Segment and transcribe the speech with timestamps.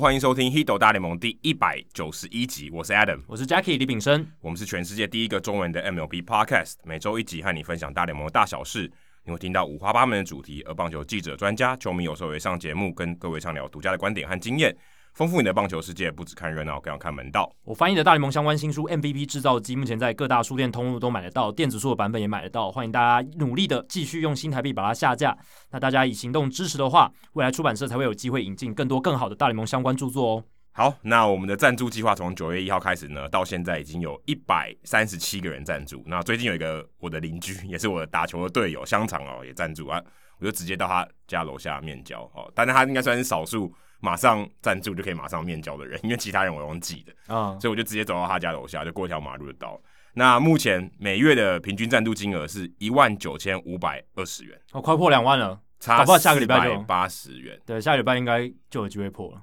[0.00, 2.70] 欢迎收听《h i d o 大联盟》第一百九十一集。
[2.70, 4.26] 我是 Adam，我是 Jackie 李炳生。
[4.40, 8.90] 我们是全世界第一个中文的 MLB Podcast，每周一集和你分享大联盟的大小事。
[9.24, 14.74] 你会听到五花八门的主题，而棒球记者、专家、球迷有时候也上节目，跟各位畅聊独家的观点和经验。
[15.14, 17.52] 丰富你的棒球世界，不只看热闹，更要看门道。
[17.64, 22.70] 我翻译的大联盟相关新书《MVP 制造机》，目前在各大书店通路都买得到，电子书的版本也买得到。
[22.70, 25.36] 欢迎大家努力的继续用新台币把它下架。
[25.70, 30.44] 那大家以行动支持的话，未来出版社才会有机会引进更多更好的大联盟相关著作哦。
[30.72, 36.02] 好，那我们的赞助计划从九月一号开始呢，到现在已经有一百三十七个人赞助。
[36.06, 40.00] 那最近有一个我的邻居，也是我的打球的队友香肠哦，也赞助啊，
[40.38, 42.50] 我就直接到他家楼下面交哦。
[42.54, 43.70] 但是他应该算是少数。
[44.00, 47.60] 马上赞助就可以马上面交的人， 因为其他人我用记的啊，uh.
[47.60, 49.80] 所以我就直接走到他家楼下，就过一条马路就到。
[50.12, 59.42] 那目前每月的平均赞助金额是一万九千五百二十元，哦，快破两万了，差不多下个礼拜就八十元，对，下个礼拜应该就有机会破了。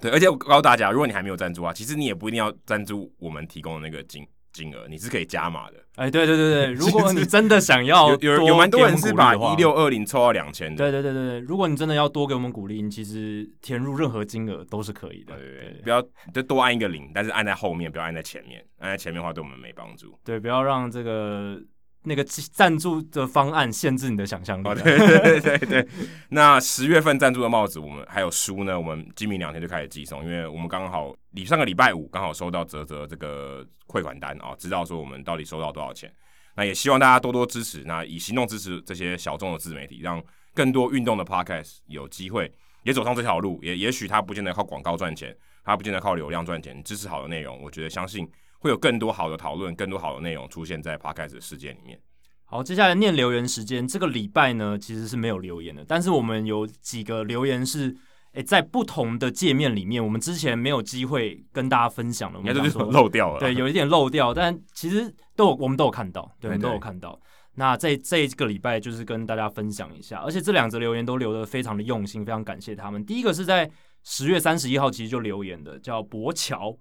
[0.00, 4.26] 对，而且我告诉大家，如果你还没有赞助啊，其实你也不一定要赞助我们提供的那个金。
[4.58, 16.02] 金额你是可以加码的，哎，对对对对，如果你真的想要有有有蛮多人是把一六二零抽到两千的，对对对对，如果你真的要多给我们鼓励，你其实填入任何金额都是可以的，对对对，不要
[16.34, 21.60] 就多按一个零，但是按在后面，不要按在前面，按在前面的话对我们没帮助，对，不要让这个。
[22.04, 24.80] 那个赞助的方案限制你的想象力。
[24.82, 24.98] 对
[25.40, 25.88] 对对对，
[26.30, 28.78] 那十月份赞助的帽子，我们还有书呢。
[28.78, 36.12] 我们今明两天就开始寄送，因为我们刚好礼上个礼拜五刚好收到泽泽这个汇款单啊，知道说我们到底收到多少钱。
[36.54, 40.22] 那也希望大家多多支持，那以行动支持这些小众的自媒体，让
[40.54, 43.60] 更多运动的 podcast 有机会也走上这条路。
[43.62, 48.28] 也也许他不见得靠广告赚钱，他不见得靠流量赚钱，支持好的内容，我觉得相信。
[48.58, 51.98] 会有更多好的讨论，更多好的内容出现在 Podcast 的世界里面。
[52.44, 53.86] 好，接下来念留言时间。
[53.86, 57.94] 这个礼拜呢，其实是没有留言的，但是我们有几个留言是，
[58.32, 63.38] 诶，在不同的界面里面，我们之前没有机会跟大家分享的，我们应该就是漏掉了。
[63.38, 67.20] 对，有一点漏掉，但其实都有，我们都有看到，对，都有看到。
[67.54, 73.04] 那这这一个礼拜就是跟大家分享一下，而且这两则留言都留的非常的用心，非常感谢他们。
[73.04, 73.70] 第一个是在
[74.04, 76.74] 十月三十一号其实就留言的，叫博乔。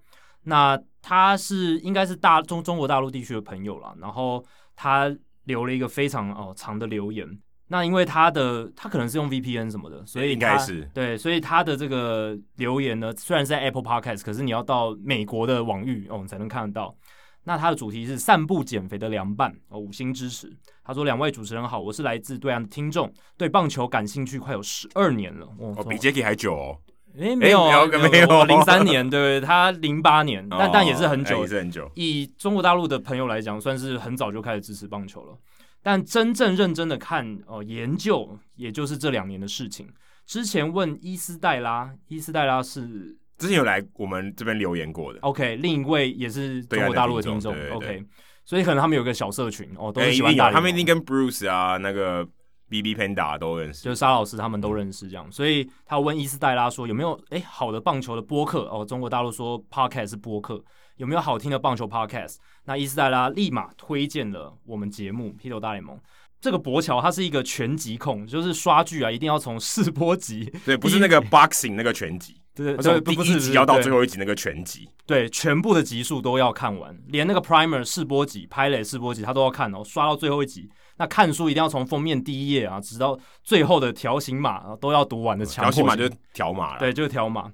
[0.50, 4.42] 那他是应该是大中中国大陆地区的朋友了，然后
[4.78, 5.14] 他
[5.44, 7.28] 留了一个非常哦长的留言。
[7.68, 16.96] 那因为他的他可能是用 VPN 什么的，所以应该是对，所以他的这个留言呢，虽然是在 Apple Podcast，可是你要到美国的网域哦，你才能看得到。
[17.44, 20.50] 那他的主题是散步减肥的凉拌哦，五星支持。
[20.84, 26.78] 他说：“两位主持人好，我是来自对岸的听众，对棒球感兴趣快有十二年了哦，哦，比 Jacky 还久哦。”
[27.18, 27.66] 诶，没有，
[28.12, 31.90] 没有，零三年，对，他零八年，哦、但但也是很久，也是很久。
[31.96, 35.36] 以中国大陆的朋友来讲，算是很早就开始支持棒球了。
[35.82, 39.88] 但真正认真的看哦，研究，也就是这两年的事情。
[40.26, 45.20] 之前问伊斯黛拉，伊斯黛拉是之前有来我们这边留言过的。
[45.22, 47.56] OK，另一位也是中国大陆的听众。
[47.72, 48.04] OK，
[48.46, 50.52] 所以可能他们有个小社群哦，都是喜欢打。
[50.52, 52.28] 他们一定跟 Bruce 啊那个。
[52.70, 60.62] B B Panda 都认识，就是沙老师他们都认识这样，所以他问伊斯黛拉说有没有哎好的棒球的播客哦，中国大陆说 Podcast 是播客，
[60.98, 62.36] 有没有好听的棒球 Podcast？
[62.66, 65.96] 那伊斯黛拉立马推荐了我们节目《Hito 大联盟》。
[66.40, 80.70] 这个博乔他是一个全集控，就是刷剧啊一定要从试播集， 对，不是那个 Boxing 那个全集，对，对，第一集要到最后一集那个全集，对，全部的集数都要看完，连那个 Primer 试播集、Pilot 试播集他都要看哦，刷到最后一集。
[80.98, 85.72] 那看书一定要从封面第一页啊，直到最后的条形码啊，都要读完的强迫。
[85.72, 86.80] 条形码就是条码了。
[86.80, 87.52] 对，就是条码，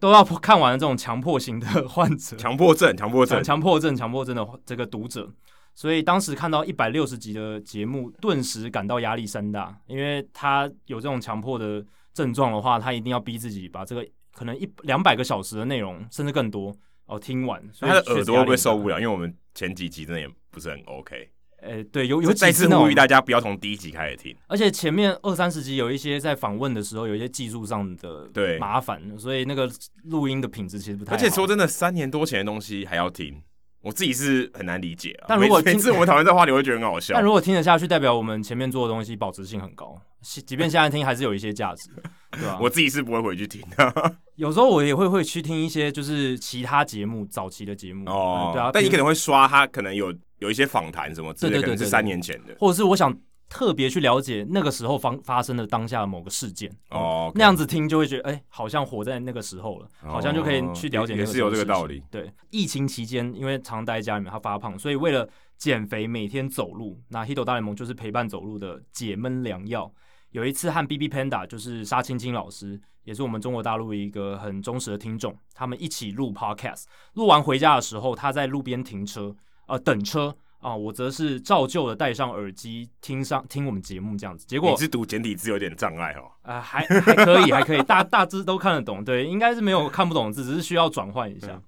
[0.00, 2.36] 都要看完的这种强迫型的患者。
[2.36, 5.30] 强迫症，强迫症，强迫症，强迫症的这个读者。
[5.74, 11.84] 所以当时看到一百六十集的节目，顿时感到压力山大，因为他有这种强迫的
[12.14, 14.02] 症状的话，他一定要逼自己把这个
[14.32, 17.62] 可能一两百个小时的内容，甚至更多哦听完。
[17.74, 18.98] 所以他的耳朵会不会受不了？
[18.98, 21.30] 因为我们前几集真的也不是很 OK。
[21.62, 29.68] 诶、欸，对，有有几次呼吁大家不要从第一集开始听，而且前面二三十集有一些在访问的时候有一些技术上的对麻烦，所以那个
[30.04, 31.16] 录音的品质其实不太好。
[31.16, 33.42] 而且说真的，三年多前的东西还要听，
[33.80, 35.26] 我自己是很难理解啊。
[35.28, 37.14] 但如果每次我们讨论这话，你会觉得很好笑。
[37.14, 41.88] 但如果听得下去，代表我们前面做的东西保值性很高，即便现在听还是有一些价值，
[42.32, 42.58] 对吧？
[42.62, 44.14] 我自己是不会回去听的。
[44.36, 48.70] 有时候我也会会去听一些就是其他节目早期的节目哦，对啊。
[48.72, 50.14] 但你可能会刷他，可能有。
[50.38, 53.16] 有一些访谈什么之类的，可能是三年前的，或者是我想
[53.48, 61.24] 特别去了解那个时候发发生的当下的某个事件哦，那样子听就会觉得哎、欸，好像活在那个时候了，哦、好像就可以去了解那个。
[61.24, 62.02] 也是有这个道理。
[62.10, 67.00] 对，疫情期间因为常待在家里面，他发胖，所以为了减肥，每天走路。
[67.08, 69.92] 那 Hito 大联盟就是陪伴走路的解闷良药。
[70.32, 76.84] 有一次和 BB Panda 就是沙青青老师，也是我们中国大陆一个很忠实的听众，他们一起录 Podcast，
[77.14, 79.34] 录完回家的时候，他在路边停车，
[79.66, 80.28] 呃，等车
[80.58, 84.46] 啊、呃，我则是照旧的戴上耳机听上听我们节目这样子。
[84.46, 91.48] 结果你是读简体字有点障碍哦，呃，还还可以，还可以，大大致都看得懂，对，应该是没有看不懂的字，只是需要转换一下。
[91.48, 91.62] 嗯、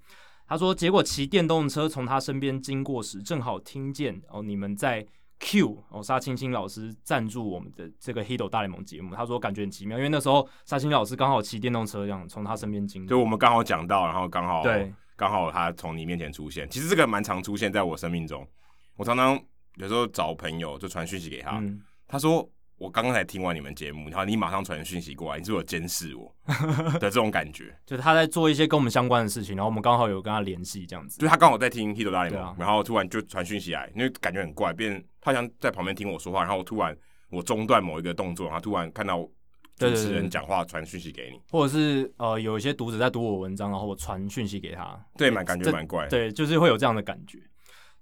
[0.47, 5.05] 他说，结果骑电动车从他身边经过时，正好听见哦，你们在。
[5.41, 16.67] Q 哦，沙青青老师赞助我们的这个《Hito 大联盟》节目，他说感觉很奇妙，因为那时候沙青老师刚好骑电动车这样从他身边经过，就我们刚好讲到，然后刚好对，刚好他从你面前出现。
[16.69, 18.47] 其实这个蛮常出现在我生命中，
[18.95, 19.39] 我常常
[19.75, 22.49] 有时候找朋友就传讯息给他，嗯、他说。
[22.79, 26.33] 我刚刚才听完你们节目，然后你马上传讯息过来，你是不是有监视我
[26.93, 27.77] 的这种感觉？
[27.85, 31.19] 就是他在做一些跟我们相关的事情，然后我们刚好有跟他联系，这样子。
[31.19, 36.95] 就他刚好在听《Hito 大联盟》，然后突然就传讯息来，因为感觉很怪，变他好像在旁边听我说话，然后我突然
[37.29, 39.27] 我中断某一个动作，然后突然看到
[39.79, 47.39] 主持人讲话传讯息给你，或者是呃有一些读者在读我文章，然后我传讯息给他，对，蛮感觉蛮怪，对，就是会有这样的感觉。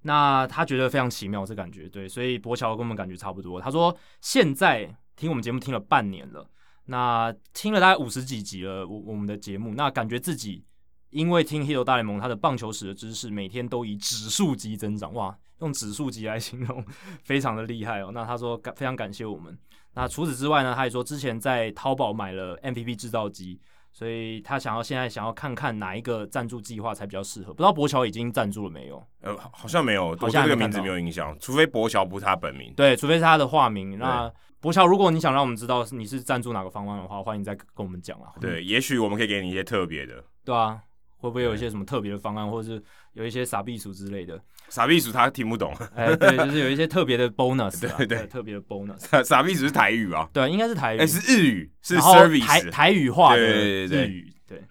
[0.01, 3.61] 那他觉得非常奇妙，这感觉对，所以博乔跟我们感觉差不多。
[3.61, 4.95] 他说现在。
[5.17, 6.47] 听我们节目听了半年了，
[6.85, 10.63] 那听了大概五十几集了，我我们的节目，那感觉自己
[11.09, 16.85] 因为听《Hito 大联盟》，他的棒球史的知识每天都以指数级增长，哇，用指数级来形容，
[17.25, 18.11] 非常的厉害哦。
[18.13, 19.57] 那他说感非常感谢我们。
[19.97, 23.59] 那除此之外呢，他也说之前在淘宝买了 MVP 制造机，
[23.91, 27.51] 所以他想要现在想要看看哪一个赞助计划才比较适合。
[27.51, 29.03] 不知道博乔已经赞助了没有？
[29.21, 33.97] 呃，好像没有，好像这个名字没有印象，除非博乔不是他本名，对，除非是他的化名。
[33.97, 38.33] 那博乔，如果你想让我们知道你是赞助哪个方案的话，欢迎再跟我们讲啊。
[38.39, 40.23] 对，也许我们可以给你一些特别的。
[40.45, 40.79] 对啊，
[41.17, 42.83] 会不会有一些什么特别的方案，或者是
[43.17, 44.39] 有一些傻逼鼠之类的？
[44.69, 45.73] 傻逼鼠他听不懂。
[45.95, 48.99] 哎，对，就是有一些特别的 bonus， 对对，特别的 bonus。
[49.09, 50.29] 傻傻逼鼠是台语啊？
[50.31, 50.99] 对，应该是台语。
[50.99, 54.31] 哎，是日语，是 service 台台语化的日语。
[54.47, 54.61] 对。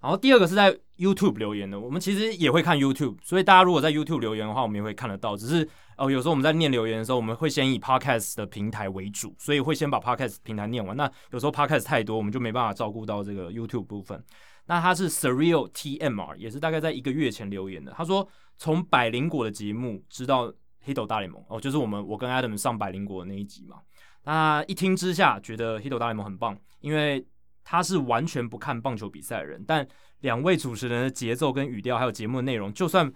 [0.00, 5.68] 然后第二个是在 YouTube 留言的，我们其实也会看 YouTube，所以大家如果在 YouTube 留言的话，我们也会看得到，只是。
[5.98, 10.96] 哦，有时候我们在念留言的时候，我们会先以 Podcast 的平台为主，所以会先把 Podcast 平台念完。
[10.96, 14.22] 那有时候 Podcast 太多，我们就没办法照顾到这个 YouTube 部分。
[14.68, 17.90] 那他是 Surreal TMR，也是大概在一个月前留言的。
[17.96, 20.54] 他说从百灵果的节目知道
[20.86, 23.78] Hito 大联盟，哦，就是我们我跟 Adam 上百灵果的那一集嘛。
[24.22, 27.26] 那一听之下，觉得 Hito 大联盟很棒，因为
[27.64, 29.84] 他是完全不看棒球比赛的人，但
[30.20, 33.12] 两位主持人的节奏跟语调，还有节目的内容，就算。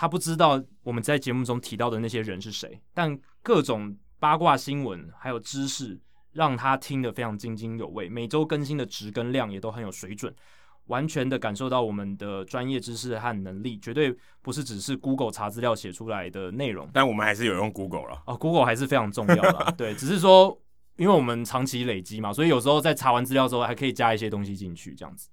[0.00, 6.00] 他不知道我们在节目中提到的那些人是谁，但各种八卦新闻还有知识
[6.30, 8.08] 让他听得非常津津有味。
[8.08, 10.32] 每周更新的值跟量也都很有水准，
[10.88, 16.88] 完全的感受到我们的专业知识和能力，绝对不是只是 Google 查资料写出来的内容。
[16.92, 19.72] 但我们还是有用 Google 了哦，Google 还是非常重要的。
[19.78, 20.60] 对，只是说
[20.96, 25.28] 因为我们长期累积嘛，所以有时候在查完资料之后还可以加一些东西进去，这样子。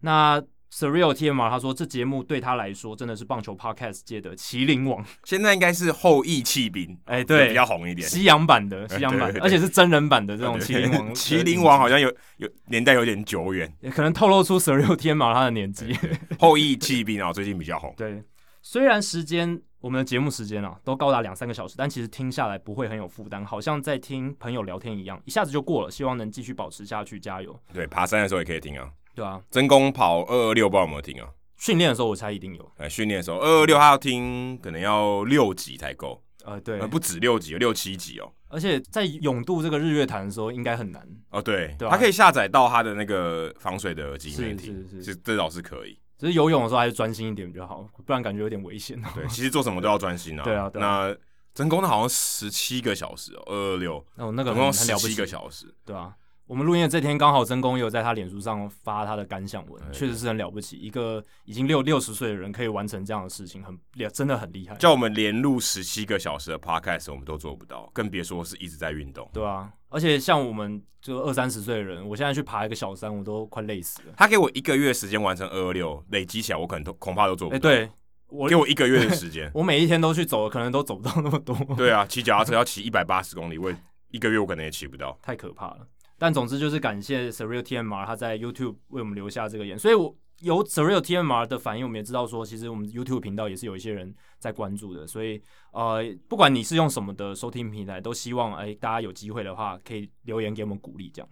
[0.00, 0.42] 那
[0.74, 5.04] Surreal TMR 他说，这节目对他来说真的是棒球 Podcast 界的麒麟王。
[5.22, 11.14] 现在应该是后羿弃兵，哎，对，比较红一点，西洋版的，西洋版的，而且是真人版的这种麒麟王。
[11.14, 15.96] 麒麟王好像有有年代有点久远，也 可能透露出 Surreal TMR 他的年纪。
[16.40, 17.94] 后羿弃兵啊，最近比较红。
[17.96, 18.24] 对，
[18.60, 25.88] 虽然时间我们的节目时间啊都高达两三个小时，但其实听下来不会很有负担，好像在听朋友聊天一样，一下子就过了。
[25.88, 27.56] 希望能继续保持下去，加油。
[27.72, 28.90] 对，爬山的时候也可以听啊。
[29.14, 31.28] 对啊，真功跑二二六，不知道有没有听啊？
[31.56, 32.72] 训练的时候我猜一定有。
[32.76, 36.22] 哎，训练的时候二二六他要听，可能要六集才够。
[36.44, 38.30] 呃，对，不止六集，有六七集哦。
[38.48, 41.02] 而且在永渡这个日月潭的时候，应该很难。
[41.30, 45.98] 哦，对，对他可以下载到他的那个防水的耳机里面听，是是是，这倒是可以。
[46.18, 49.00] 只是游泳的时候还是专心一点比较好，不然感觉有点危险。
[49.14, 50.42] 对，其实做什么都要专心啊。
[50.44, 51.16] 对啊，那
[51.54, 56.14] 真功的好像十七个小时哦，二二六哦，那个总共十七个小时，对啊。
[56.46, 60.76] 我们录音的这天刚好真功有在他脸书上发他的感想文，确实是很了不起。
[60.76, 63.78] 一个已经六六十岁的人可以完成这样的事情，很
[64.12, 64.74] 真的很厉害。
[64.76, 69.26] 叫我们连录十七个小时的 podcast，我们都做不到，更别说是一直在运动。
[69.32, 74.12] 对啊，而且像我们就二三十岁的人，我现在去爬一个小山，我都快累死了。
[74.14, 77.58] 他给我一个月时间完成二二六，累积起来我可能都恐怕都做不到。
[77.58, 77.88] 对，
[78.28, 81.56] 我给我一个月的时间， 我每一天都去走，可能都走不到那么多。
[81.74, 83.72] 对啊，骑脚踏车 要骑一百八十公里，我
[84.10, 85.78] 一个月我可能也骑不到，太可怕了。
[86.24, 95.38] 但总之就是感谢 Surreal TMR 他在 YouTube 为我们留下这个言，所以我有 Surreal TMR 的反应，我们也知道说，其实我们 YouTube 频道也是有一些人在关注的，所以
[95.72, 101.28] 呃，不管你是用什么的收听平台，都希望哎大家有机会的话，可以留言给我们鼓励，这样。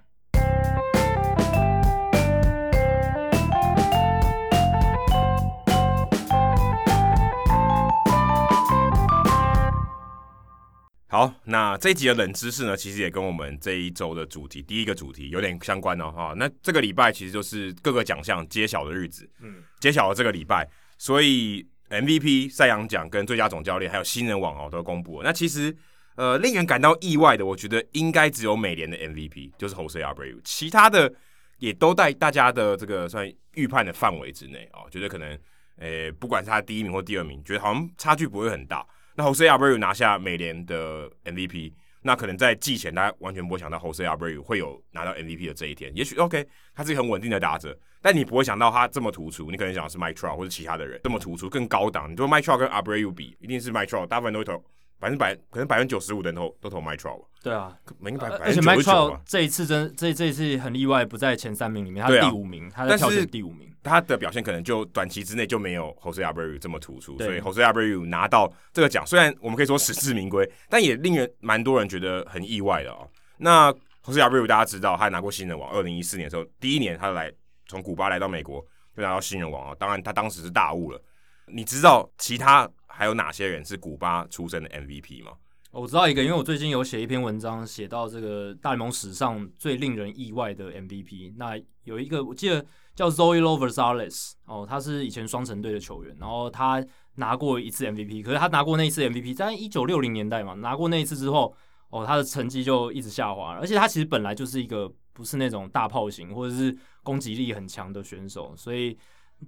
[11.12, 16.10] 好，那这一集的冷知识呢，其实也跟我们这一周的主题第一个主题有点相关哦。
[16.10, 20.66] 哈，那这个礼拜其实就是各个奖项揭晓的日子，嗯，揭晓了这个礼拜，
[20.96, 25.28] 所以 MVP 赛扬奖跟最佳总教练还有新人王哦都公布了。
[25.28, 25.76] 那其实
[26.14, 31.12] 呃令人感到意外的，我觉得应该只有美联的 MVP 就是 Jose Abreu，其他的
[31.58, 35.38] 也都在大家的这个算预判的范围之内哦，觉得可能。
[35.78, 38.86] 诶，不管是他第一名或第二名，觉得好像差距不会很大。
[39.14, 45.90] 那 Jose Abreu 拿下美联的 MVP，那可能在季前大家完全不会想到 Jose Abreu 会有拿到 MVP 的这一天。
[45.94, 49.50] 也许 OK，他是一个很稳定的打者，但你不会想到他这么突出。
[49.50, 52.10] 你可能想的是 Mike Trout 或者其他的人这么突出，更高档。
[52.10, 54.62] 你说 Mike Trout 跟 Abreu 比，一定是 Mike Trout，大部分都会投。
[54.98, 63.68] 百分之百，可能百分之九十五的人都都投 Mike Trout 对啊，百百而且 Mike Trout 这一次真这这一次很意外，不在前三名里面，他是第五名，啊、他在票选第五名。
[63.82, 73.08] 他的表现可能就短期之内就没有 Jose Abreu 这么突出，所以 Jose Abreu 拿到这个奖，虽然我们可以说实至名归，但也令人蛮多人觉得很意外的哦。
[73.38, 73.72] 那
[74.04, 77.32] Jose Abreu 大家知道，他拿过新人王，二零一四年的时候，第一年他来
[77.66, 78.64] 从古巴来到美国
[78.96, 81.02] 就拿到新人王啊，当然他当时是大雾了。
[81.46, 85.32] 你知道其他还有哪些人是古巴出生的 MVP 吗？
[85.72, 91.34] 我知道一个，因为我最近有写一篇文章，写到这个大联盟史上最令人意外的 MVP。
[91.36, 96.84] 那有一个我记得叫 Zoilo Versalles 哦，他是以前双城队的球员，然后他
[97.16, 101.54] 拿过一次 MVP，可是他拿过那一次 MVP 在一九六零年代嘛，拿过那一次之后，
[101.90, 108.96] 哦，他的成绩就一直下滑，而且他其实本来就是一个不是那种大炮型或者是攻击力很强的选手，所以。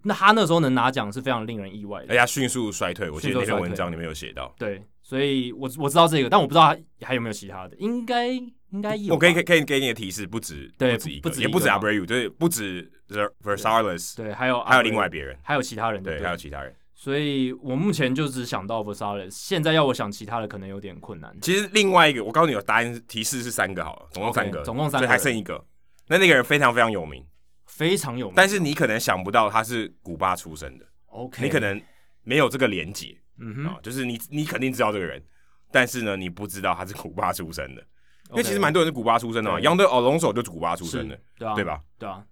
[0.02, 3.08] 那他那时候能拿奖是非常令人意外的，而且迅速衰退。
[3.08, 8.30] 我记得那篇文章里面有写到，对，所以我我知道这个，但我不知道他还有没有其他的，应该
[8.74, 9.14] 应该有。
[9.14, 12.92] 我可以可以可以给你的提示，不止对，不止一个，不止也不止 Abreu，就是，不止
[13.42, 16.74] Versalles，对，还有还有另外别人，还有其他人，对，还有其他人。
[16.92, 21.36] 所以我目前就只想到 Versalles，现在要我想其他的可能有点困难。
[21.40, 25.64] 其实另外一个，我告诉你，有答案提示是三个好了，总共三个，总共三个，还剩一个。
[26.08, 27.24] 那那个人非常非常有名。
[27.66, 30.86] 非常有名，但是你可能想不到他是古巴出生的。
[31.06, 31.80] OK，你可能
[32.22, 35.20] 没有这个连结，嗯哼，就是你你肯定知道这个人，
[35.72, 37.82] 但是呢，你不知道他是古巴出生的。
[38.30, 41.80] 因为其实蛮多人是古巴出生的嘛，Yonder Alonso 就是古巴出生的，对啊，对吧？
[41.98, 42.24] 对啊，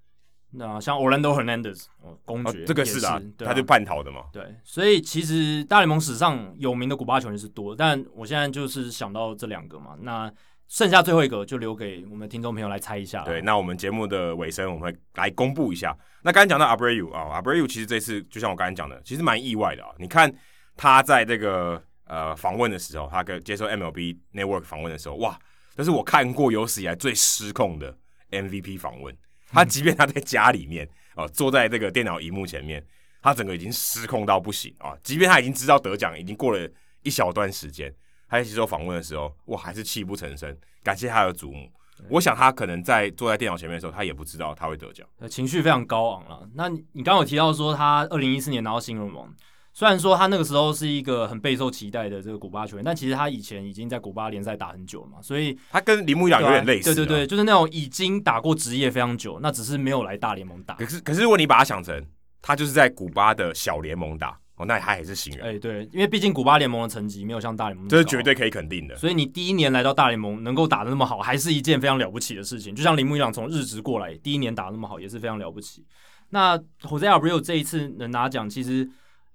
[0.53, 1.85] 那像 Orlando Hernandez
[2.25, 4.25] 公爵，这个是的，他就叛逃的嘛。
[4.33, 10.33] 对，所以其实大联盟史上有名的古巴球员是多，但我现在就是想到这两个嘛，那。
[10.69, 13.23] 剩下最后一个就留给我们听众朋友来猜一下。
[13.25, 15.95] 对，那我们节目的尾声，我们会来公布一下。
[16.23, 19.91] 那刚才讲到 Abreu 啊，Abreu 其实这次就像我刚才讲的，其实蛮意外的啊。
[19.99, 20.33] 你看
[20.75, 25.39] 他在这个呃访问的时候，他跟接受 MLB Network 访问的时候，哇，
[25.77, 27.97] 这是我看过有史以来最失控的
[28.31, 29.17] MVP 访问。
[29.49, 32.83] 他即便他在家里面哦、啊，坐在这个电脑荧幕前面，
[33.21, 34.97] 他整个已经失控到不行啊。
[35.03, 36.71] 即便他已经知道得奖，已经过了
[37.03, 37.93] 一小段时间。
[38.29, 41.71] 他在接受访问的时候，我还是泣不成声，感谢他的祖母。
[42.09, 46.49] 我想他可能在坐在电脑前面的时候，他也不知道他会得奖，情绪非常高昂了。
[46.55, 49.31] 那你刚刚有提到说他二零一四年拿到新人王，
[49.73, 56.95] 虽然说他那个时候是一个很备受期待的这个古巴球员，但其实他以前已经在古巴联赛打很久了嘛，所以他跟铃木一朗有点类似。
[56.95, 60.75] 对对对，就是那种已经打过职业非常久，那只是没有来大联盟打。
[60.75, 62.05] 可是可是如果你把他想成
[62.43, 64.39] 他就是在古巴的小联盟打。
[64.57, 65.47] 哦，那他也是新人。
[65.47, 68.95] 哎，对，因为毕竟古巴联盟的成绩没有像大联盟，这是绝对可以肯定的。
[68.97, 72.75] 所以你第一年来到大联盟，能够打的那么好，还是一件非常了不起的事情。
[72.75, 75.87] 就像铃木一朗从日职过来，第一年打得那么好，也是非常了不起。
[76.29, 78.87] 那 Jose Abreu 这一次能拿奖，其实。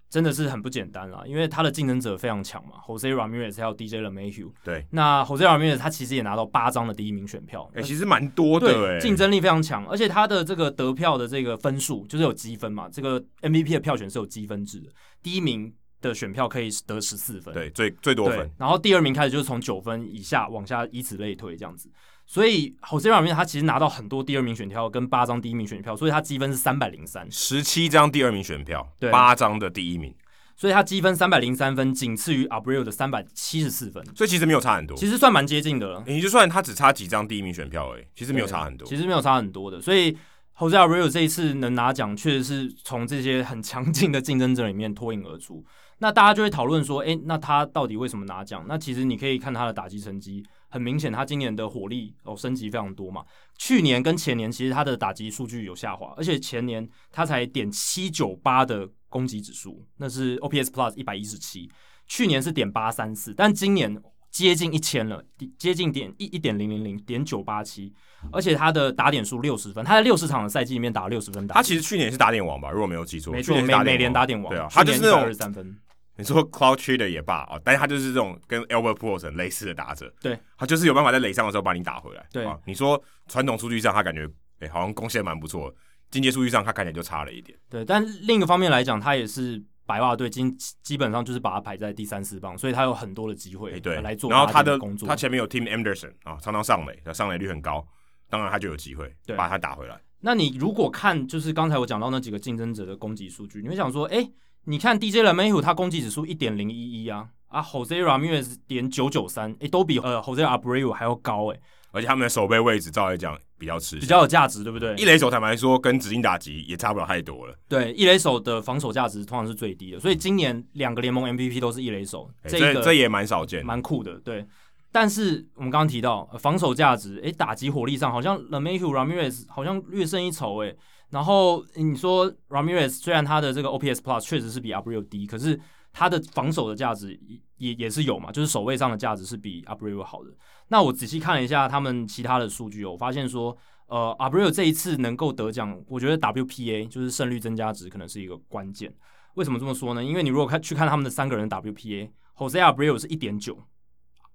[0.10, 4.52] 真的是很不简单啦，因为他的竞争者非常强嘛，Jose Ramirez 还有 DJ LeMahieu。
[4.64, 14.90] 对，那 Jose Ramirez 他其实也拿到八张的第一名选票，哎、欸，其实蛮多的，哎，竞争力非常强，而且他的这个得票的这个分数就是有积分嘛，这个 MVP 的票选是有积分制的，
[15.22, 21.90] 第一名的选票可以得十四分，对，最最多分，然后第二名开始就是从九分以下往下，以此类推这样子。
[22.30, 30.14] 所以，Jose Ramirez 他其实拿到很多第二名选票跟八张第一名选票，所以他积分是三百零三，十七张第二名选票，对，八张的第一名，
[30.58, 36.04] 所以他积分三百零三分，仅次于 Abreu 的三百七十四分，所以其实没有差很多，其实算蛮接近的了。
[36.06, 39.80] 你就算他只差几张第一名选票而已，其实没有差很多，其实没有差很多的。
[39.80, 40.12] 所以
[40.58, 45.64] ，Jose Abreu 这一次能拿奖，确实是从这些很强劲的竞争者里面脱颖而出。
[46.00, 48.66] 那大家就会讨论说，诶，那他到底为什么拿奖？
[48.68, 50.44] 那其实你可以看他的打击成绩。
[50.78, 53.26] 很明显，他今年的火力哦升级非常多嘛。
[53.58, 61.70] 去年跟前年其实他的打击数据有下滑，而且前年他才点七九八的攻击指数，那是 OPS Plus 一百一十七。
[62.06, 65.22] 去年是点八三四，但今年接近一千了，
[65.58, 67.92] 接近点一一点零零零点九八七，
[68.32, 71.56] 而且他的打点数六十分，他在六十场的赛季里面打了六十分打。
[71.56, 74.50] 他其实去年是打点王吧，如果没有记错，没错，美美联打点王。
[74.50, 75.76] 对啊，他就是那种二十三分。
[76.18, 82.26] 你说 Claude Schroeder 也罢啊，但是他就是这种跟 Albert Pujols 类似的打者，对，他就是有办法在垒上的时候把你打回来。
[82.32, 84.26] 对啊，你说传统数据上他感觉
[84.60, 85.72] 哎、欸、好像贡献蛮不错，
[86.10, 87.56] 进阶数据上他看起来就差了一点。
[87.70, 90.44] 对，但另一个方面来讲，他也是白袜队基
[90.82, 94.32] 基本上就是把他排在第三四棒，所以他有很多的机会、欸、对来做。
[94.32, 97.88] 然后他的工作，他前面有 Tim Anderson 啊，常常上垒，他上垒率很高，
[98.28, 100.02] 当然他就有机会把他打回来。
[100.20, 104.32] 那你如果看就是刚才我讲到那几个竞争者的攻击数据，你会想说，哎、欸。
[104.70, 111.62] 你看 DJ LeMahieu 他攻击指数一点零一一啊啊，Jose Ramirez 点九九三，哎，都比呃 Jose Abreu 还要高哎、欸，
[111.94, 114.94] 而且他们的守备位置照来讲比较吃，比较有价值，对不对？
[114.96, 117.56] 一垒手坦白说跟指定打击也差不了太多了。
[117.70, 124.16] 对，一垒手的防守价值通常是最低的，所以今年两个联盟 MVP 都是一垒手，欸、这个这也蛮少见，蛮酷的。
[124.20, 124.46] 对，
[124.92, 130.76] 但是我们刚刚提到防守价值，哎，打击火力上好像 LeMahieu Ramirez 好像略胜一筹哎。
[131.10, 135.58] 然后你说 Ramirez 虽然他的这个 OPS Plus 确实是比 Abreu 低，可是
[135.94, 137.18] 他的防守的价值
[137.56, 140.32] 也也是有嘛，就是守卫上的价值是比 Abreu 好的。
[140.68, 148.94] 那我仔细看了一下他们其他的数据，我发现说，呃，Abreu 这一次能够得奖，我觉得 WPA 就是胜率增加值可能是一个关键。
[149.36, 150.04] 为什么这么说呢？
[150.04, 153.58] 因为你如果看去看他们的三个人的 WPA，Jose Abreu 是一点九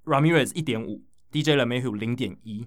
[0.04, 2.66] ，Ramirez 一点五，DJ LeMahieu 零点一，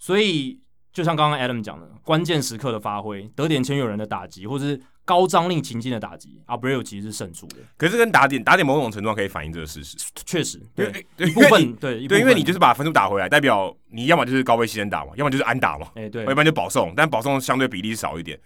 [0.00, 0.63] 所以。
[0.94, 7.56] 就像刚刚 Adam 讲的，关键时刻的发挥，得点圈有人的打击，或者是高张力情境的打击，Abreu 其实是胜出的。
[7.76, 18.38] 可是跟打点打点某种程度上可以反映这个事实，确实，对，对一部分对对，因为你就是把分数打回来，代表你要么就是高位牺牲打嘛，要么就是安打嘛，哎、欸、对，要不然就保送，但保送相对比例少一点，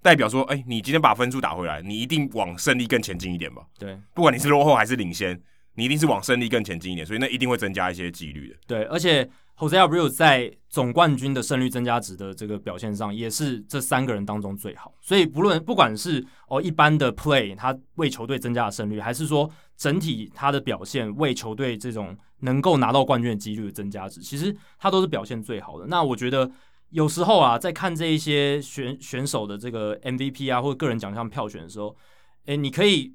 [0.00, 3.62] 代表说，哎、欸，你今天把分数打回来，你一定往胜利更前进一点吧？
[3.80, 5.38] 对，不管你是落后还是领先，
[5.76, 8.56] 你一定是往胜利更前进一点，所以那一定会增加一些几率的。
[8.66, 9.28] 对，而且。
[9.58, 14.92] Jose Abreu 在总冠军的胜率增加值的这个表现上，也是这三个人当中最好。
[15.00, 25.86] 所以不论不管是哦一般的 play，他为球队增加了胜率，还是说整体他的表现为球队这种能够拿到冠军的几率的增加值，其实他都是表现最好的。
[25.86, 26.50] 那我觉得
[26.90, 31.96] 有时候啊，在看这一些选选手的这个 MVP 啊或者个人奖项票选的时候，
[32.44, 33.14] 诶，你可以。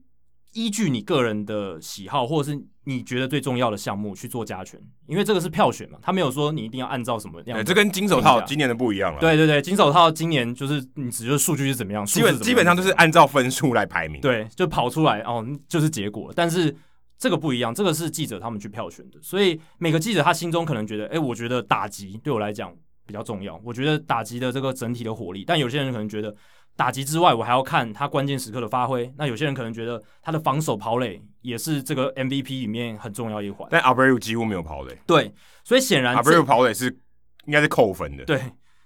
[0.53, 7.57] 依据你个人的喜好，或者是你觉得最重要的项目去做加权，因为这个是票选嘛，他没有说你一定要按照什么样。
[7.57, 9.19] 对，这跟金手套今年的不一样了。
[9.19, 14.19] 对对对，金手套今年就是你只就是数据是怎么样，基本基本上都是按照分数来排名。
[14.19, 16.33] 对，就跑出来哦，就是结果。
[16.35, 16.75] 但是
[17.17, 22.73] 这个不一样，这个是记者他们去票选的，所以每个记者他心中可能觉得，哎，我觉得打击对我来讲
[23.05, 26.35] 比较重要，我觉得打击的这个整体的火力，但有些人可能觉得。
[26.75, 29.12] 打击之外，我还要看他关键时刻的发挥。
[29.17, 33.67] 那有些人可能觉得他的防守跑垒也是这个 MVP 里面很重要一环。
[33.71, 34.97] 但 Abreu 几乎没有跑垒。
[35.05, 35.31] 对，
[35.63, 36.88] 所以显然 Abreu 跑垒是
[37.45, 38.25] 应该是扣分的。
[38.25, 38.41] 对，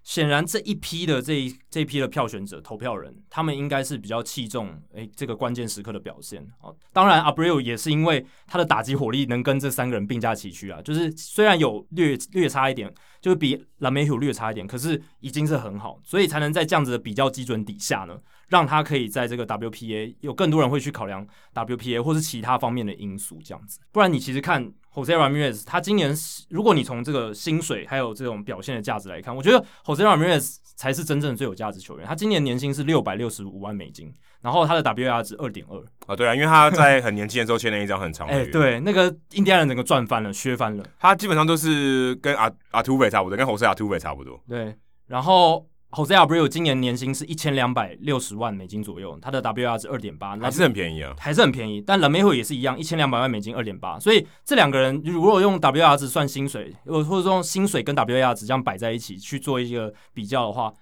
[0.06, 6.48] 显然这一批的这一这一批的票选者、投票人，他们应该是比较器重诶这个关键时刻的表现。
[6.62, 12.94] 哦，当然 Abreu 也是因为他的打击火力能跟这三个人并驾齐驱啊，就是虽然有略略差一点。
[13.22, 18.16] 就是比 LeMahieu 略差一点，可是已经是很好，所以才能在这样子的比较基准底下呢，
[18.50, 23.80] 让他可以在这个 WPA 有更多人会去考量 WPA 或是其他方面的因素这样子。
[23.92, 26.16] 不然你其实看 Jose Ramirez，他今年
[26.50, 32.08] 如果你从这个薪水还有这种表现的价值来看，我觉得 Jose Ramirez 才是真正最有价值球员。
[32.08, 34.10] 他今年年薪是六百六十五万美金，
[34.42, 35.78] 然后他的 WAR 值二点二
[36.08, 40.84] 啊，对啊，因为他在很年轻的时候签了一张很长的约，哎，对，那个印第安人整个赚翻了，削翻了。
[40.98, 44.42] 他基本上都是跟阿阿土匪差不多，跟 Jose Altuve 差不多。
[44.48, 44.74] 对，
[45.08, 51.82] 然后 Jose Abreu 今年年薪是一千两百六十万美金左右，他的 WAR 是二点八，还是很便宜啊，还是很便宜。
[51.82, 60.74] 但 LeMahieu 也是一样，一千两百万美金二点八，所以这两个人如果用 WAR 值算薪水，或或者说用薪水跟 WAR 值这样摆在一起去做一个比较的话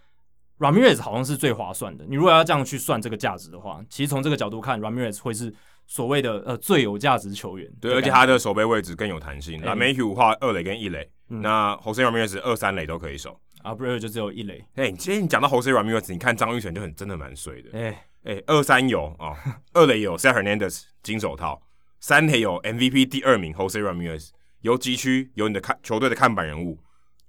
[0.58, 2.04] ，Ramirez 好像是最划算的。
[2.10, 5.54] 你如果要这样去算这个价值的话，其实从这个角度看，Ramirez 会是
[5.86, 7.72] 所谓的呃最有价值球员。
[7.80, 9.62] 对，而且他的守备位置更有弹性。
[9.62, 11.08] LeMahieu 的话，二垒跟一垒。
[11.28, 14.64] 那 Jose Ramirez 二三垒都可以守，Abreu 就只有一垒。
[14.76, 17.70] 哎、欸，今天你讲到 Jose Ramirez，你看张玉成就很真的蛮水的。
[17.74, 17.90] 哎
[18.24, 19.36] 哎、欸，二三有啊，
[19.74, 21.62] 二垒有 Cesar Hernandez 金手套，
[22.00, 24.30] 三垒有 MVP 第二名 Jose Ramirez，
[24.62, 26.78] 游击区有你的看球队的看板人物，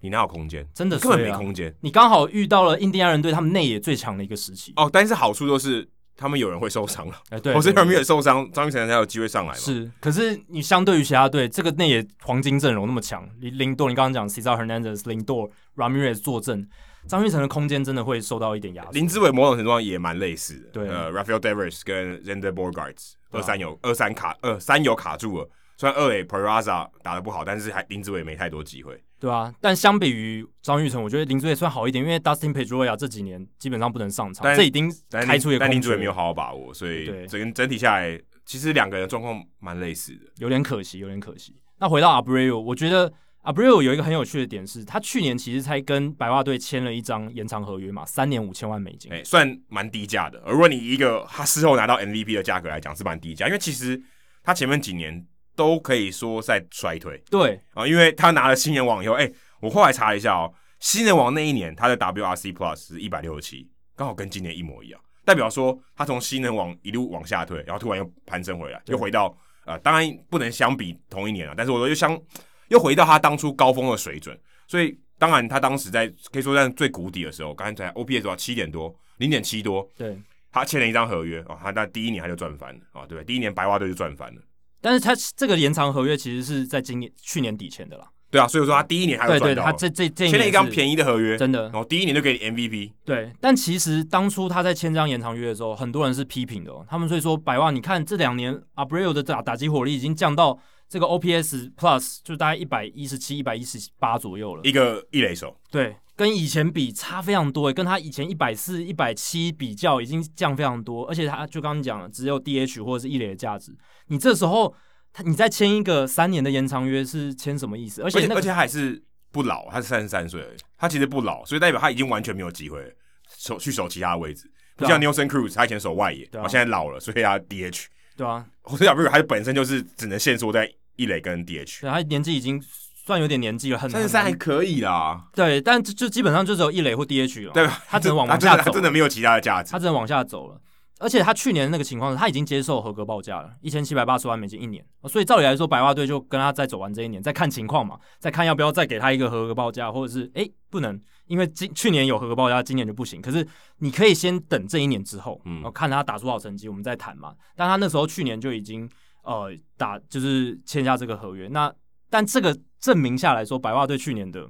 [0.00, 0.68] 你哪有空间？
[0.74, 1.74] 真的、啊、根本没空间。
[1.80, 5.88] 你刚好遇到了印第安人队他们内野最强的一个时期哦，但是好处就是。
[6.16, 9.59] 他们有人会受伤了，哎，对，Jose Ramirez 受伤，张育成才有机会上来嘛。
[9.59, 16.68] 是，可是你相对于其他队，这个内野黄金阵容那么强，林林多，你刚刚讲 Cesar Hernandez、林多、Ramirez 坐镇，
[17.09, 18.88] 张育成的空间真的会受到一点压力。
[18.92, 25.50] 林志伟某种程度上也蛮类似的，对，呃，Rafael Davis 跟 Xander Bogaerts 二三有二三卡，二三有卡住了。
[25.77, 35.60] 虽然二垒 Peraza 打的不好，但是还林志伟没太多机会，对啊，但相比于张玉成，我觉得林子伟算好一点，因为 Dustin Pedroia 这几年基本上不能上场，这已经开出一个。
[35.60, 41.56] 但林子伟没有好好把握，所以整整体下来，其实两个人状况蛮类似的，有点可惜，有点可惜。
[41.78, 43.10] 那回到 Abreu，我觉得
[43.44, 50.38] Abreu 有一个很有趣的点是，他去年其实才跟白袜队签了一张延长合约嘛，三年五千万美金，哎、欸，算蛮低价的。
[50.44, 53.98] 而如果你一个他事后拿到 MVP 的价格来讲，是蛮低价，因为其实
[54.42, 57.22] 他前面几年都可以说在衰退。
[57.30, 57.60] 对。
[57.72, 65.00] 啊，因为他拿了新人王以后，哎、欸，我后来查了一下哦，新人王那一年他的 WRC Plus 是一百六十七，刚好跟今年一模一样。
[65.24, 72.20] 代表说他从新人王一路往下退，然后突然又攀升回来，又回到呃，当然不能相比同一年了，但是我说又相
[72.68, 74.38] 又回到他当初高峰的水准，
[74.68, 80.14] 所以当然他当时在可以说在最谷底的时候，刚才 OPS 多少七点多，零点七多，对，
[80.52, 84.42] 他签了一张合约哦，他在第一年他就赚翻了啊，对，第一年白袜队就赚翻了，
[84.84, 88.06] 但是他这个延长合约其实是在今年去年底签的啦。
[88.30, 92.92] 对啊，所以说他第一年还有赚到，对对，他这这这签了一张便宜的合约，真的，然后第一年就给你 MVP。
[93.02, 96.84] 对，但其实当初他在签这张延长约的时候，很多人是批评的哦。
[96.86, 105.56] 他们所以说，百万，你看这两年 Abreu 的打打击火力已经降到这个 OPS Plus 就大概一百一十七、一百一十八左右了，一个一垒手。
[105.70, 111.07] 对，跟以前比差非常多，跟他以前一百四、一百七比较，已经降非常多。
[111.07, 113.77] 而且他就刚刚讲了，只有 DH 或者是一垒的价值，
[114.09, 114.74] 你这时候。
[115.16, 118.03] 他你再签一个三年的延长约是签什么意思？
[118.03, 119.00] 而且、那个、而且他还是
[119.31, 120.44] 不老，他是三十三岁
[120.77, 122.92] 他其实不老，所以代表他已经完全没有机会
[123.38, 124.50] 守去守其他的位置。
[124.74, 127.85] 不像 Nelson Cruz，他以前守外野，对啊，现在老了，所以他 DH。
[128.16, 131.83] 对啊，或者 Abreu 他本身就是只能限缩在一垒跟 DH。
[131.83, 132.61] 对，他年纪已经
[133.04, 135.26] 算有点年纪了，很三十三还可以啦。
[135.34, 137.52] 对，但就基本上就只有一垒或 DH 了。
[137.52, 140.58] 对，他只能往下走，他真的没有其他的价值，他只能往下走了。
[141.00, 144.82] 而且他去年那个情况是，他已经接受合格报价了，一千七百八十万美金一年。
[145.06, 153.20] 所以照理来说，白袜队就跟他再走完这一年，再看情况嘛，再看要不要再给他一个合格报价，或者是哎不能，因为今去年有合格报价，今年就不行。
[153.20, 153.46] 可是
[153.78, 157.34] 你可以先等这一年之后，嗯，看他打出好成绩，我们再谈嘛。
[157.54, 158.88] 但他那时候去年就已经
[159.24, 161.70] 呃打就是签下这个合约，那
[162.14, 164.48] 但这个证明下来说，白袜队去年的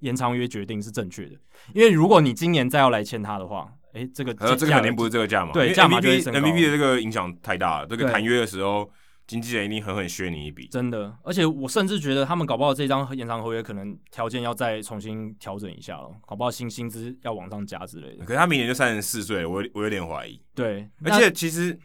[0.00, 1.36] 延长约决定是正确的，
[1.72, 3.72] 因为如果你今年再要来签他的话。
[3.92, 5.52] 哎，这个呃，这个肯定不是这个价嘛？
[5.52, 7.86] 对，价码就 MVP 的这个影响太大了。
[7.86, 8.90] 这个谈约的时候，
[9.26, 10.68] 经纪人一定狠狠削你一笔。
[10.68, 18.24] 真的，而且我甚至觉得他们搞不好这张延长合约可能条件要再重新调整一下了，搞不好薪薪资要往上加之类的。
[18.26, 20.38] 可是他明年就三十四岁，我我有点怀疑。
[20.54, 21.78] 对，而且其实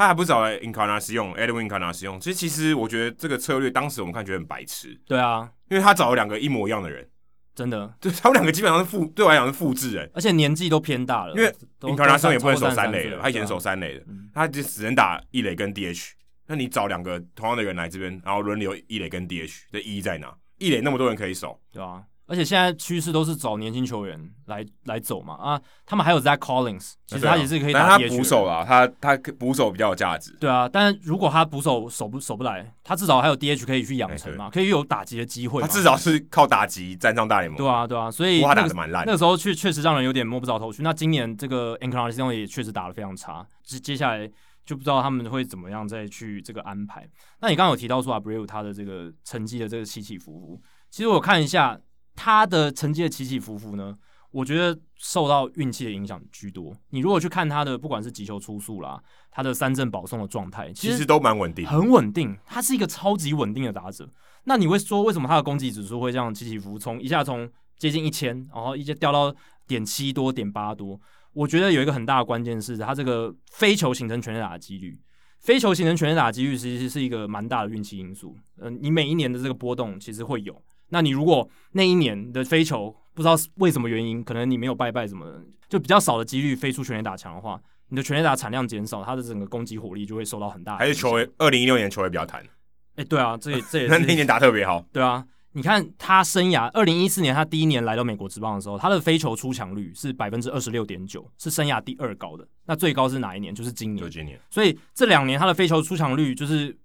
[0.00, 2.18] 他还不找来 Encarnacion 用，Edwin Encarnacion 用。
[2.18, 4.98] 其实其实我觉得这个策略当时我们看觉得很白痴。
[5.04, 7.06] 对啊，因为他找了两个一模一样的人。
[7.54, 11.34] 真的，对他们两个基本上是复，对我来讲是复制人，而且年纪都偏大了。
[11.34, 16.12] 因为你看他生也不能守三垒了，他以前守三垒的，他就只能打一垒跟 DH。
[16.46, 20.34] 那你找两个同样的人来这边，然后轮流一垒跟 DH，这意义在哪？
[20.56, 22.02] 一垒那么多人可以守，对吧？
[22.30, 30.30] 而且现在趋势都是找年轻球员来来走嘛啊，他们还有 Zach Collins，其实他也是可以打 DH 的，但他捕手啦，他他捕手比较有价值。
[30.38, 35.60] 对啊，但是如果他捕手守不守不来，他至少还有 DH 可以去养成嘛，可以有打击的机会。
[35.60, 37.58] 他至少是靠打击站上大联盟。
[37.58, 39.04] 对啊，对啊，所以他打得蛮烂。
[39.04, 40.84] 那个时候确确实让人有点摸不着头绪。
[40.84, 44.30] 那今年这个 Encarnacion 也确实打的非常差，接接下来
[44.64, 47.04] 就不知道他们会怎么样再去这个安排。
[47.40, 51.76] 那你刚刚有提到说 Abreu 他的这个成绩的这个起起伏伏，其实我看一下。
[52.22, 53.96] 他的成绩的起起伏伏呢，
[54.30, 56.76] 我觉得受到运气的影响居多。
[56.90, 62.36] 你如果去看他的，不管是击球出速啦，他的三振保送的状态，其实都蛮稳定，很稳定。
[62.44, 64.06] 他是一个超级稳定的打者。
[64.44, 69.34] 那你会说，为什么他的攻击指数会这样起起伏，从一下从接近一千，然后一下掉到
[69.66, 71.00] 点七多、点八多？
[71.32, 75.00] 我觉得有一个很大的关键是他这个非球形成全垒打的几率。
[75.38, 78.36] 非球形成全垒打的几率其实是一个蛮大的运气因素。
[78.58, 80.62] 嗯、呃，你每一年的这个波动其实会有。
[80.90, 90.78] 那你如果那一年的飞球不知道为什么原因，可能你没有拜拜什么的，就比较少的几率飞出全垒打墙的话，你的全垒打产量减少，它的整个攻击火力就会受到很大的。
[90.78, 92.40] 还是球威，二零一六年球威比较弹。
[92.42, 94.84] 哎、欸，对啊，这也这也那那年打特别好。
[94.92, 102.46] 对啊，你看他生涯二零一四年他第一年来到美国职棒的时候，他的飞球出墙率是百分之二十六点九，是生涯第二高的。
[102.66, 103.54] 那最高是哪一年？
[103.54, 104.04] 就是今年。
[104.04, 104.38] 就今年。
[104.50, 106.76] 所以这两年他的飞球出墙率就是。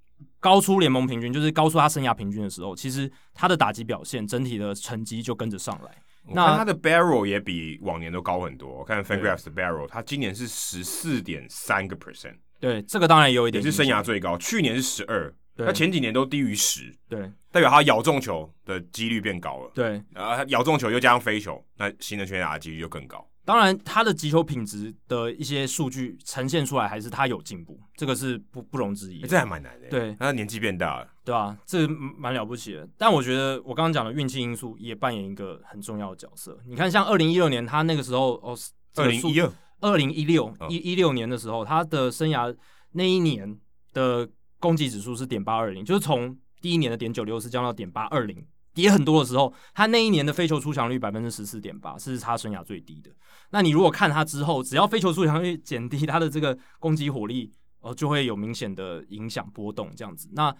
[0.45, 5.89] 高出联盟平均，就是高出他生涯平均的时候，其实他的打击表现整体的成绩就跟着上来。
[6.27, 8.69] 那他的 barrel 也比往年都高很多。
[8.69, 12.35] 我看 Fangraphs 的 barrel，他今年是十四点三个 percent。
[12.59, 14.37] 对，这个当然也有一点，也是生涯最高。
[14.37, 16.95] 去年是十二，他前几年都低于十。
[17.09, 19.71] 对，代表他咬中球的几率变高了。
[19.73, 23.27] 对，然后咬中球又加上飞球，那新的全垒打的几率就更高。
[23.45, 29.21] 当然，他的击球品质的一些数据呈现出来，还是他有进步，这个是不不容置疑。
[29.21, 29.87] 这还蛮难的。
[29.87, 32.89] 对，他年纪变大了，对啊，这蛮了不起的。
[32.97, 36.57] 但我觉得我刚刚讲的运气因素也扮演一个很重要的角色。
[36.65, 38.57] 你看，像二零一六年，他那个时候哦，
[38.95, 42.53] 二零一二、二零一六一一六年的时候，他的生涯
[42.93, 43.55] 那一年
[43.93, 44.27] 的
[44.59, 48.43] 攻击指数是点八二零，就是从第一年的点九六四降到点八二零，
[48.75, 53.09] 跌很多的时候，他那一年的飞球出墙率百分之十四点八，是他生涯最低的。
[53.49, 60.29] 那你如果看他之后，只要飞球出墙率减低，他的这个攻击火力哦、呃、就会有明显的影响波动这样子。
[60.33, 60.53] 那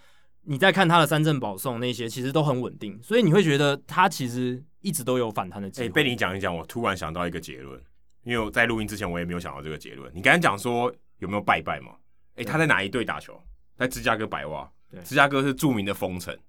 [0.44, 5.88] 你再看他的三振保送那些，其实都很稳定，所以你会觉得他其实一直都有反弹的机会。
[5.88, 7.78] 欸，被你讲一讲，我突然想到一个结论，
[8.24, 10.10] 因为我在录音之前我也没有想到这个结论。
[10.16, 11.92] 你刚才讲说有没有拜拜嘛？
[12.36, 13.38] 哎、欸，他在哪一队打球？
[13.76, 14.72] 在芝加哥白袜。
[14.90, 16.34] 对，芝加哥是著名的风城。
[16.34, 16.40] 哎、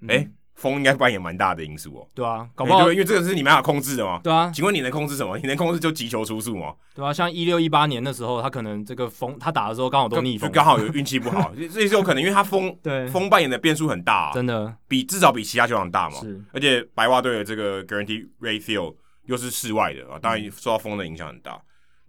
[0.00, 0.08] 嗯。
[0.08, 2.10] 欸风应该扮演蛮大的因素哦、喔。
[2.14, 4.20] 对啊，搞不好、欸、因为这个是你没办法控制的嘛。
[4.22, 5.36] 对啊，请问你能控制什么？
[5.38, 6.74] 你能控制就击球出速吗？
[6.94, 16.18] 对啊，像一六一八年的时候，他可能这个风他打的时候刚好都逆风，刚好有运气不好， 这也是有可能，因为他风对风扮演的变数很大、啊，真的比至少比其他球场大嘛。
[16.20, 21.54] 是，而且白袜队的这个 Guaranteed Rate Field 又是室外的啊，当然受到风的影响很大。
[21.54, 21.60] 嗯、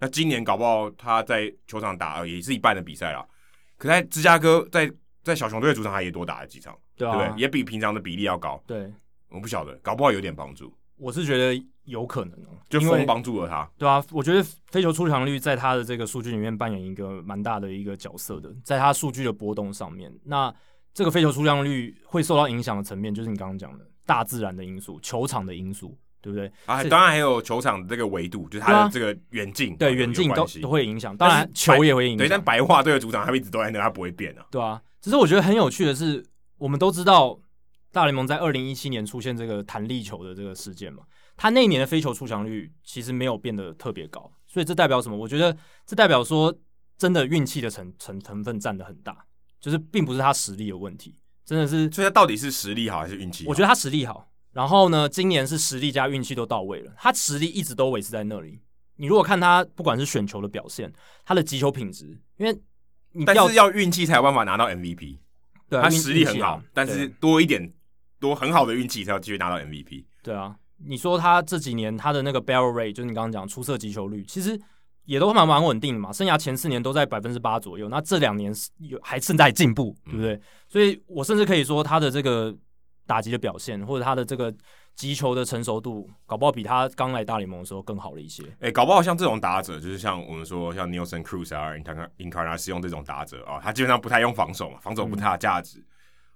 [0.01, 3.25] 那今年搞不好他在球场打也是一半的比赛啦，
[3.77, 4.91] 可在芝加哥在
[5.23, 7.41] 在小熊队的主场他也多打了几场，对、啊、对不对？
[7.41, 8.62] 也比平常的比例要高。
[8.67, 8.91] 对。
[9.29, 10.73] 我不晓得，搞不好有点帮助。
[10.97, 13.69] 我是觉得有可能哦，就风帮助了他。
[13.77, 20.10] 对啊，我觉得飞球出场率在他的这个数据里面扮演一个蛮大的一个角色的，在他数据的波动上面。
[20.23, 20.53] 那
[20.93, 26.49] 这个飞球出场率会受到影响的层面，就是你刚刚讲的大自然的因素、球场的因素，对不对？
[26.65, 31.17] 啊，当然还有球场的这个维度，就是他的这个远近，对远近都都会影响。
[31.17, 32.19] 当然球也会影响。
[32.19, 34.45] 对，但白话队的主场他们一直都在那，他不会变啊。
[34.49, 36.25] 对啊，只是我觉得很有趣的是，
[36.58, 37.39] 我们都知道。
[37.91, 41.04] 大联盟在二零一七年出现这个弹力球的这个事件嘛，
[41.38, 45.15] 他那一年的飞球出墙率其实没有变得特别高，所以这代表什么？
[45.15, 46.54] 我觉得这代表说
[46.98, 49.26] 真的运气的成成成分占得很大，
[49.62, 51.89] 就是并不是他实力有问题，真的是。
[51.89, 53.50] 所以他到底是实力好还是运气好？
[53.50, 58.60] 我觉得他实力好，然后呢，今年是实力加运气都到位了，他实力一直都维持在那里。
[58.98, 60.91] 你如果看他不管是选球的表现，
[61.24, 62.54] 他的击球品质，因为
[63.13, 65.20] 你但是要运气才有办法拿到 MVP，
[65.69, 67.71] 对，他实力很好，但是多一点。
[68.17, 70.04] 多很好的运气才要继续拿到 MVP。
[70.23, 74.60] 对啊，你说他这几年他的那个 barrel rate，就是你刚刚讲出色击球率，其实
[75.04, 76.13] 也都蛮蛮稳定的嘛。
[76.13, 80.34] 生涯前四年都在百分之八左右，那这两年有还正在进步，对不对？
[80.34, 82.56] 嗯、所以我甚至可以说他的这个
[83.06, 84.51] 打击的表现，或者他的这个
[84.95, 88.43] 击球的成熟度，搞不好比他刚来大联盟的时候更好了一些。
[88.60, 91.73] 哎、欸，搞不好像这种打者，就是像我们说像 Nelson Cruz 啊、
[92.17, 95.79] Encarnacion 这种打者啊，他基本上不太用防守嘛，防守不太有价值。
[95.79, 95.86] 嗯、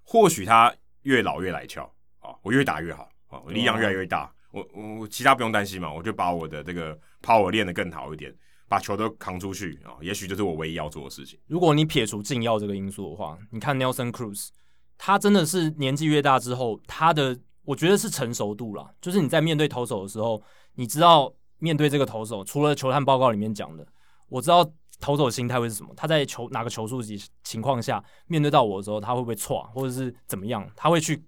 [0.04, 0.74] 或许他。
[1.04, 2.36] 越老越来俏啊！
[2.44, 3.40] 我越打越好啊！
[3.46, 8.36] 我力量越来越大，我我其他不用担心嘛，我就把我的这个 power 练得更好一点，
[8.68, 9.96] 把球都扛出去啊！
[10.02, 11.40] 也许就是我唯一要做的事情。
[11.48, 14.50] 如果你撇除禁药这个因素的话，你看 Nelson Cruz，
[14.98, 17.40] 他真的是年纪越大之后，他的
[17.70, 20.42] 我觉得是成熟度啦，就是你在面对投手的时候，
[20.74, 23.86] 你知道面对这个投手，除了球探报告里面讲的，
[24.28, 24.70] 我知道。
[25.02, 25.94] 投手的心态会是什么？
[25.96, 30.70] 他在球哪个球速级情况下面对到我的时候，他会不会错，或者是怎么样？
[30.76, 31.24] 他会去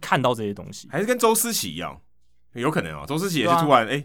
[0.00, 2.00] 看到这些东西，还是跟周思齐一样？
[2.52, 3.98] 有可能啊，周思齐也是突然哎，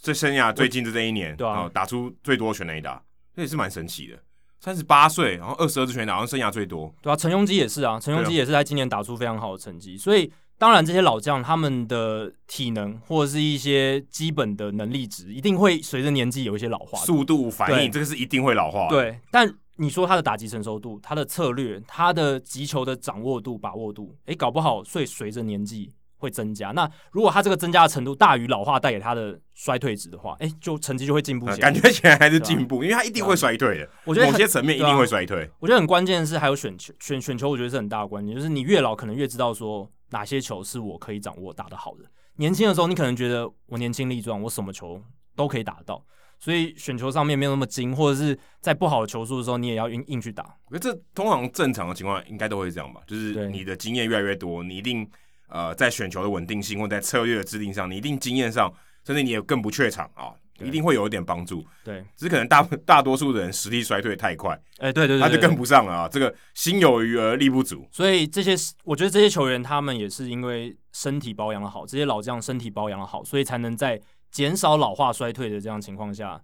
[0.00, 4.18] 这、啊欸、生涯最近的这一年，对啊，打出最多全垒打，这也是蛮神奇的。
[4.58, 6.90] 三十八岁，然后二十二支全垒打，好像生涯最多。
[7.02, 10.32] 对啊，陈鏞基也是啊，陈鏞基也是在今年打出非常好的成绩，所以。
[10.58, 16.98] 当然，这些老将他们的体能或者是一些基本的能力值，一定会随着年纪有一些老化。
[17.00, 18.88] 速度反应，这个是一定会老化。
[18.88, 26.70] 对，但你说他的打击成熟度、他的策略、他的击球的掌握度、把握度，诶，搞不好所以随着年纪会增加。
[26.70, 31.70] 那如果他这个增加的程度大于老化带给他的衰退值的话，诶，就成绩就会进步起来。
[31.70, 33.90] 感觉起来还是进步，因为他一定会衰退的。
[34.06, 35.50] 我觉得某些层面一定会衰退。
[35.58, 39.86] 我觉得很关键的是还有选球，选选球，我觉得是很大的关键，就是你越老可能越知道说。
[40.10, 42.04] 哪些球是我可以掌握打得好的？
[42.36, 45.02] 年轻的时候，你可能觉得我年轻力壮，我什么球
[45.34, 46.04] 都可以打到，
[46.38, 50.56] 所以选球上面没有那么精，或者是在不好的球速的时候，你也要硬硬去打。
[50.66, 55.08] 我觉得这通常正常的情况应该都会这样吧，就是你的经验越来越多，你一定
[55.48, 58.72] 呃在选球的稳定性或在策略的制定上，你一定经验上，
[59.04, 60.34] 甚至你也更不怯场啊。
[60.64, 66.08] 一定会有一点帮助，对，只是可能大大多数的人实力衰退太快，哎、欸，对对对，他就跟不上了啊。
[66.08, 76.40] 这个心有余而力不足，所以这些我觉得这些球员他们也是因为身体保养的好，这些老将身体保养的好，所以才能在减少老化衰退的这样情况下，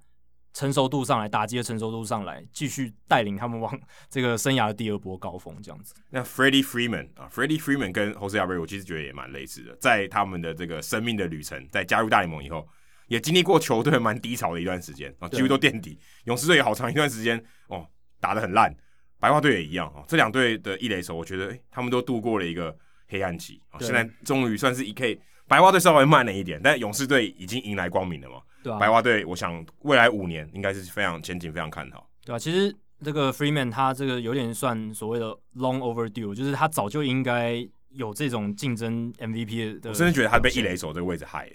[0.52, 5.94] 成熟度上来，打击的成熟度上来，继续带领他们往这个生涯的第二波高峰这样子。
[6.10, 12.68] 那 Freddie Freeman 啊，Freddie Freeman 跟 Jose Abreu 我其实觉得也蛮类似的，在他们的这个生命的旅程，在加入大联盟以后。
[13.12, 15.98] 也经历过球队蛮低潮的一段时间啊，几乎都垫底。
[16.24, 17.86] 勇士队也好长一段时间哦，
[18.18, 18.74] 打得很烂。
[19.20, 22.74] 白袜队也一样哦，这两队的一垒手，我觉得、欸、他们都度过了一个
[23.08, 23.78] 黑暗期啊。
[23.80, 28.36] 现在终于算是一 K，白袜队稍微慢了一点，但勇士队已经迎来光明了嘛。
[28.62, 28.78] 对啊。
[28.78, 32.08] 白袜队，我想未来五年应该是非常前景非常看好。
[32.24, 39.90] 对啊，其实这个 Freeman 他这个有点算所谓的 long overdue，就是他早就应该有这种竞争 MVP 的。
[39.90, 41.50] 我甚至觉得他被一垒手这个位置害。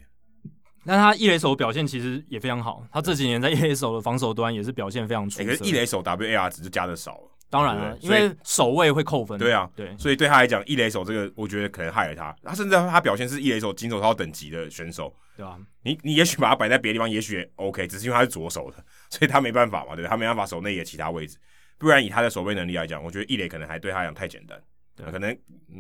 [0.88, 5.46] 但他一垒手表现其实也非常好，他这几年在一垒手的防守端也是表现非常出色。
[5.46, 7.32] 可是一垒手 WAR 值就加的少了。
[7.50, 9.38] 当然了，因为守卫会扣分。
[9.38, 12.36] 对啊，对，所以对他来讲，一垒手这个我觉得可能害了他。
[12.44, 15.58] 他甚至他表现是一垒手金手套等级的选手，对吧？
[15.84, 20.06] 你你也许把他摆在别的地方，也许 OK，只是因为他是左手的，所以他没办法嘛，对？
[20.06, 21.38] 他没办法守内野其他位置。
[21.78, 24.62] 不然以他的守备能力来讲，我觉得一垒可能还对他来讲太简单，
[24.96, 25.34] 对，可能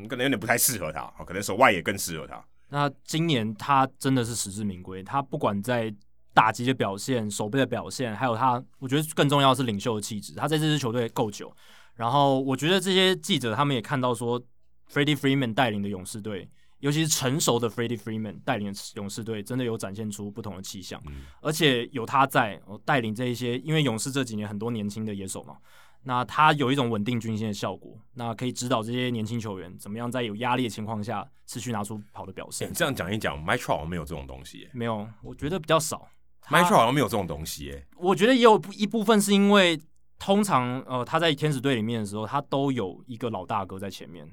[0.07, 2.41] 可能有点不太适合他，可能守外也更适合他。
[2.69, 5.93] 那今年他真的是实至名归，他不管在
[6.33, 10.33] 打击的表现、守备的表现，还有他，我觉得更重要的是领袖的气质。
[10.35, 11.51] 他在这支球队够久，
[11.95, 14.39] 然后我觉得这些记者他们也看到说
[14.91, 16.49] ，Freddie Freeman 带领的勇士队，
[16.79, 25.55] 尤其是成熟的 Freddie Freeman 带领的勇士队，真的有展现出不同的气象，嗯、而且有他在带领这一些，因为勇士这几年很多年轻的野手嘛。
[26.03, 32.69] 那他有一种稳定军心的效果，那可以指导这些年轻球员怎么样在有压力的情况下持续拿出好的表现。
[32.69, 36.07] 欸、这样讲一讲，Mike Trout 没有这种东西，没有，我觉得比较少。
[36.47, 39.77] Mike Trout 好像没有这种东西，哎，我觉得也有一部分是因为
[40.17, 44.25] 通常呃他在天使队里面的时候，他都有一个老大哥在前面。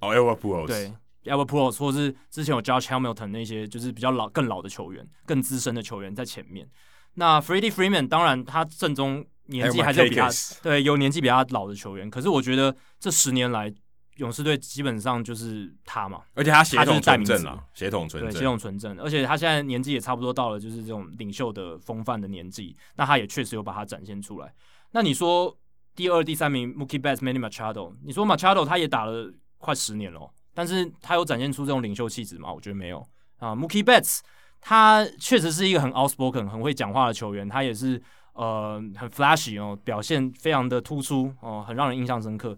[0.00, 0.92] 哦、oh,，Albert Pujols，对
[1.32, 6.68] ，Albert Pujols，或是之前有 Josh Hamilton 那些就是比较老、更老的球员、更资深的球员在前面。
[7.14, 9.24] 那 Freddie Freeman 当然他正中。
[9.46, 10.30] 年纪还是比他
[10.62, 13.72] 对有年纪比他老的球员，可是我觉得这十年来
[14.16, 24.54] 勇士队基本上就是他嘛，而且他血统纯正了，血统纯正，血统纯正，而且他现在年纪也差不多到了就是这种领袖的风范的年纪，那他也确实有把它展现出来。
[24.92, 25.54] 那你说
[25.94, 32.50] 第二、第三名 Mookie Betts、Manny Machado，你说 Machado 他也打了快十年了，但是他有展现出这种领袖气质吗？
[32.50, 33.06] 我觉得没有
[33.38, 33.54] 啊。
[33.54, 34.20] Mookie Betts
[34.60, 38.00] 他确实是一个很 outspoken、很会讲话的球员，他也是。
[38.34, 42.56] 呃，很 flashy 哦，表现非常的突出哦，很让人印象深刻。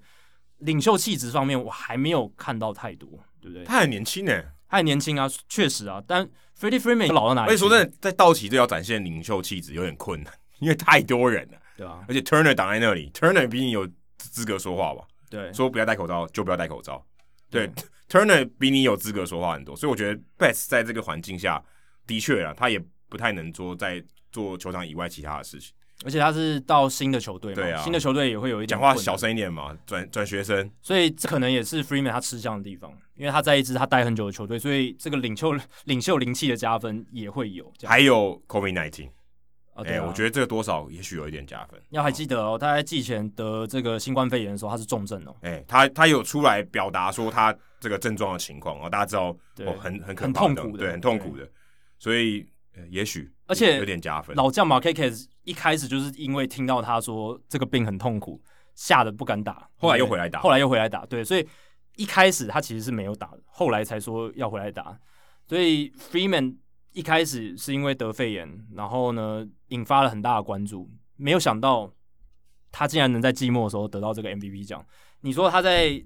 [0.58, 3.08] 领袖气质方面，我还没有看到太多，
[3.40, 3.64] 对不对？
[3.64, 6.02] 他很年轻呢，他很年轻啊，确实啊。
[6.06, 6.26] 但
[6.58, 7.48] Freddie Freeman 老到哪里？
[7.48, 12.02] 所以说，真的在道奇队要展现领袖气质有点困难， 因为太多人了，对啊。
[12.08, 13.86] 而且 Turner 挡在那里，Turner 比你有
[14.16, 15.04] 资格说话吧？
[15.28, 17.04] 对，说不要戴口罩就不要戴口罩。
[17.50, 21.62] 对，对， Turner 比你有资格说话很多，所以我觉得 Betts 在这个环境下
[22.06, 24.02] 的确啊，他也不太能说在
[24.36, 25.72] 做球场以外其他的事情。
[26.04, 35.54] 而且他是到新的球队嘛，对啊，新的球队也会有一点讲话小声一点嘛，转转学生，所以这可能也是 Freeman 他吃香的地方，因为他在一支他待很久的球队，所以这个领袖
[35.86, 37.72] 领袖灵气的加分也会有。
[37.84, 39.08] 还有 COVID-19，
[39.72, 41.80] 啊，对啊，欸，我觉得这个多少也许有一点加分。
[41.88, 51.48] 要还记得哦，他在季前得这个新冠肺炎的时候，他是重症哦，哎，欸，他他有出来表达说他这个症状的情况哦，大家知道哦，很很很痛苦的，对，很痛苦的，
[51.98, 52.46] 所以。
[52.90, 54.34] 也许，而且有点加分。
[54.36, 55.10] 老将马凯凯
[55.44, 58.42] 一开始就是因为听到他说这个病很痛苦，
[58.74, 61.06] 吓得不敢打，后来又回来打，后来又回来打。
[61.06, 61.46] 对，所以
[61.96, 64.98] 一开始他其实是没有打的，后来才说要回来打。
[65.46, 66.56] 所以 Freeman
[66.92, 71.92] 一开始是因为得肺炎，然后呢引发了很大的关注，没有想到
[72.72, 74.84] 他竟然能在季末的时候得到这个 MVP 奖。
[75.20, 76.04] 你说他在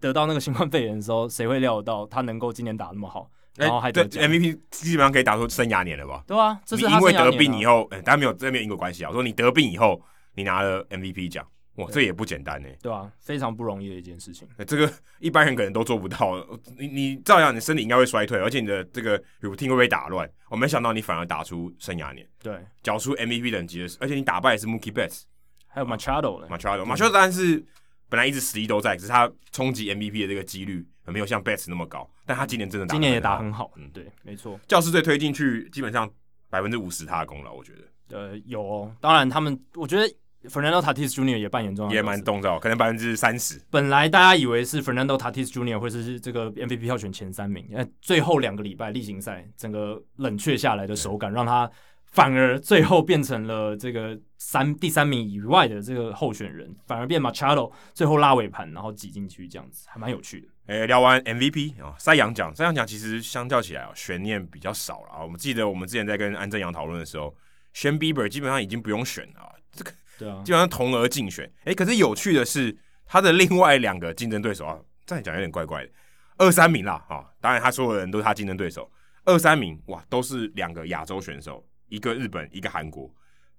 [0.00, 3.30] 得到那个新冠肺炎的时候，谁会料得到他能够今年打那么好？
[3.56, 6.24] 然后还得 MVP 基本上可以打出生涯年了吧？
[6.26, 9.10] 对啊，这是因为得病以后，哎，当然没有这没有因果关系啊。
[9.10, 10.02] 我说你得病以后，
[10.34, 12.68] 你拿了 MVP 奖，哇，这也不简单呢。
[12.80, 14.48] 对啊，非常不容易的一件事情。
[14.66, 16.34] 这个一般人可能都做不到。
[16.78, 20.26] 你你照样，你身体应该会衰退，而且你的这个 routine 会被打乱。
[20.48, 25.22] 我没想到你反而打出生涯年，对，缴出 MVP 等级的，而且你打败的是 Mookie Betts，
[25.66, 27.62] 还有 Machado，Machado，Machado 当然是
[28.08, 30.86] 本来一直实力都在，只是他冲击 MVP 的这个几率。
[31.04, 33.70] 没有像 Betts 那么高，但他今年真的打，今年也打很好。
[33.76, 34.58] 嗯，对，没错。
[34.66, 36.10] 教师队推进去，基本上
[36.48, 38.16] 百分之五十他的功劳，我觉得。
[38.16, 40.06] 呃，有哦，当然他们，我觉得
[40.48, 43.60] Fernando Tatis Junior 也扮演重要，也蛮动造，可能百分之三十。
[43.70, 51.70] 本来大家以为是 Fernando Tatis Junior 会是这个 MVP 票选前三名，那，最后两个礼拜例行赛整个冷却下来的手感，让他。
[52.12, 60.48] 反而最后变成了这个三第三名以外的这个候选人，反而变 Machado 最后拉尾盘，然后挤进去，这样子还蛮有趣的。
[60.66, 65.22] 诶、欸，聊完 MVP 啊，赛扬奖，赛扬奖其实相较起来啊，悬念比较少了啊。
[65.22, 67.34] 我们记得我们之前在跟安正阳讨论的时候
[67.74, 71.46] ，Shane Bieber 基本上已经不用选了，这个对啊，基本上同额竞选。
[71.64, 75.90] 诶、欸，可是有趣的是，他的另外两个竞争对手啊，这样讲有点怪怪的，
[76.36, 78.90] 二三名啦啊，当然他所有的人都是他竞争对手，
[79.24, 81.66] 二三名哇，都是两个亚洲选手。
[81.92, 83.14] 一个日本，一个韩国，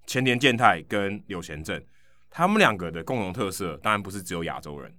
[0.06, 1.80] 前田健太跟柳贤振，
[2.28, 4.92] 他们两个的共同特色，当然不是只有亚洲人，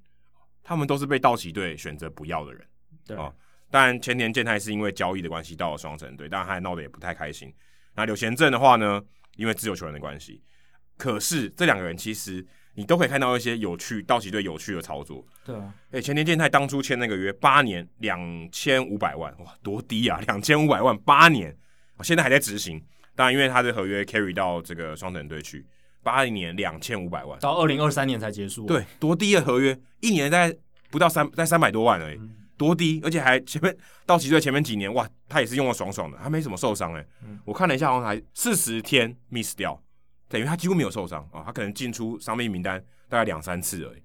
[0.63, 2.65] 他们都是被道奇队选择不要的人。
[3.05, 3.29] 对啊，
[3.69, 7.53] 当然前田健太是因为交易的关系到了双城队，当然还闹得也不太开心。
[7.93, 9.03] 那柳贤振的话呢，
[9.35, 10.41] 因为自由球员的关系，
[10.95, 15.27] 可是这两个人其实你都可以看到一些有趣道奇队有趣的操作。
[15.43, 20.21] 对啊，哎、欸，前田健太当初签那个约八年两千五百万，哇，多低啊！
[20.25, 21.53] 两千五百万八年，
[22.01, 22.81] 现在还在执行。
[23.15, 25.65] 当然，因为他的合约 carry 到这个双城队去，
[26.03, 28.65] 八年两千五百万，到二零二三年才结束。
[28.65, 30.55] 对，多低的合约，一年在
[30.91, 33.01] 不到三在三百多万而已，嗯、多低！
[33.03, 37.05] 而且还前面到奇队前面几年，哇，他也是用的爽爽的，他没什么受伤哎。
[37.25, 39.81] 嗯、我看了一下，好像还四十天 miss 掉。
[40.27, 44.01] 等于他几乎没有受伤啊，他可能进出伤病名单大概两三次而已。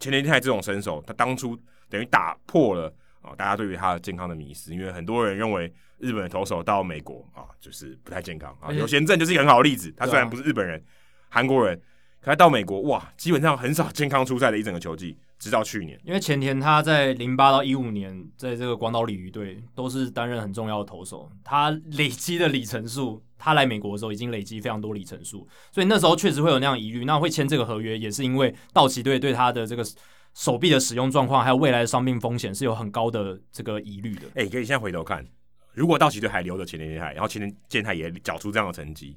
[0.00, 5.72] 前田健太这种身手，他当初等于打破了啊大家对于他的健康的迷思，因为很多人认为
[6.02, 8.70] 日本的投手到美国啊就是不太健康啊。
[8.70, 10.84] 柳贤振就是一个很好的例子，他虽然不是日本人，
[11.30, 11.76] 韩国人，
[12.20, 15.16] 可他到美国哇，基本上很少健康出赛的一整个球季。
[15.38, 29.84] 直到去年，因为前田他在零八到一五年在这个广岛鲤鱼队都是担任很重要的投手，他累积的里程数，他来美国的时候已经累积非常多里程数，所以那时候确实会有那样疑虑，那会签这个合约也是因为道奇队对他的这个
[30.32, 34.28] 手臂的使用状况，还有未来的伤病风险是有很高的这个疑虑的。
[34.36, 35.26] 哎、欸，可以现在回头看，
[35.72, 39.16] 如果道奇队还留着前田健太，然后前田健太也缴出这样的成绩，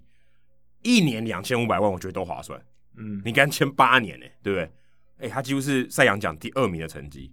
[0.83, 2.59] 一年两千五百万，我觉得都划算。
[2.95, 4.63] 嗯，你刚签八年呢、欸，对不对？
[5.17, 7.31] 哎、欸，他几乎是赛扬奖第二名的成绩，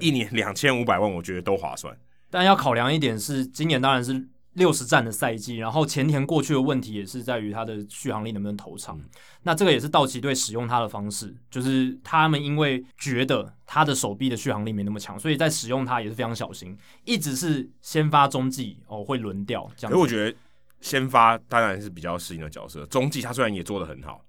[0.00, 1.96] 一年两千五百万，我觉得都划算。
[2.30, 8.98] 但要考量一点是，今年当然是六十战的赛季，然后前田过去的问题也是在于他的续航力能不能投长。
[8.98, 9.04] 嗯、
[9.42, 19.70] 那这个也是道奇队使用他的方式，就是他们因为觉得他的手臂的续航力没那么强，所以在使用他也是非常小心，一直是先发中继哦会轮掉。
[19.76, 20.36] 这样，可是我觉得
[20.80, 24.22] 先发当然是比较适应的角色，中继他虽然也做得很好。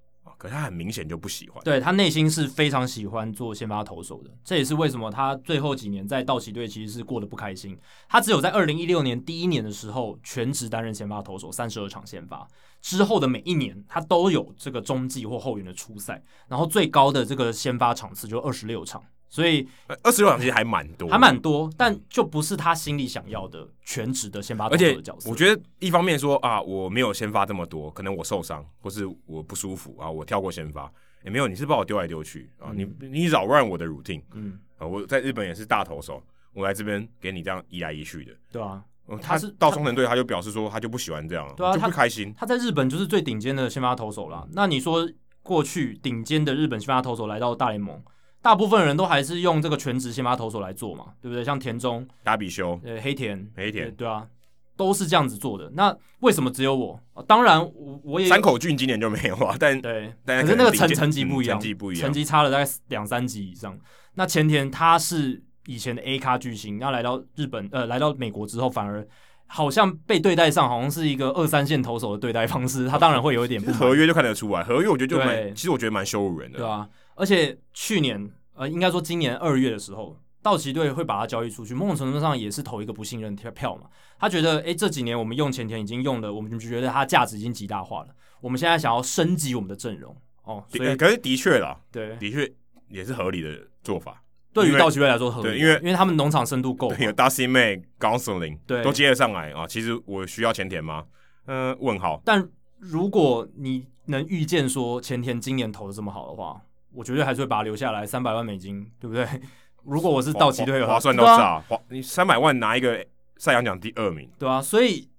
[0.44, 7.80] 可是他很明显就不喜欢，对他内心是非常喜欢做先发投手的，这也是为什么他最后几年在道奇队其实是过得不开心。
[8.10, 12.46] 他只有在二零一六年第一年的时候全职担任先发投手，三十二场先发，
[12.82, 19.02] 之后的每一年他都有这个中继或后援的初赛，然后最高的这个先发场次就二十六场。
[19.34, 19.68] 所以
[20.04, 25.28] 二十六场其实还蛮多，还蛮多，但就不是他心里想要的全职的先发投手的角色。
[25.28, 30.88] 我觉得一方面说啊，我没有先发这么多，可能我受伤或是我不舒服啊，我跳过先发
[31.26, 31.48] 也没有。
[31.48, 34.22] 你是把我丢来丢去啊，嗯、你你扰乱我的 routine。
[34.34, 36.22] 嗯啊，我在日本也是大投手，
[36.54, 38.32] 我来这边给你这样移来移去的。
[38.52, 38.84] 对啊，
[39.20, 42.46] 他是到中城队，他就表示说他就不喜欢这样，对啊，就不开心他。
[42.46, 44.48] 他在日本就是最顶尖的先发投手啦。
[44.52, 45.10] 那你说
[45.42, 48.00] 过去顶尖的日本先发投手来到大联盟？
[48.44, 51.44] 大部分人都还是用这个全职先发投手来做嘛，对不对？
[51.44, 54.28] 像田中、达比修、呃黑田、黑田，对啊，
[54.76, 55.72] 都是这样子做的。
[55.74, 57.00] 那为什么只有我？
[57.26, 63.80] 当然我我也山口俊今年就没有啊， 但对，但可是那个成成绩不一样，成绩不一样，成绩差了大概两三级以上。
[64.16, 69.08] 那前田他是以前的 A 咖巨星，然后来到日本呃来到美国之后，反而
[69.48, 78.32] 好像被对待上好像是一个二三线投手的对待方式，他当然会有一点不合约就看得出来，合约我觉得就蛮，其实我觉得蛮羞辱人的，对啊，而且去年。
[78.56, 83.90] 呃，应该说今年二月的时候，道奇队会把他交易出去，某种程度上也是投一个不信任票嘛。
[84.20, 88.10] 他觉得，诶，这几年我们用前田已经用了，我们就觉得他价值已经极大化了。
[88.42, 92.48] 我们现在想要升级我们的阵容哦，所以可是的确啦，对，的确
[92.90, 93.50] 也是合理的
[93.82, 94.22] 做法。
[94.54, 99.66] 对于道奇队来说合理，对，因为因为他们农场深度够，有 Dusty May、Gonsolin，对，都接得上来啊。
[99.66, 101.06] 其实我需要前田吗？
[101.48, 102.22] 嗯、呃，问号。
[102.24, 102.48] 但
[102.78, 106.62] 如果你能预见说前田今年投的这么好的话。
[106.94, 109.28] 我绝对还是会把它留下来，三百万美金，对不对？
[109.84, 111.60] 如果我是道奇队的话，划算到炸！
[111.68, 113.06] 划你三百万拿一个
[113.38, 115.10] 赛扬奖第二名，对啊，所以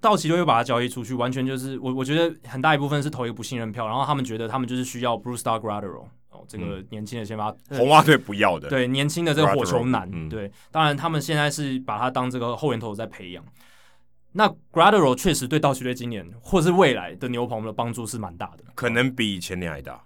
[0.00, 13.44] 道奇队又把他交易出去，完全就是我我觉得很大一部分是投一个不信任票，然后他们觉得他们就是需要 Bruce Star Graterol 哦，这个年轻的先发，红袜队不要的，对年轻的这个火球男，嗯、对，当然他们现在是把他当这个后援投手在培养。
[14.32, 20.02] 那 Graterol 确实对道奇队今年或是未来的牛棚的帮助是蛮大的，可能比前年还大。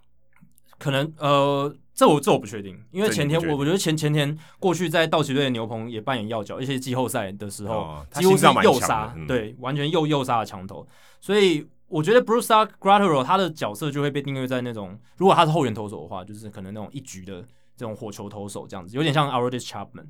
[0.79, 10.87] 可能呃，这我这我不确定，因为前天我我觉得前前天过去在道奇队的牛棚也扮演要角，而且季后赛的时候、哦、几乎是右杀，嗯、对，完全右右杀的墙头，
[11.20, 17.41] 所以我觉得 Brusdar Graterol 他的角色就会被定位在那种，如果他是后援投手的话，就是可能那种一局的
[17.77, 20.07] 这种火球投手这样子，有点像 Aroldis Chapman。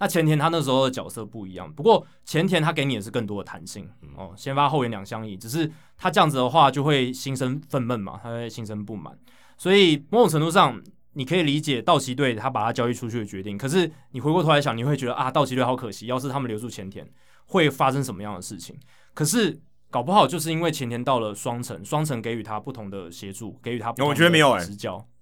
[0.00, 9.18] 那前田他那时候的角色不一样，不过前田他给你也是更多的弹性哦，先发后援两相宜，只是他这样子的话就会心生愤懑嘛，他会心生不满。
[9.58, 10.80] 所以某种程度上，
[11.12, 13.58] 你可以理解道奇队他把他交易出去的决定。
[13.58, 16.06] 可是你回过头来想，你会觉得啊，道奇队好可惜。
[16.06, 17.06] 要是他们留住前田，
[17.44, 18.74] 会发生什么样的事情？
[19.12, 24.14] 可是搞不好就是因为前田到了双城，双城给予他不同的协助，给予他不同的执教。
[24.14, 24.64] 我觉得没有哎，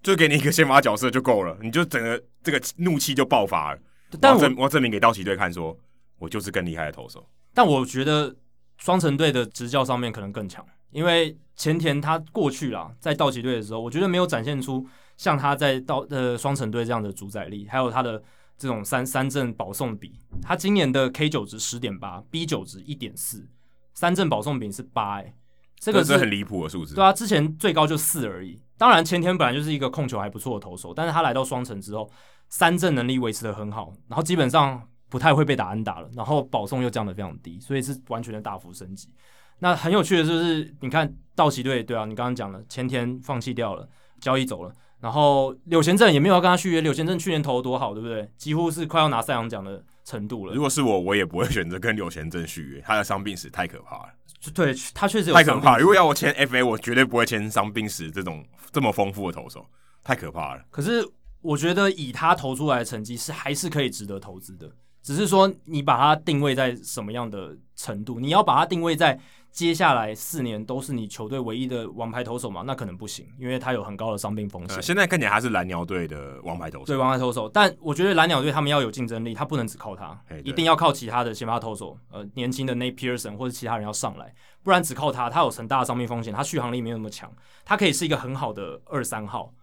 [0.03, 3.81] 就给你一个先发角色就够了，你就整个这个怒气就爆发了。
[4.21, 5.81] 但我，我要证我要证明给道奇队看说，说
[6.19, 7.27] 我就是更厉害的投手。
[7.55, 8.37] 但我觉得
[8.77, 10.65] 双城队的执教上面可能更强。
[10.97, 14.87] 因为前田他过去啦，在道奇队的时候，我觉得没有展现出
[15.19, 18.23] 像他在到呃双城队这样的主宰力，还有他的
[18.57, 23.47] 这种三三振保送比，他今年的 K 九值十点八，B 九值一点四，
[23.93, 25.35] 三振保送比是八，哎，
[25.79, 26.95] 这个是很离谱的数字。
[26.95, 28.59] 对啊，之前最高就四而已。
[28.79, 32.11] 当然前田本来就是一个控球还不错的投手，但是他来到双城之后，
[32.49, 39.11] 三振能力维持的很好，然后基本上不太会被打安打了，然后保送又降得非常低，所以是完全的大幅升级。
[39.59, 43.89] 那很有趣的就是，你看道奇队，对啊，你刚刚讲了前天放弃掉了，
[44.21, 46.81] 交易走了，然后柳贤镇也没有要跟他续约。
[46.81, 48.29] 柳贤镇去年投得多好，对不对？
[48.37, 50.55] 几乎是快要拿赛扬奖的程度了。
[50.55, 54.09] 如果是我，我也不会选择跟柳贤镇续约，他的伤病史太可怕了。
[54.55, 55.79] 对，他确实有太可怕。
[55.79, 59.67] 如果要我签 FA，我绝对不会签伤病史这种这么丰富的投手，
[60.05, 60.63] 太可怕了。
[60.71, 61.03] 可是
[61.41, 64.71] 我觉得以他投出来的成绩是还是可以值得投资的，
[65.03, 69.19] 只是说你把它定位在什么样的程度，你要把它定位在。
[69.57, 72.61] 接下来四年都是你球队唯一的王牌投手嘛？
[72.67, 74.77] 那可能不行，因为他有很高的伤病风险。
[74.77, 77.49] 呃，现在看起来他是蓝鸟队的王牌投手，对王牌投手。
[77.49, 87.33] 但我觉得蓝鸟队他们要有竞争力，他不能只靠他，一定要靠其他的先发投手，呃，年轻的 Nate Pearson 或者其他人要上来，不然只靠他，他有很大的伤病风险，他续航力没有那么强，
[87.65, 89.55] 他可以是一个很好的二三号，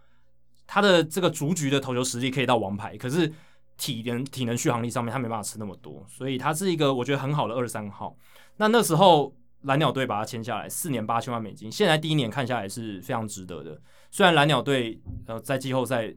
[0.65, 3.31] 他的这个逐局的投球实力可以到王牌，可是
[3.77, 8.17] 体能体能续航力上面他没办法吃那么多，所以他是一个我觉得很好的二三号。
[8.57, 9.31] 那那时候。
[9.63, 11.71] 蓝鸟队把他签下来，四年八千万美金。
[11.71, 13.81] 现在第一年看下来是非常值得的。
[14.11, 16.13] 虽然蓝鸟队呃在季后赛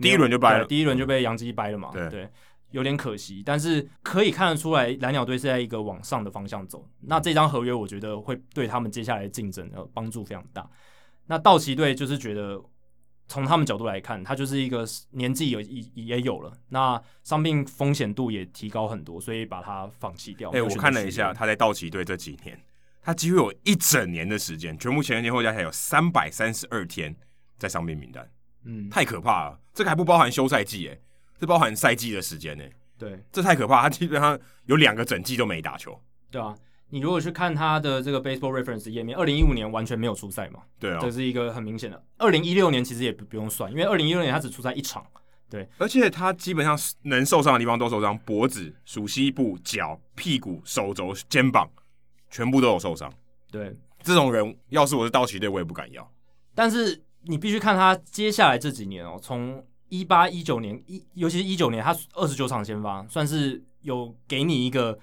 [0.00, 2.30] 第一轮就掰了，第一轮就被杨基掰了嘛，对，对，
[2.70, 3.42] 有点可惜。
[3.44, 6.88] 但是可以看得出来，蓝鸟队是在一个往上的方向走。
[7.00, 10.68] 那这张合约我觉得会对他们接下来的竞争呃帮助非常大。
[11.26, 12.60] 那道奇队就是觉得
[13.28, 20.50] 从他们角度来看，他就是一个年纪有也也有了，那伤病风险度也提高很多，所以把他放弃掉。
[20.50, 22.58] 哎、欸，我看了一下他在道奇队这几年。
[23.02, 27.14] 他几乎有一整年的时间，全部前前后后加起来有三百三十二天
[27.58, 28.30] 在伤病名单，
[28.64, 29.58] 嗯，太可怕了。
[29.72, 31.00] 这个还不包含休赛季，诶，
[31.38, 32.64] 这包含赛季的时间呢。
[32.98, 33.80] 对，这太可怕。
[33.82, 35.98] 他基本上有两个整季都没打球。
[36.30, 36.54] 对啊，
[36.90, 40.60] 你如果去看他的这个 Baseball Reference 页面，二零一五年完全没有出赛嘛？
[40.78, 42.04] 对啊，这是一个很明显的。
[42.18, 45.02] 二零一六年其实也不不用算，因为二零一六年他只出赛一场。
[45.48, 51.68] 对，而且他基本上能受伤的地方都受伤，脖子、鼠蹊部、脚、屁股、手肘、肩膀。
[52.30, 53.12] 全部都有受伤，
[53.50, 56.08] 对这种人，要是我是道奇队，我也不敢要。
[56.54, 64.98] 但是你必须看他接下来这几年哦，从一八一九年一，尤其是一九年，他二十九场先发，算是有给你一个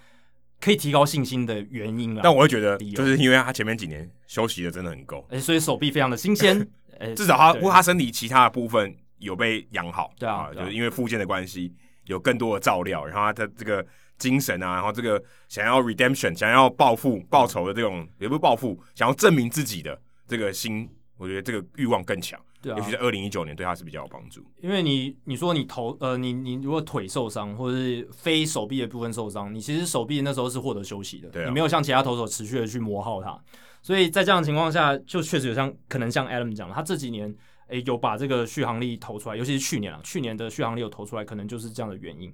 [0.59, 2.21] 可以提高信心的原因了。
[2.23, 6.67] 但我会觉得，就是因为他前面几年休息的真的很够，哎，所以手臂非常的新鲜，
[6.97, 11.73] 哎，至少他不过他身体其他的部分有被养好，对啊，就是因为复健的关系，
[12.05, 13.86] 有更多的照料，然后他的这个。
[14.18, 22.39] 精神啊，然后这个想要 redemption，想要报复、报仇的这种，也不是报复，想要证明自己的这个心，我觉得这个欲望更强。
[22.59, 24.43] 对啊，尤其在二零一九年，对他是比较有帮助。
[24.59, 33.39] 因为你你说你头呃，你你如果腿受伤，或者是非手臂的部分受伤，你其实手臂那时候是获得休息的，对啊，你没有像其他投手持续的去磨耗它。
[33.84, 37.34] 所以在这样的情况下，就确实有像可能像 Adam 讲的，他这几年
[37.68, 42.34] 诶有把这个续航力投出来，尤其是去年啊，去年的续航力有投出来，可能就是这样的原因。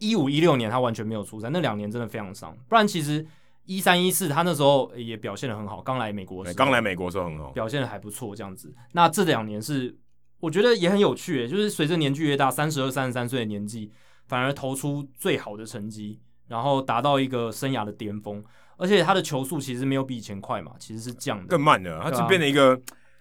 [0.00, 2.56] 一五一六年他完全没有出赛，那两年真的非常伤。
[2.68, 3.24] 不然其实
[3.66, 8.74] 一三一四他那时候也表现的很好，刚来美国时候，刚来美国时候很好，表现的还不错这样子。
[8.92, 9.96] 那这两年是
[10.40, 13.92] 我觉得也很有趣，就是随着年纪越大，三十二、三十三岁的年纪，
[14.26, 18.42] 反而投出最好的成绩，然后达到一个生涯的巅峰。
[18.76, 22.00] 而且他的球速其实没有比以前快嘛，其实是降的，更慢的。
[22.00, 22.80] 他就变成一个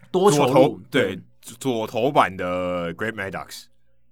[0.09, 3.65] 多球路，对左头版的 Great Maddux。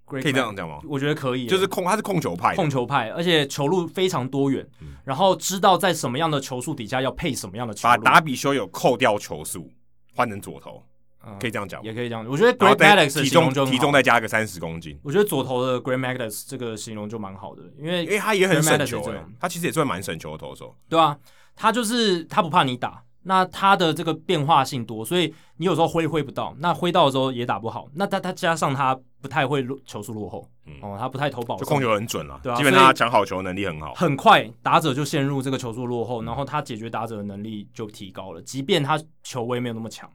[0.08, 0.80] 可以这样讲吗？
[0.88, 7.96] 我觉得可以，就是控，他是控球派，控球派，而且球路非常多元，嗯，然后知道在什么样的球速底下要配什么样的球路。
[7.96, 9.70] 把达比修有扣掉球速，
[10.16, 10.82] 换成左投，
[11.26, 12.26] 嗯，可以这样讲，也可以这样。
[12.30, 21.18] 我觉得 Greg Maddux 体重体重再加个三十公斤，我觉得左投的 Greg Maddux 这个形容就蛮好的，因为因为他也很省球，他其实也算蛮省球的投手，对啊，
[21.56, 23.04] 他就是他不怕你打。
[23.24, 27.90] 那他的这个变化性多，所以你有时候挥挥不到，那挥到的时候也打不好。
[27.94, 28.98] 那他他加上他
[29.28, 40.10] 不太会球速落后，嗯、哦，他不太投保，就控球很准了，对啊，基本上他抢好球能力很好，很快打者就陷入这个球速落后，然后他解决打者的能力就提高了，即便他球威没有那么强，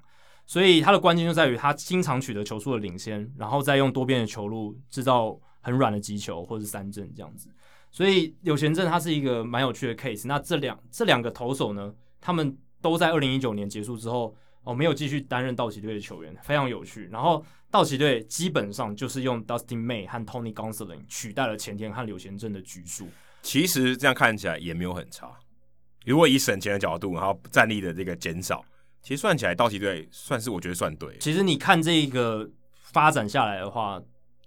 [0.46, 7.50] 所以他的关键就在于他经常取得球速的领先，然后再用多变的球路制造很软的击球或者是三振这样子。
[7.90, 10.26] 所以柳贤镇他是一个蛮有趣的 case。
[10.26, 12.56] 那这两这两个投手呢，他们。
[12.82, 14.34] 都在二零一九年结束之后
[14.64, 17.08] 哦，没有继续担任道奇队的球员，非常有趣。
[17.12, 17.40] 然后
[17.72, 23.08] 道奇队基本上就是用 Dustin May 和 Tony Gonsolin 取代了前田和柳贤镇的局数。
[23.40, 25.32] 其实这样看起来也没有很差。
[26.04, 28.62] 如果以省钱的角度，然后战力的这个减少，
[29.02, 31.16] 其实算起来道奇队算是我觉得算对。
[31.18, 32.48] 其实你看这个
[32.82, 34.00] 发展下来的话，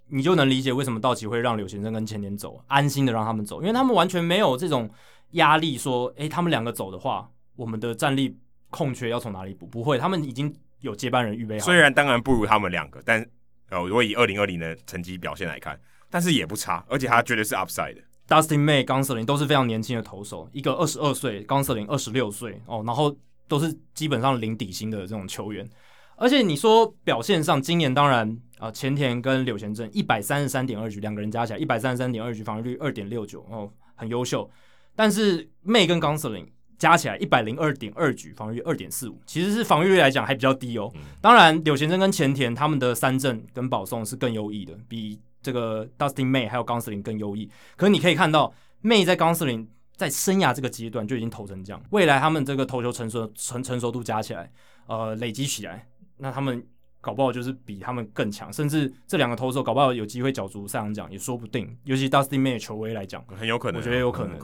[0.08, 4.88] 你就能理解为什么道奇会让柳贤正跟前田走，安心的让他们走，因为他们完全没有这种
[5.32, 8.38] 压力，说，诶，他们两个走的话，我们的战力
[8.70, 9.66] 空缺要从哪里补？
[9.66, 11.64] 不会，他们已经有接班人预备好。
[11.64, 13.24] 虽然当然不如他们两个，但
[13.70, 15.78] 呃，如果以二零二零的成绩表现来看，
[16.10, 18.00] 但是也不差，而且他绝对是 upside 的。
[18.28, 23.16] Dustin May、Gonsolin 都是非常年轻的投手，一个二十二岁，Gonsolin 二十六岁哦，然后
[23.46, 25.68] 都是基本上零底薪的这种球员。
[26.16, 34.50] 而且你说表现上，今年当然啊，前、呃、田跟柳贤镇一百三十三点二局，两个人加起来一百三十三点二局，防御率二点六九哦，很优秀。
[34.94, 36.46] 但是 May 跟 Gonsolin
[36.78, 40.90] 加起来一百零二点二局，防御二点四五，其实是防御率来讲还比较低哦。
[40.94, 45.18] 嗯、当然，柳贤振跟前田他们的三振跟保送是更优异的，比。
[45.42, 48.52] 这个 Dustin May 还有 Gonsolin 更优异，可是你可以看到
[48.82, 54.50] May 在 Gonsolin 在生涯这个阶段就已经投成这样，未来他们这个投球成熟成成熟度加起来，
[54.88, 56.60] 呃，累积起来，那他们
[57.00, 61.78] 搞不好就是比他们更强，甚至这两个投手搞不好有机会角逐赛扬奖也说不定。
[61.84, 64.36] 尤其 Dustin May 的球威来讲，很有可能，我觉得有可能，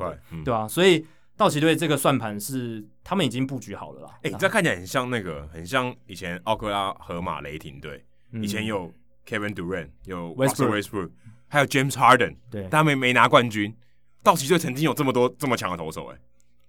[0.45, 0.69] 对吧、啊？
[0.69, 1.05] 所以
[1.37, 4.11] 道奇队这个算盘是他们已经布局好了啦。
[4.23, 8.05] 哎、欸，这看起来很像那个，很像以前奥克拉荷马雷霆队，
[8.41, 8.87] 以前有。
[8.87, 11.11] 嗯 Kevin Durant 有 Westbrook，
[11.47, 13.73] 还有 James Harden，对，但他们没拿冠军。
[14.21, 16.19] 道奇队曾经有这么多这么强的投手，哎，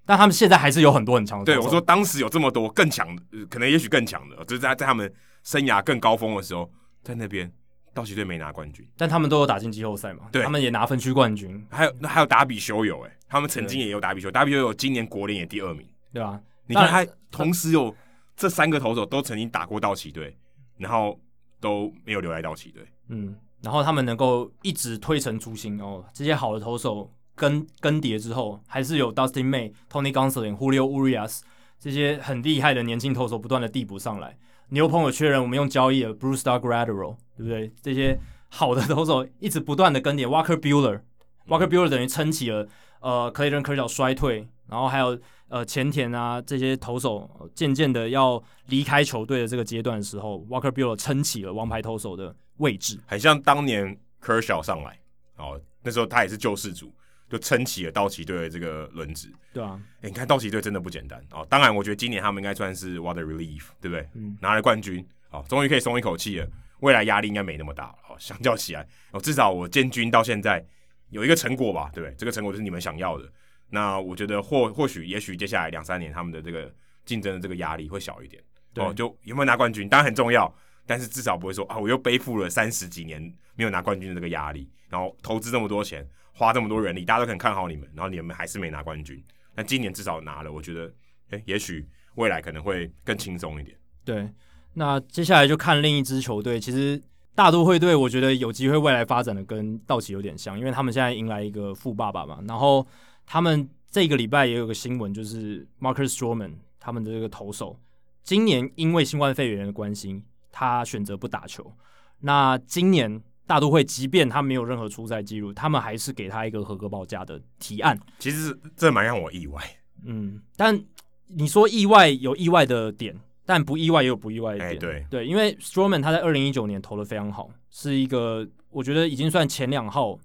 [0.06, 1.60] 但他们现在还是有很多很强的投手。
[1.60, 5.12] 对，我说当时有这么多更强的，可能也许更强的，就是在在他们
[5.42, 7.52] 生涯更高峰的时候，在那边
[7.94, 10.24] 道奇队没拿冠军，但他们都有打进季后赛嘛？
[10.32, 11.64] 对，他们也拿分区冠军。
[11.70, 16.42] 还有那还有达比修有，哎，他们曾经也有达比修，达比修有今年国联也第二名，对吧？
[16.66, 17.96] 你看他同时有
[18.36, 20.36] 这三个投手都曾经打过道奇队，
[20.78, 21.20] 然后
[21.60, 22.84] 都没有留在道奇队。
[23.10, 31.42] 嗯，然后他们能够一直推陈出新哦，这些好的投手更更迭之后，还是有 Dustin May、Tony Gonsolin、Julio Urias
[31.80, 34.36] 这些很厉害的年轻投手不断的递补上来。
[34.74, 37.72] 牛棚有确认，我们用交易了 Brusdar Graterol，对不对？
[37.80, 38.20] 这些
[38.50, 40.26] 好的投手一直不断的更迭。
[40.26, 42.68] Walker Buehler，Walker、嗯、Buehler 等于撑起了
[43.00, 54.98] 呃 Clayton Kershaw 衰退，然后还有呃前田啊这些投手渐渐的要离开球队的这个阶段的时候，Walker Bueller 撑起了王牌投手的位置很像当年 Kershaw 上来
[55.38, 56.92] 哦，那时候他也是救世主，
[57.34, 59.28] 就撑起了道奇队的这个轮子。
[59.52, 61.44] 对啊，哎，你看道奇队真的不简单哦。
[61.50, 64.08] 当然，我觉得今年他们应该算是 What a relief，对不对？
[64.14, 66.48] 嗯，拿了冠军，哦，终于可以松一口气了。
[66.82, 67.96] 未来压力应该没那么大了。
[68.10, 70.64] 哦，相较起来，哦，至少我建军到现在
[71.10, 72.16] 有一个成果吧，对不对？
[72.16, 73.28] 这个成果就是你们想要的。
[73.72, 76.72] 那我觉得或或许也许接下来两三年他们的这个
[77.04, 78.44] 竞争的这个压力会小一点。
[78.76, 80.54] 哦，就有没有拿冠军当然很重要。
[80.86, 83.22] 但是至少不会说啊，我又背负了三十几年
[83.56, 89.24] 没有拿冠军的这个压力，然后投资这么多钱，花这么多人力，大家都很看好你们，然后你们还是没拿冠军。
[89.56, 90.92] 那今年至少拿了，我觉得，
[91.30, 93.78] 哎、也许未来可能会更轻松一点。
[94.04, 94.30] 对，
[94.74, 96.60] 那接下来就看另一支球队。
[96.60, 97.02] 其实
[97.36, 102.40] 大都会队，我觉得有机会未来发展的跟道奇有点像，因为他们现在迎来一个富爸爸嘛。
[102.48, 102.86] 然后
[103.26, 107.80] 他们这个礼拜也有个新闻，就是 Marcus Stroman 他们的这个投手，
[108.24, 110.22] 今年因为新冠肺炎的关系。
[110.56, 111.76] 他选择不打球。
[112.20, 113.20] 那今年
[113.54, 117.96] 大都会，即便他没有任何出赛记录，他们还是给他一个合格报价的提案。
[118.18, 119.62] 其实这蛮让我意外。
[120.06, 120.84] 嗯，但
[121.28, 124.72] 你说意外有意外的点，但不意外也有不意外的点。
[124.72, 130.18] 欸、对对，因为 Stroman 他在二零一九年投的非常好，是一个我觉得已经算前两号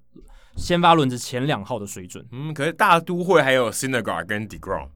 [0.56, 2.24] 先发轮子前两号的水准。
[2.32, 4.88] 嗯，可是大都会还有 Syndergaard 跟 Degrom。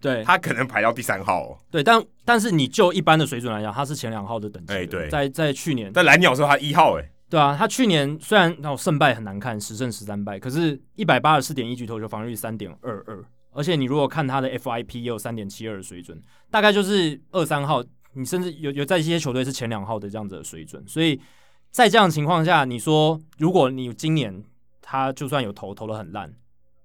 [0.00, 1.58] 对，他可能排到第三号哦。
[1.72, 4.72] 对，但但是你就一般的水准来讲，他是前两号的等级。
[4.72, 16.20] 哎，对，在在去年，在蓝鸟时候他一号，哎，对啊，他去年虽然那种胜败很难看，十胜十三败，可是一百八十四点一局投球，防御率三点二二，而且你如果看他的 FIP 也有三点七二的水准，
[16.50, 17.82] 大概就是二三号，
[18.14, 21.18] 你甚至有有在一些球队是前两号的这样子的水准，所以
[21.70, 24.44] 在这样的情况下，你说如果你今年
[24.82, 26.30] 他就算有投投的很烂。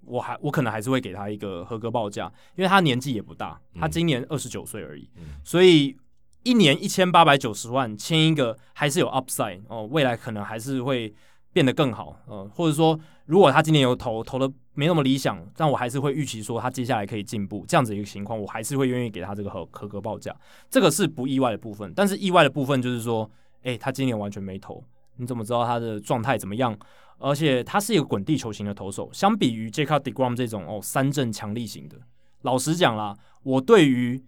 [0.07, 5.97] 我还我可能还是会给他一个合格报价，因为他年纪也不大，他今年二十九岁而已，嗯、所以
[6.45, 11.11] 一年一千八百九十万签一个还是有 upside 哦，未来可能还是会
[11.51, 20.35] 变得更好，呃，或者说如果他今年有投投的没那么理想，但我还是会预期说他接下来可以进步，这样子一个情况，我还是会愿意给他这个合合格报价，
[20.69, 23.27] 这个是不意外的部分，但是意外的部分就是说，
[23.63, 24.83] 诶，他今年完全没投，
[25.17, 26.77] 你怎么知道他的状态怎么样？
[27.17, 31.97] 而且他是一个滚地球型的投手，相比于 Jacob deGrom 这种哦三振强力型的，
[32.41, 34.21] 老实讲啦，我对于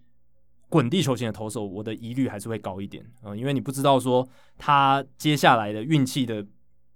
[0.69, 6.45] 滚地球型的投手，我的疑虑还是会高一点啊、因为你不知道说他接下来的运气的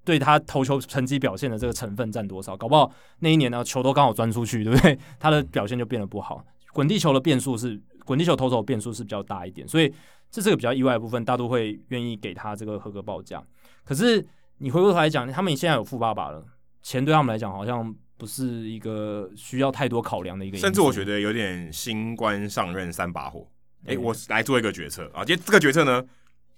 [0.04, 4.98] 对他投球成绩表现的这个成分占多少，搞不好那一年呢球都刚好钻出去，对不对？
[5.20, 6.44] 他的表现就变得不好。
[6.74, 7.70] 滚地球的变数是
[8.06, 9.94] 滚滚地球投手变数是比较大一点，所以
[10.30, 13.42] 这是个比较意外的部分，大都会愿意给他这个合格报价。
[13.86, 14.26] 可是
[14.58, 16.44] 你回过头来讲，他们现在有富爸爸了，
[16.82, 23.48] 钱对他们来讲好像不是一个需要太多考量的一个，甚至我觉得有点新官上任三把火。
[23.86, 26.04] 哎、欸，我来做一个决策啊，其实这个决策呢，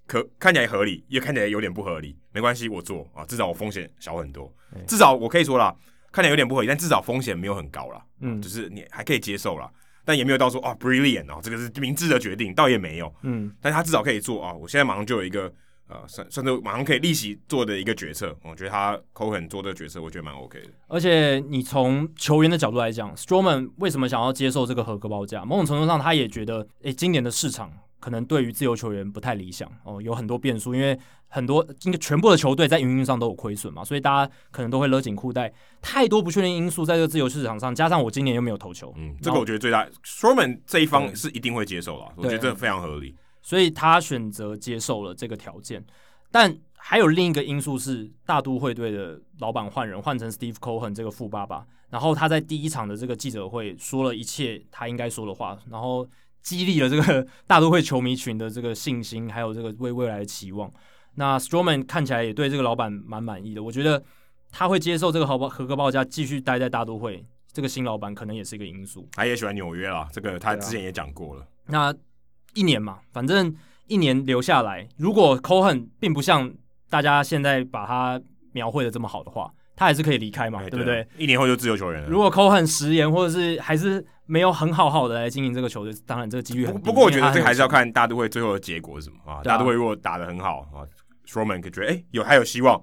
[0.06, 4.54] 可看起来合理，也看起来有点不合理，没关系，我做啊，至少我风险小很多，
[4.88, 5.74] 至少我可以说啦，
[6.12, 9.72] 看起来有点不合理，但至少风险没有很高啦，嗯，就是你还可以接受啦。
[10.06, 15.50] 但也没有到说啊，brilliant 哦，这个是明智的决定，倒也没有，嗯，但他至少可以做啊，我现在马上就有一个
[15.94, 20.70] 呃，甚甚至马上可以立即做的一个决策，我觉得他 Cohen 做这个决策，我觉得蛮 OK 的。
[20.88, 25.46] 而且你从球员的角度来讲，Stroman 为什么想要接受这个合格报价？
[25.46, 27.72] 某种程度上，他也觉得，诶，今年的市场。
[28.00, 35.50] 可能对于自由球员不太理想哦，有很多变数，因为很多应该全部的球队在营运上都有亏损嘛，所以大家可能都会勒紧裤带。
[35.82, 39.88] 太多不确定因素在这个自由市场上，加上我今年又没有投球，嗯，这个我觉得最大。
[40.06, 45.86] Stroman 这一方是一定会接受的，我觉得这非常合理，所以他选择接受了这个条件。
[46.32, 56.10] 但还有另一个因素是，大都会队的老板换人，换成 Steve Cohen 这个富爸爸，然后他在第一场的这个记者会说了一切他应该说的话，然后。
[56.44, 60.70] 激励了这个大都会球迷群的这个信心，还有这个为未来的期望。
[61.16, 64.04] 那 Stroman 看起来也对这个老板蛮满意的，我觉得
[64.52, 67.26] 他会接受这个合合格报价，继续待在大都会。
[67.54, 69.08] 这个新老板可能也是一个因素。
[69.14, 71.44] 他也喜欢纽约啦，这个他之前也讲过了。
[71.44, 71.96] 啊、那
[72.54, 73.56] 一年嘛，反正
[73.88, 76.54] 一年留下来，如果 Cohen 并不像
[76.90, 79.52] 大家现在把他描绘的这么好的话。
[79.76, 81.06] 他还是可以离开嘛，欸、对不对？
[81.18, 82.08] 一年后就自由球员了。
[82.08, 86.82] 如果 Cohen 食言，或者是还是没有很好好的来经营这个球队，当然这个几率很低。
[86.84, 89.42] 不过我觉得这个还是要看大都会最后的结果是什么啊。
[89.42, 90.86] 大都会如果打的很好啊
[91.28, 92.80] ，Stroman 可觉得哎、欸、有还有希望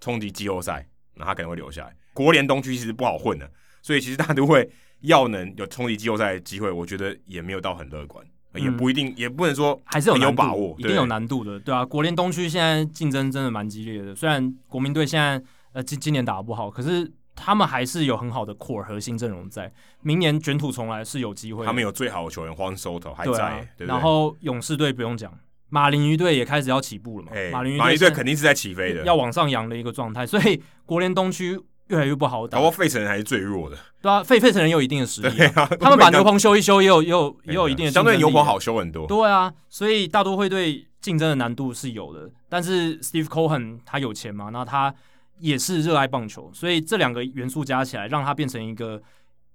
[0.00, 1.94] 冲击季后赛，那他可能会留下来。
[2.14, 3.48] 国联东区其实不好混的，
[3.82, 4.66] 所以其实大都会
[5.02, 15.42] 要能有冲击季后赛的机会，我觉得也没有到很乐观，嗯、也不一定，也不能说还是有有把握，一定有难度的，对啊，国联东区现在竞争真的蛮激烈的，虽然国民队现在。
[15.72, 19.72] 呃，今今年打得不好，可是他们还是有很好的 core 核心阵容在，
[20.02, 21.64] 明年卷土重来是有机会。
[21.64, 25.32] 他们有最好的球员 Juan Soto 还在，啊、对对，然后勇士队不用讲，
[25.68, 27.30] 马林鱼队也开始要起步了嘛。
[27.34, 31.56] 欸、马林鱼队肯定是在起飞的，要往上扬的一个状态，所以国联东区
[31.90, 32.56] 越来越不好打。
[32.58, 39.06] 不过费城人还是最弱的，对啊，费费城人有一定的实力，啊，他们把牛棚修一修，也有也有也有一定的相对牛棚好修很多。
[39.06, 44.94] 对啊，所以大都会对竞争的难度是有的，但是 Steve Cohen 他有钱嘛，那他。
[45.42, 49.02] 也是热爱棒球，所以这两个元素加起来，让他变成一个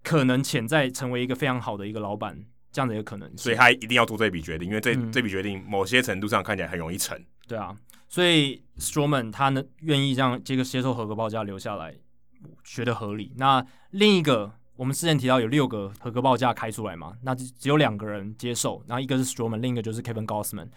[0.01, 2.36] 可能潜在成为一个非常好的一个老板
[2.71, 3.38] 这样的一个可能性。
[3.38, 7.15] 所以他一定要做这笔决定，因为这、嗯、这笔决定某些程度上看起来很容易成。
[7.47, 7.71] 对啊，
[8.09, 11.93] 所以 Stroman 他能愿意这样这个接受合格报价留下来，
[12.63, 13.33] 觉得合理。
[13.37, 20.67] 那另一个我们之前提到有六个合格报价开出来嘛，那只有两个人接受，然后一个是 Stroman，另一个就是 Kevin Gossman。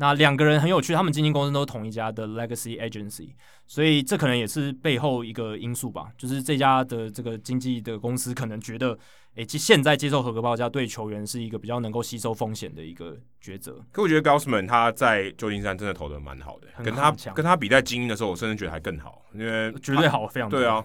[0.00, 3.30] 那两个人很有趣，他们经纪公司都是同一家的 Legacy Agency，
[3.66, 6.06] 所以这可能也是背后一个因素吧。
[6.16, 8.96] 就是这家的这个经纪的公司可能觉得，
[9.34, 13.84] 诶，现在接受合格报价对球员是一个比较能够吸收风险的一个抉择。
[13.90, 20.60] 可我觉得 Gausman 他在旧金山真的投的蛮好的，跟他跟他比在精英的时候，我甚至觉得还更好，因为绝对好非常多。
[20.60, 20.80] 对啊，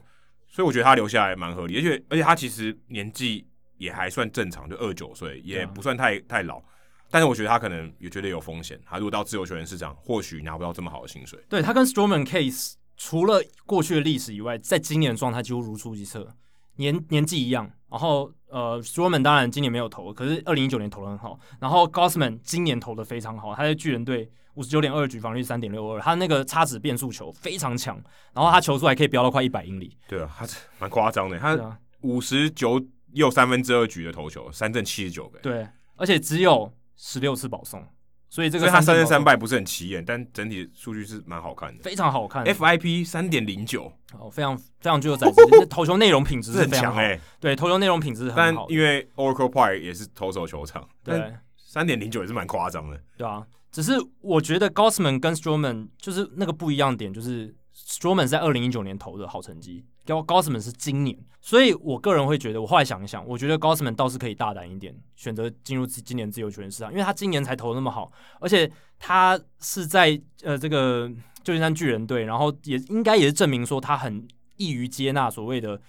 [0.53, 3.45] 所以我觉得他留下来蛮合理，而且而且他其实年纪
[3.77, 6.61] 也还算正常，就二九岁，也不算太太老。
[7.09, 11.39] 但是我觉得他可能也觉得有风险，他如果到自由球员市场，或许拿不到这么好的薪水。
[11.49, 16.35] 对，他跟 Stroman case 除了过去的历史以外，在今年的状态几乎如出一辙，
[16.75, 17.69] 年年纪一样。
[17.89, 21.39] 然后呃，Stroman 当然今年没有投，可是二零一九年投的很好。
[21.59, 27.95] 然后 Gossman 今年投的非常好，他在巨人队五十九点二局，防御三点六二，他那个差值变速球非常强，
[28.33, 29.97] 然后他球速还可以飙到快一百英里。
[30.07, 30.47] 对啊，他
[30.79, 32.81] 蛮夸张的，他五十九
[33.13, 35.39] 又三分之二局的投球，三振七十九个。
[35.39, 36.71] 对，而且只有。
[36.95, 37.83] 十六次保送，
[38.29, 42.45] 所以这个他三胜三败不是很起眼，但整体数据是蛮好看的，非常好看。
[42.45, 48.67] FIP 三点零九，哦，非常非常具有展示， 投球内容品质是很强哎，对，投球内容品质很好。
[48.67, 53.43] 但因为 Oracle Park 也是投手球场，对，三点零九也是蛮夸张的，对啊。
[53.73, 59.83] 只是我觉得 Gossman 跟 Stroman 就是那个不一样点，就是 Stroman 在二零一九年投的好成绩。
[60.05, 71.09] ，Gossman 是今年，所以我个人会觉得，我后来想一想，我觉得 Gossman 倒是可以大胆一点，选择进入今年自由球员市场，因为他今年才投那么好，而且他是在呃这个
[71.43, 75.81] 旧金山巨人队，然后也应该也是证明说他很易于接纳所谓的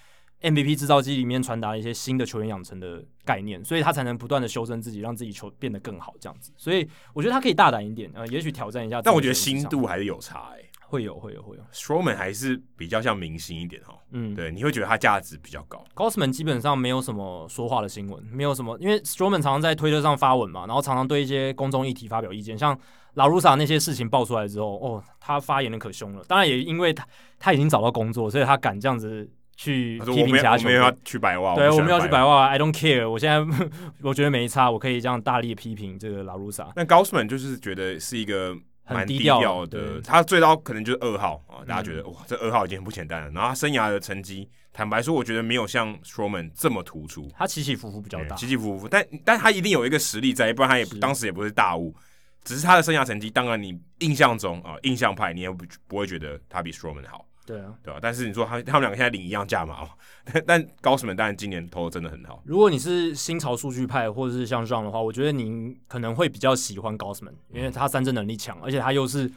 [0.45, 6.51] MVP 制造机里面传达一些新的球员养成的概念，所以他才能不断的修正自己，让自己球变得更好这样子。
[6.55, 9.01] 所以我觉得他可以大胆一点，呃，也许挑战一下。
[9.01, 10.69] 但我觉得新度还是有差哎、欸。
[10.87, 11.63] 会有会有会有。
[11.73, 15.83] Stroman 还是比较像明星一点哈，嗯，对，你会觉得他价值比较高。
[15.95, 22.79] Gossman 基本上没有什么说话的新闻，没有什么，因为 Stroman 常常在推特上发文嘛，然后常常对一些公众议题发表意见，像
[23.15, 26.23] 拉鲁萨那些事情爆出来之后，哦，他发言的可凶了。
[26.27, 27.05] 当然也因为他
[27.39, 29.27] 他已经找到工作，所以他敢这样子。
[29.55, 33.09] 去批评其他球队，要去白袜，对，我们要去白袜，I don't care。
[33.09, 33.39] 我现在
[34.03, 36.71] 我觉得没差，我可以这样大力批评这个拉鲁萨。
[36.75, 38.55] 那 Gausman 就是觉得是一个
[38.87, 43.31] 蛮低调的，他最高可能就是二号啊，大家觉得、嗯、哇，这二号已经很不简单了。
[43.31, 51.95] 然后他生涯的成绩，坦白说，我觉得没有像 Stroman 这么突出，他起起伏伏比较大，起起伏伏，但但他一定有一个实力在，不然他也当时也不是大物。
[52.43, 57.25] 只是他的生涯成绩，当然你印象中啊，印象派你也不不会觉得他比 Stroman 好。
[57.45, 57.99] 对啊，对啊？
[58.01, 59.89] 但是你说他他们两个现在领一样价码哦，
[60.33, 62.41] 但但高斯们当然今年投的真的很好。
[62.45, 69.31] 如果你是新潮数据派或者是像这样的话，我觉得您可能会比较喜欢高斯们，因为他三振能力强，而且他又是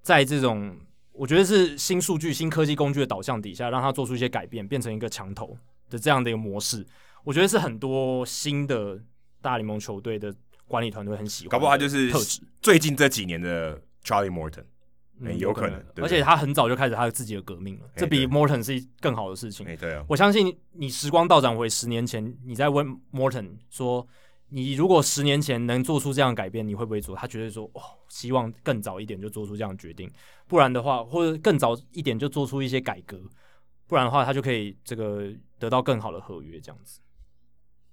[0.00, 0.74] 在这种
[1.12, 5.54] 我觉得是新数据、新科技工具的导向底下，让他做出一些改变，变成一个强投
[5.90, 6.86] 的这样的一个模式。
[7.24, 8.98] 我觉得是很多新的
[9.42, 10.34] 大联盟球队的
[10.66, 11.50] 管理团队很喜欢。
[11.50, 12.10] 搞不好他就是
[12.62, 14.64] 最近这几年的 Charlie Morton。
[15.24, 19.66] 欸、有可能，嗯、而且他很早就开始他的自己的革命了，欸、这比 Morton 是更好的事情。
[19.66, 24.06] 欸、对啊，我相信你时光倒转回十年前，你在问 Morton 说，
[24.48, 27.14] 你如果十年前能做出这样的改变，你会不会做？
[27.14, 30.10] 他绝对说，哦，希望更早一点就做出这样的决定，
[30.48, 33.20] 不然的话，或者更早一点就做出一些改革，
[33.86, 37.00] 不然的话，他就可以这个得到更好的合约，这样子。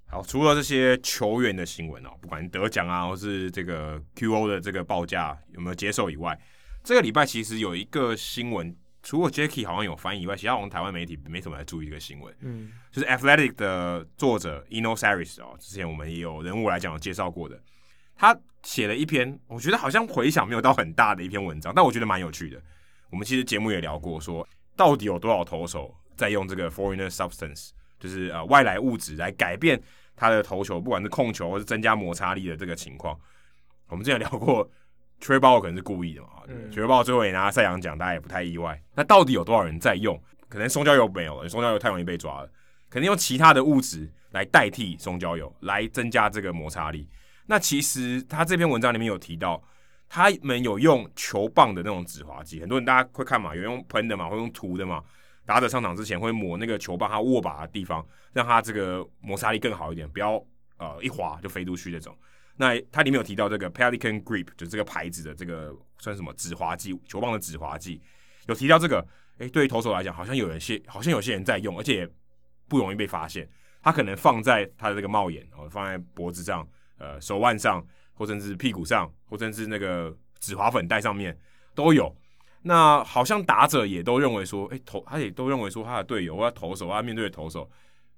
[0.10, 6.40] 好，除了这些球员的新闻哦，不管得奖啊，或是这个 QO 的这个报价有没有接受以外。
[6.88, 8.74] 这个礼拜其实有一个新闻，
[9.04, 12.34] 除了 Jacky 好像有翻译以外，其他好像台湾媒体没怎么来注意这个新闻。
[12.40, 17.62] 嗯，就是 Athletic 的作者 Eno Sarris 哦，之前我们也有人物来讲有介绍过的，
[18.16, 18.34] 他
[18.64, 22.58] 写了一篇，我觉得好像回响没有到很大的一篇文章，但我觉得蛮有趣的。
[23.10, 29.78] 我们其实节目也聊过说，说到底有多少投手在用这个 Foreigner Substance，就是呃外来物质来改变
[30.16, 33.20] 他的投球，不管是控球或是增加摩擦力的这个情况。
[33.90, 34.72] 我们之前聊过。
[35.20, 36.28] Bauer 可能是故意的嘛
[36.72, 38.82] Bauer 最后也拿赛扬奖，大家也不太意外。
[38.96, 40.22] 那到底有多少人在用？
[40.50, 42.50] 可能松焦油没有了，松焦油太容易被抓了。
[42.90, 47.10] 肯定用其他的物质来代替松焦油，来增加这个摩擦力。
[47.48, 49.62] 那其实他这篇文章里面有提到，
[50.08, 52.62] 他们有用球棒的那种止滑剂。
[52.62, 55.04] 很多人大家会看嘛，有用喷的嘛，会用涂的嘛。
[55.46, 60.42] 打者上场之前会抹那个球棒，他握把的地方，让他这个摩擦力更好一点，不要
[60.78, 62.16] 呃一滑就飞出去这种。
[62.58, 68.02] 那它里面有提到这个 Pelican Grip，就这个牌子的这个算什么止滑剂，球棒的止滑剂，
[68.48, 72.10] 有提到这个，诶，对于投手来讲，好像有人些，好像有些人在用，而且
[72.68, 73.48] 不容易被发现。
[73.82, 81.38] 他可能放在他的这个帽檐，哦，放在脖子上，呃，手腕上，或者是屁股上，或者是那个止滑粉袋上面
[81.74, 82.14] 都有。
[82.64, 87.70] 那好像打者也都认为说，诶，投他也都认为说，他的队友或者投手，他面对的投手，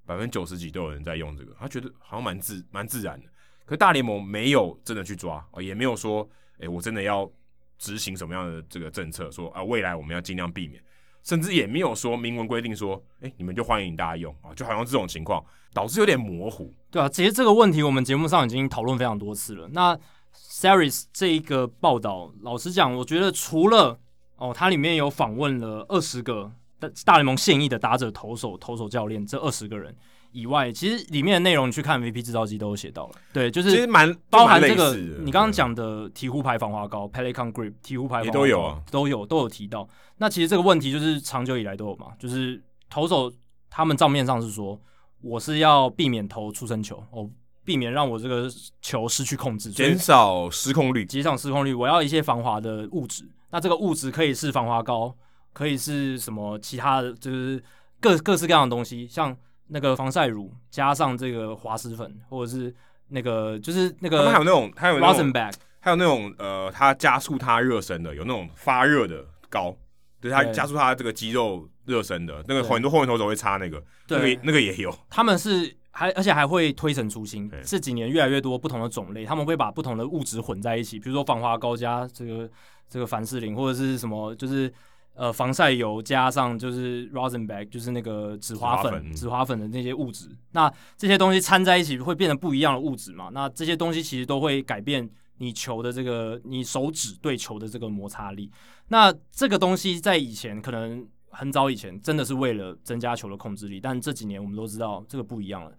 [0.05, 3.29] 百分之九十几都有人在用这个，他觉得好像蛮自蛮自然的。
[3.69, 6.27] 可大联盟没有真的去抓啊，也没有说，
[6.59, 7.29] 哎、我真的要
[7.77, 10.81] 执行什么样的这个政策，说啊，未来我们要尽量避免，
[11.21, 16.73] 甚至也没有说明文规定说，哎、你们就欢迎大家用啊，就好像这种情况导致有点模糊。
[16.89, 19.69] 对啊，其实这个问题我们节目上已经讨论非常多次了。
[19.71, 19.95] 那
[20.33, 23.99] Sarris 这一个报道，老实讲，我觉得除了
[24.37, 29.95] 哦，它里面有访问了二十个大大联盟现役的打者、投手、投手教练，这二十个人。
[30.31, 39.87] 以外，其实里面的内容你去看 VP 制造机都有写到了，对，就是其实蛮包含这个你刚刚讲的鹈鹕牌防滑膏 Pelican Grip 鹈鹕牌都有啊，都有都有提到。
[40.17, 43.31] 那其实这个问题就是长久以来都有嘛，就是投手
[43.69, 44.79] 他们账面上是说
[45.21, 47.27] 我是要避免投出生球，我
[47.65, 48.47] 避免让我这个
[48.81, 51.73] 球失去控制，减少失控率，减少失控率。
[51.73, 55.15] 我要一些防滑的物质，那这个物质可以是防滑膏，
[55.53, 57.63] 可以是什么其他的，就是
[57.99, 59.35] 各各式各样的东西，像。
[59.71, 62.73] 那个防晒乳加上这个滑石粉，或者是
[63.09, 69.75] 那个就是那个，还有那种还有 Rosenbach，还有那种呃，它加速它热身的，有那种发热的膏，
[70.19, 74.91] 对，它加速它这个肌肉热身的，那个很多后援投手会擦那个，对，那个那个也有。
[75.09, 82.49] 他们是还而且还会推陈出新，这几年越来越多不同的种类，他们会把不同的物质混在一起，比如说防滑膏加这个
[82.89, 84.73] 这个凡士林或者是什么，就是。
[85.19, 93.29] 呃，防晒油加上就是 Rosenbach，就是那个紫花粉、紫花粉的那些物质，那这些东西掺在一起会变成不一样的物质嘛？
[93.33, 95.09] 那这些东西其实都会改变
[95.39, 98.49] 你球的这个你手指对球的这个摩擦力。
[98.87, 105.73] 那这个东西在以前可能很早以前真的是为了增加球的控制力，但这几年我们都知道这个不一样了。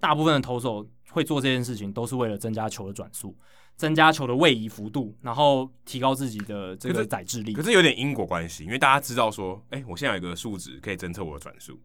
[0.00, 3.36] 大部分的投手会做这件事情，都是为了增加球的转速，
[3.76, 7.52] 增加球的位移幅度，然后提高自己的这个载质力。
[7.52, 11.78] 可是有点因果关系，因为大家知道说，哎、欸，我现在有一个数值可以侦测我的转速，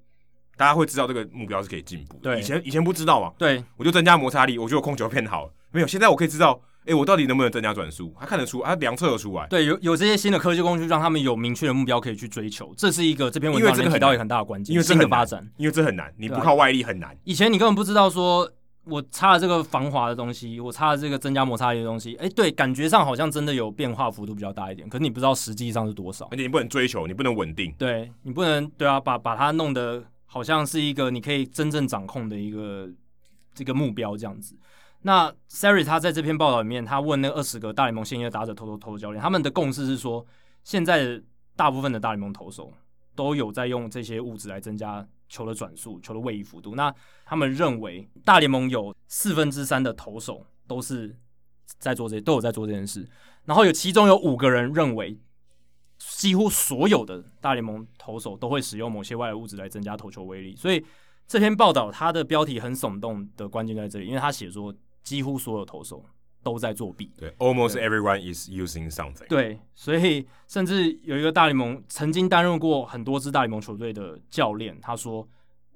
[0.56, 2.22] 大家会知道这个目标是可以进步的。
[2.22, 3.34] 对，以前以前不知道嘛。
[3.38, 5.54] 对，我就增加摩擦力，我觉得我控球变好了。
[5.72, 6.62] 没有，现在我可以知道。
[6.84, 8.12] 哎、欸，我到底能不能增加转速？
[8.18, 9.46] 他看得出，他量测得出来。
[9.48, 12.74] 对，有有这些新的科技工具，让他们有明确的目标可以去追求。
[12.76, 17.16] 这是一个这篇文章里面提到一个很大的关键，因为这个新的发展，因为这很难，你不靠外力很难。
[17.26, 18.50] 以前你根本不知道说，
[18.90, 26.28] 我擦了这个防滑的东西，我擦了这个增加摩擦力的东西，哎、欸，对，感觉上好像真的有变化幅度比较大一点，可是你不知道实际上是多少。
[26.32, 32.90] 而且你不能追求，你不能稳定，对你不能对啊，把把它弄得好像是一个你可以真正掌控的一个
[33.54, 34.56] 这个目标这样子。
[35.02, 40.26] 那 Sari 他在这篇报道里面，他问那二十个大联盟现役的打者投投投教练，他们的共识是说，
[40.64, 41.22] 现在
[41.56, 42.74] 大部分的大联盟投手
[43.16, 46.76] 都有在用这些物质来增加球的转速、球的位移幅度。
[46.76, 51.16] 那他们认为，大联盟有四分之三的投手都是
[51.78, 53.08] 在做这些，都有在做这件事。
[53.46, 55.18] 然后有其中有五个人认为，
[55.98, 60.56] 几乎所有的大联盟投手都会使用某些外来物质来增加投球威力。
[60.56, 60.84] 所以
[61.26, 64.76] 这篇报道它的标题很耸动的关键在这里，因为他写说。
[65.02, 66.06] 几乎所有投手
[66.44, 67.12] 都在作弊。
[67.18, 69.28] 对，almost everyone is using something。
[69.28, 75.28] 对，所以甚至有一个大联盟曾经担任过很多支大联盟球队的教练，他说：“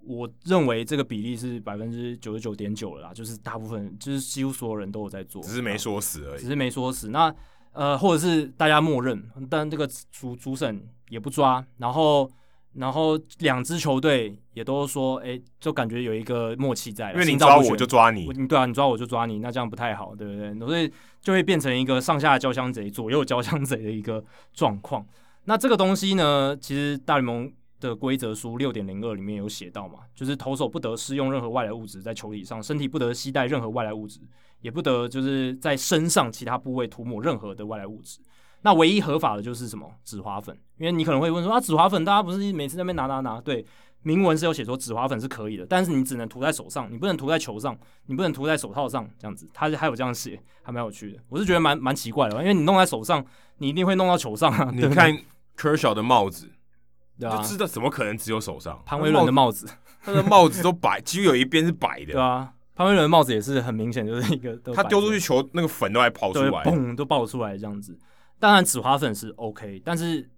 [0.06, 7.10] 我认为这个比例是百分之九十九点九了啦，就是大部分，就是几乎所有人都有在做，只是没说死而已。”只是没说死。
[7.10, 7.34] 那
[7.72, 12.30] 呃，或者是大家默认，但这个主主审也不抓，然后。
[12.76, 17.12] 然后两支球队也都说，哎，就感觉有一个默契在。
[17.14, 20.68] 因为你抓我就抓你，对啊，你抓我就抓你，那这样不太好，对不对？
[20.68, 25.06] 所以就会变成一个上下交相贼、左右交相贼的一个状况。
[25.46, 34.20] 那这个东西呢，其实大联盟的规则书六点零二里面有写到嘛，就是投手不得施用任何外来物质在球体上，身体不得携带任何外来物质，
[34.62, 38.20] 也不得就是在身上其他部位涂抹任何的外来物质。
[38.64, 39.90] 那唯一合法的就是什么？
[40.04, 43.40] 止滑粉，因为你可能会问说啊，止滑粉大家不是每次在那边拿拿拿？
[43.42, 43.66] 对，
[44.04, 51.20] 明文是有写说止滑粉是可以的，但是你只能涂在手上，你不能涂在球上，你不能涂在手套上，这样子，它还有这样写，还蛮有趣的。
[51.30, 53.24] 我是觉得蛮蛮奇怪的，因为你弄在手上，
[53.58, 54.72] 你一定会弄到球上啊。
[54.74, 55.16] 你看
[55.58, 56.50] Kershaw 的帽子，
[57.20, 58.82] 对啊，就知道怎么可能只有手上？
[58.86, 59.68] 潘威伦的帽子，
[60.02, 62.14] 他的帽子都白，几乎有一边是白的。
[62.14, 67.98] 对啊，潘威伦的帽子也是很明显就是一个，他丢出去球那个粉都还跑出来，嘣都爆出来这样子。
[68.44, 70.30] 当然，紫花粉是 OK，但是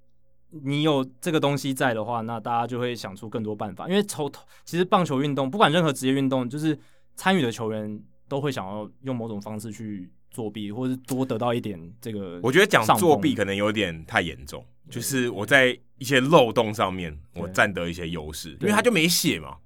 [0.51, 3.89] 你有这个东西在的话，那大家就会想出更多办法。
[3.89, 4.31] 因为投
[4.63, 6.77] 其实棒球运动，不管任何职业运动，就是
[7.15, 12.39] 参与的球员都会想要用某种方式去作弊，或是多得到一点这个。
[12.43, 19.57] 我觉得讲作弊可能有点太严重，就是我在一些漏洞上面我占得一些优势，因为他就没写嘛。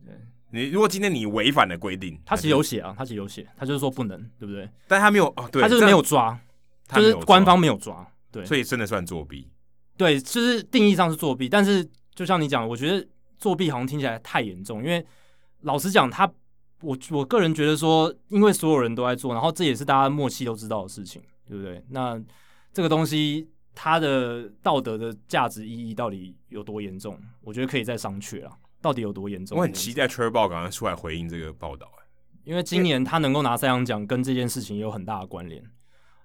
[0.49, 4.69] 你如果今天你违反了规定，他其实有写啊，他其实有写，他就是说不能，对不对？
[4.87, 6.39] 但他没有哦，对，他就是没有抓，
[6.95, 8.09] 就是官方没有抓。
[8.31, 9.49] 对，所以真的算作弊。
[9.97, 13.05] 对，就是定义上是作弊，但是就像你讲，我觉得
[13.37, 14.83] 作弊好像听起来太严重。
[14.83, 15.05] 因为
[15.61, 16.31] 老实讲，他
[16.81, 21.83] 我我个人觉得说，因为所有人都在做，然后这也是大家默契都知道的事情，对不对？
[21.89, 22.21] 那
[22.73, 27.19] 这个东西它的道德的价值意义到底有多严重？
[27.41, 28.51] 我觉得可以再商榷了。
[28.81, 29.57] 到底有多严重？
[29.57, 31.91] 我很期待 Trevor Bauer 赶快出来回应这个报道，
[32.45, 35.61] 因为今年他能够拿赛扬奖，跟这件事情也有很大的关联。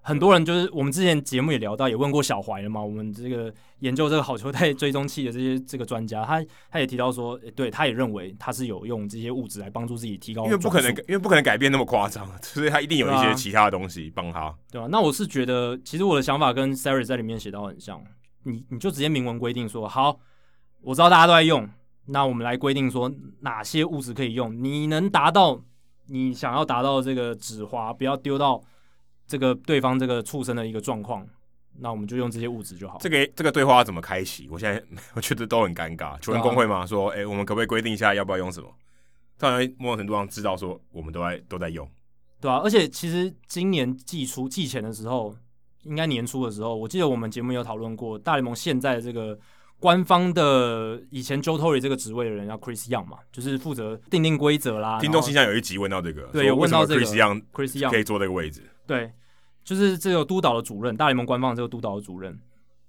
[0.06, 2.78] 很多人就是我们之前节目也聊到，也问过小怀了嘛。
[2.78, 14.88] 我们这个研究这个好球带追踪器的这些这个专家，他他也提到说，对，他也认为他是有用这些物质来帮助自己提高，因为不可能，因为不可能改变那么夸张，所以他一定有一些其他的东西帮他，对吧、啊？
[14.92, 17.98] 那我是觉得，其实我的想法跟 Sari 在里面写到很像，
[18.42, 20.20] 你你就直接明文规定说，好，
[20.82, 21.66] 我知道大家都在用，
[22.08, 25.58] 那我们来规定说哪些物质可以用，你能达到
[26.08, 28.62] 你想要达到这个纸滑，不要丢到。
[29.26, 31.26] 这个对方这个畜生的一个状况，
[31.78, 32.98] 那我们就用这些物质就好。
[33.00, 34.48] 这个这个对话要怎么开启？
[34.50, 34.82] 我现在
[35.14, 36.18] 我觉得都很尴尬。
[36.20, 38.68] 球员工会嘛，说，哎，我们可不可以规定一下要不要用什么？
[39.36, 41.88] 当然，某种程度上知道说我们都在都在用，
[42.40, 42.58] 对啊。
[42.58, 45.34] 而且其实今年季初季前的时候，
[45.82, 49.36] 应该年初的时候，我记得我们节目有讨论过，大联盟现在的这个
[49.84, 54.98] 官方的以前 Joe Torre 这个职位的人叫 Chris Young 嘛，就是负责定定规则啦。
[54.98, 58.62] 听众信箱有一集问到这个，对，有问到这个 Chris Young，Chris Young 可以坐这个位置。
[58.86, 59.12] 对，
[59.62, 62.40] 就是这个督导的主任，大联盟官方的这个督导的主任，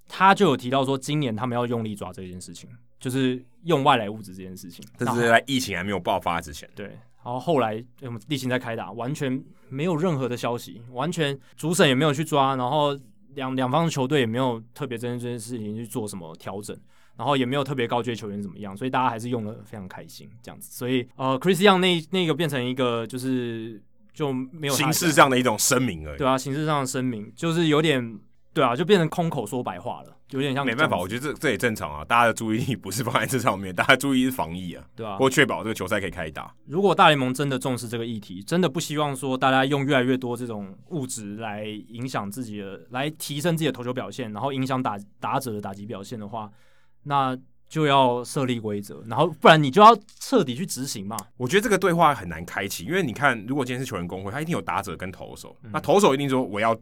[0.07, 4.85] 他就有提到说，今年他们要用力抓这件事情，就是用外来物质这件事情。
[4.97, 6.69] 这是在疫情还没有爆发之前。
[6.77, 12.97] 对，然后后来我们例行在开打，完全没有任何的消息，完全主审也没有去抓，然后
[13.35, 16.75] 两两方的球队也没有特别针对这件事情去做什么调整。
[17.17, 20.69] 然后也没有特别告诫球员怎么样，所以大家还是用的非常开心这样子。
[20.77, 23.81] 所以呃，Chris Young 那那个变成一个就是
[24.13, 28.19] 就没有形式上的一种声明而已，对啊，形式上的声明就是有点。
[28.55, 30.65] 对啊，就变成空口说白话了，有点像。
[30.65, 32.05] 没办法，我觉得这这也正常啊。
[32.05, 36.55] 大家的注意力不是放在这上面，大家注意是防疫啊，对啊，或确保这个球赛可以开打。
[36.65, 46.49] 如果大联盟真的重视这个议题，真的不希望说大家用越来越多这种物质来影响自己的，来提升自己的投球表现，然后影响打打者的打击表现的话，
[47.03, 47.37] 那
[47.67, 51.17] 就要设立规则，然后不然你就要彻底去执行嘛。
[51.35, 56.73] 我觉得这个对话很难开启，因为你看，如果今天是球员工会，他一定有打者跟投手，嗯、那投手一定说我要。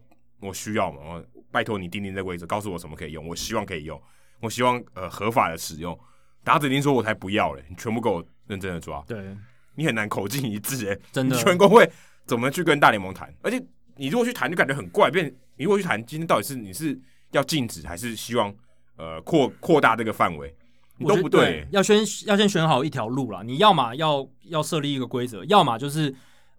[0.45, 1.23] 我需要嘛？
[1.53, 3.27] 拜托你定定这个规则，告诉我什么可以用。
[3.27, 4.01] 我希望可以用，
[4.41, 5.97] 我希望呃合法的使用。
[6.43, 9.03] 打者一定说我才不要嘞，你全部给我认真的抓。
[9.07, 9.37] 对，
[9.75, 11.37] 你很难口径一致哎，真的。
[11.37, 11.87] 全工会
[12.25, 13.31] 怎么去跟大联盟谈？
[13.43, 13.63] 而且
[13.95, 15.11] 你如果去谈，就感觉很怪。
[15.11, 16.99] 变，你如果去谈，今天到底是你是
[17.31, 18.51] 要禁止，还是希望
[18.97, 20.51] 呃扩扩大这个范围？
[20.97, 21.67] 你都不对，对。
[21.71, 23.43] 要先要先选好一条路啦。
[23.43, 26.13] 你要么要要设立一个规则，要么就是。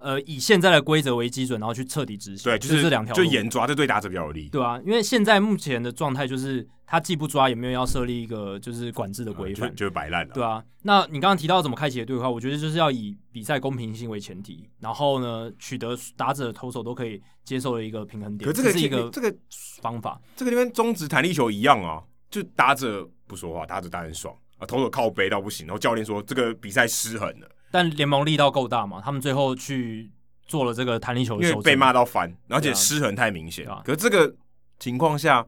[0.05, 2.45] 呃，以现在的规则为基准，然后去彻底执行。
[2.45, 4.51] 对，就是这两条，就严抓，这对打者比较有利。
[4.51, 10.35] 对啊，因为现在目前的状态就是，他既不抓，也没有要设立一个就是管制的规范，嗯、就是摆烂了。
[10.35, 18.47] 对啊，那你刚刚提到怎么开启的对话，我觉得就是要以比赛公平性为前提，然后呢，取得打者、投手都可以接受的一个平衡点。
[18.47, 19.35] 可这个是一个这个
[19.81, 30.11] 方法，这个就跟中职弹力球一样啊，就打者不说话，打者当然爽啊，投手靠背到不行，然后教练说这个比赛失衡了，但联盟力道够大嘛，他们最后去。
[30.47, 33.67] 做了这个弹力球的，因为被骂到翻，而且失衡太明显。
[33.67, 34.31] 啊、可是这个
[34.79, 35.45] 情况下，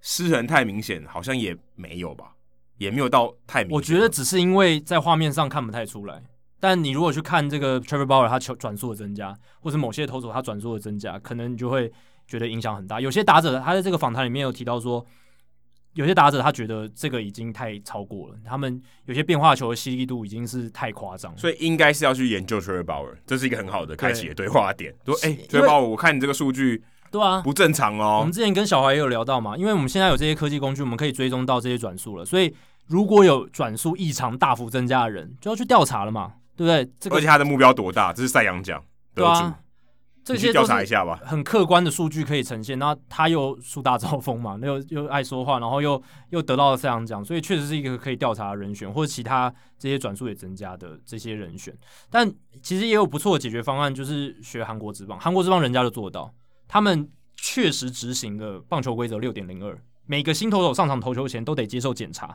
[0.00, 2.32] 失衡太明显，好像也没有吧，
[2.78, 3.76] 也没有到太明显。
[3.76, 6.22] 我觉得只是因为在画面上看不太出来，
[6.58, 11.92] 但你如果去看这个 Trevor Bauer 他球转速的增加，或者某些投手他转速的增加，可能你就会
[12.26, 12.98] 觉得影响很大。
[12.98, 15.04] 有些打者他在这个访谈里面有提到说。
[15.94, 24.92] 有些打者他觉得这个已经太超过了，他们有些变化球的犀利度已经是太夸张，所以应该是要去研究 Bauer，这是一个很好的开启的对话点。
[25.06, 28.18] 说，哎 Bauer，我看你这个数据，对啊，不正常哦。
[28.18, 32.52] 我们之前跟小华也有聊到嘛，因为我们现在有这些科技工具，我们可以追踪到这些转速了，所以
[32.88, 36.92] 如果有转速异常大幅增加的人，就要去调查了嘛，对不对？
[36.98, 38.12] 这个、而且他的目标多大？
[38.12, 38.82] 这是赛扬奖
[39.14, 39.52] 得主。
[40.24, 42.78] 这些调查一下吧，很客观的数据可以呈现。
[42.78, 51.76] 那他又树大招风嘛， 又又爱说话，然后又又得到了赛扬奖，所以确实是一个可以调查的人选，或者其他这些转速也增加的这些人选。
[52.08, 55.20] 但其实也有不错的解决方案，就是学韩国职棒。
[55.20, 56.32] 韩国职棒人家就做到，
[56.66, 57.06] 他们
[57.36, 62.34] 确实执行了棒球规则六点零二，每个新投手上场投球前都得接受检查。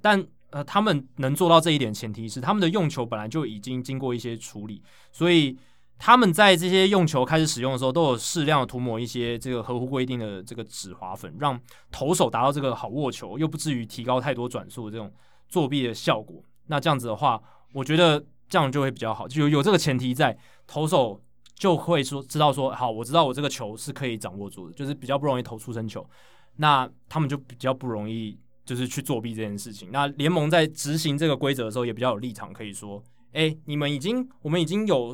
[0.00, 5.58] 但呃，他们能做到这一点，前提是他们的用球本来就已经经过一些处理，所以。
[5.98, 15.12] 他们在这些用球开始使用的时候，都有适量的涂抹一些这个合乎规定的这个止滑粉，让投手达到这个好握球，又不至于提高太多转速的这种
[15.48, 16.40] 作弊的效果。
[16.68, 17.42] 那这样子的话，
[17.72, 20.38] 我觉得这样就会比较好，就有这个前提在，
[20.68, 21.20] 投手
[21.56, 26.08] 就会说知道说，好，我知道我这个球是可以掌握住的，就是比较不容易投出生球。
[26.56, 29.90] 那他们就比较不容易就是去作弊这件事情。
[29.90, 35.12] 那联盟在执行这个规则的时候，也比较有立场可以说，哎，你们已经，我们已经有。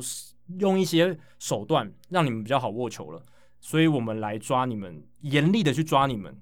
[0.59, 3.21] 用一些手段让你们比较好握球了，
[3.59, 6.35] 所以我们来抓你们，严厉的去抓你们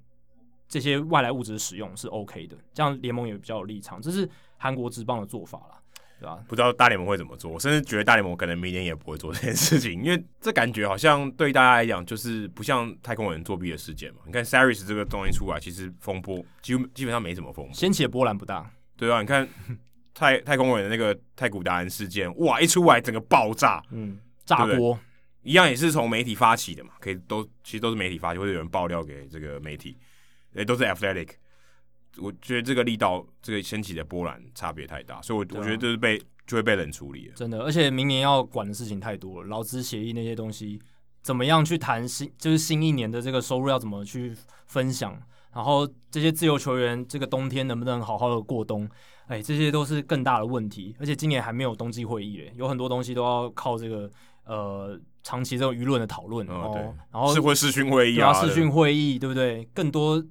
[0.67, 5.81] 这些外来物质的使用是 OK 的，这样联盟也比较有立场，这是韩国职棒的做法啦，
[6.19, 6.43] 对吧？
[6.47, 14.21] 不知道大联盟会怎么做，我甚至觉得大联盟可能明年也不会做这件事情，因为这感觉好像对大家来讲就是不像太空人作弊的事件嘛。
[14.25, 19.47] 你看 Saris 这个东西出来，其实风波基基本上没什么风波，掀起的波澜不大，对啊，你看。
[20.13, 24.97] 太太空人的那个太古达人事件，哇，一出来整个爆炸，嗯，炸锅，
[25.41, 29.97] 一样也是从媒体发起的嘛，可以都其实都是媒体发起，或者有人爆料给这个媒体，
[30.53, 31.29] 也都是 Athletic。
[32.17, 37.33] 我觉得这个力道，这个掀起的波澜差别太大，所以我，我我觉得就是被就会被冷处理了。
[37.35, 40.79] 真的，而且明年要管的事情太多了，劳资协议那些东西，
[41.23, 44.31] 怎么样去谈新，就是新一年的这个收入要怎么去
[44.67, 45.19] 分享，
[45.55, 48.87] 然后这些自由球员这个冬天能不能好好的过冬？
[49.27, 54.09] 哎，这些都是更大的问题，而且今年还没有冬季会议嘞，有很多东西都要靠这个
[54.45, 56.71] 呃长期这种舆论的讨论哦。
[56.73, 56.81] 对，
[57.11, 59.63] 然后是会视讯会议啊，视讯会议对不对？
[59.73, 60.23] 更多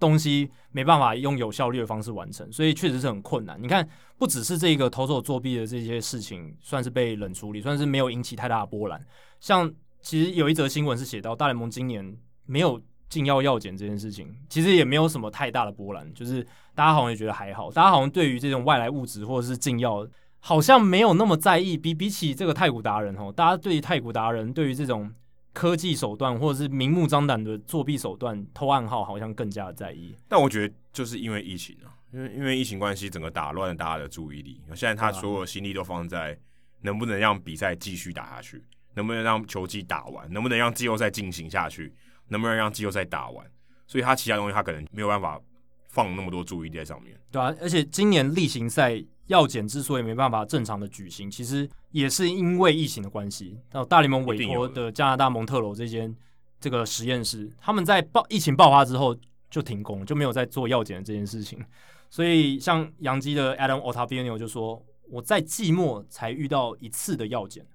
[0.00, 3.60] 东西没办法用有效率的方式完成，所以确实是很困难。
[3.62, 9.04] 你看，不只是这个投手作弊的这些事情，算是被冷处理，算是没有引起太大的波澜。
[9.40, 9.70] 像
[10.00, 12.16] 其实有一则新闻是写到大联盟今年
[12.46, 12.80] 没有。
[13.10, 16.46] 禁药药检这件事情，其实也没有什么太大的波澜，就是
[16.78, 20.06] 大家好像也觉得还好，大家好像对于这种外来物质或者是禁药，
[20.38, 21.76] 好像没有那么在意。
[21.76, 25.12] 比比起这个太古达人哦，大家对于太古达人对于这种
[25.52, 30.14] 科技手段或者是明目张胆的作弊手段偷暗号，好像更加的在意。
[30.28, 34.62] 但我觉得就是因为疫情啊，因为因为疫情关系，整个打乱了大家的注意力。
[34.68, 36.38] 现在他所有心力都放在
[36.82, 38.62] 能不能让比赛继续打下去，
[38.94, 41.92] 能不能让球季打完，能不能让季后赛进行下去，
[42.28, 43.44] 能不能让季后赛打完。
[43.88, 45.40] 所以他其他东西他可能没有办法
[45.88, 47.18] 放那么多注意力在上面。
[47.30, 53.58] 对啊，而且今年例行赛药检之所以没办法正常的举行，其实也是因为疫情的关系。
[53.70, 56.14] 到大联盟委托的加拿大蒙特娄这间
[56.60, 59.16] 这个实验室，他们在爆疫情爆发之后
[59.50, 61.62] 就停工，就没有在做药检的这件事情。
[62.10, 67.66] 所以，像杨基的 Adam Ottavino 就说：“我在季末才遇到一次的药检，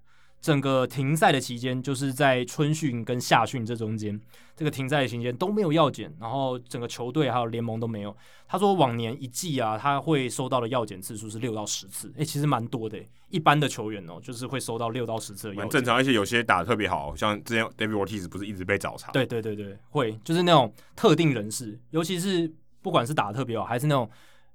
[0.43, 4.19] 整个停赛的期间，就是在春训跟夏训这中间，
[4.57, 8.13] 这个停赛的期间都没有药检，然后整个球队还有联盟都没有。
[8.45, 12.99] 他说往年一季啊，他会收到的药检次数是六到十次，诶、欸，其实蛮多的。
[13.29, 15.95] 一般的球员哦，就是会收到六到十次的药检，蛮正常。
[15.95, 19.11] 而且有些打的特别好，像之前 David Ortiz 不是一直被找茬？
[19.13, 22.53] 对对对对，会就是那种特定人士，尤其是。”
[22.83, 24.09] 不管是打的特别好，还是那种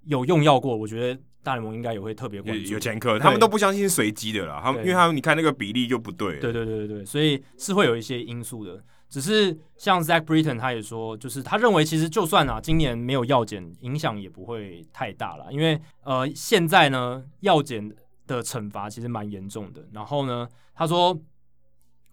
[0.05, 2.73] 有用药过，我觉得大联盟应该也会特别关注。
[2.73, 4.61] 有前科，他们都不相信是随机的啦。
[4.63, 6.39] 他们因为他们你看那个比例就不对。
[6.39, 8.83] 对对对对对，所以是会有一些因素的。
[9.09, 15.51] 只是像 Zach Britton 他也说，就是他认为其实就算啊今年没有药检，影响也不会太大了。
[15.51, 17.91] 因为呃现在呢药检
[18.27, 19.83] 的惩罚其实蛮严重的。
[19.93, 21.19] 然后呢他说，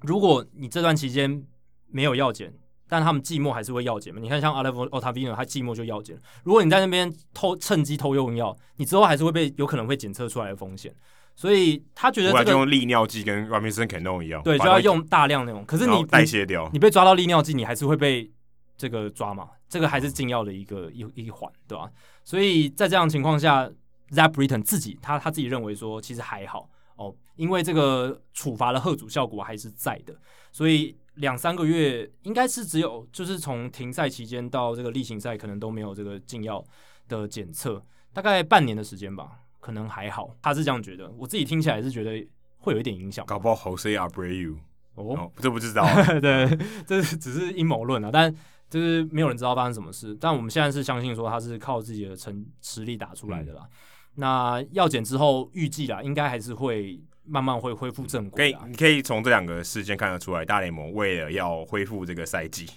[0.02, 1.44] 如果你这段期间
[1.88, 2.54] 没有药检，
[2.88, 4.20] 但他们寂寞还是会药检嘛？
[4.22, 6.16] 你看，像 Alek Ottavino 他寂寞就要检。
[6.44, 10.94] 如果你在那边偷趁机偷用药，你之后还是会被有可能会检测出来的风险。
[11.36, 15.66] 所以他觉得这个就用利尿剂跟 Robinson Cano 一样，对，就要用大量那种。
[15.66, 18.32] 可是你代谢掉，你被抓到利尿剂，你还是会被
[18.78, 19.50] 这个抓嘛？
[19.68, 21.90] 这个还是禁药的一个一一环，对吧？
[22.24, 23.70] 所以在这样的情况下
[24.12, 30.16] ，Zach Britton 自己他他自己认为说，其实还好哦，因为这个处罚的贺阻效果还是在的，
[30.52, 30.96] 所以。
[31.16, 36.64] 两三个月应该是只有，就是从停赛期间到这个例行赛，可能都没有这个禁药
[37.08, 37.82] 的检测，
[38.12, 40.36] 大概半年的时间吧，可能还好。
[40.42, 42.28] 他是这样觉得，我自己听起来是觉得
[42.60, 43.26] 会有一点影响。
[43.26, 44.58] 搞不好 Jose Abreu
[44.96, 45.86] 哦，哦，这不知道，
[46.20, 46.48] 对，
[46.86, 48.34] 这只是阴谋论啊，但
[48.70, 50.18] 就是没有人知道发生什么事。
[50.20, 53.62] 但我们现在是相信说他是靠自己的成实力打出来的啦。
[53.64, 53.70] 嗯、
[54.16, 57.00] 那药检之后预计啦，应该还是会。
[57.26, 58.38] 慢慢会恢复正轨。
[58.38, 62.68] 可以，你可以从这两个事件看得出来，大联盟为了要恢复这个赛季，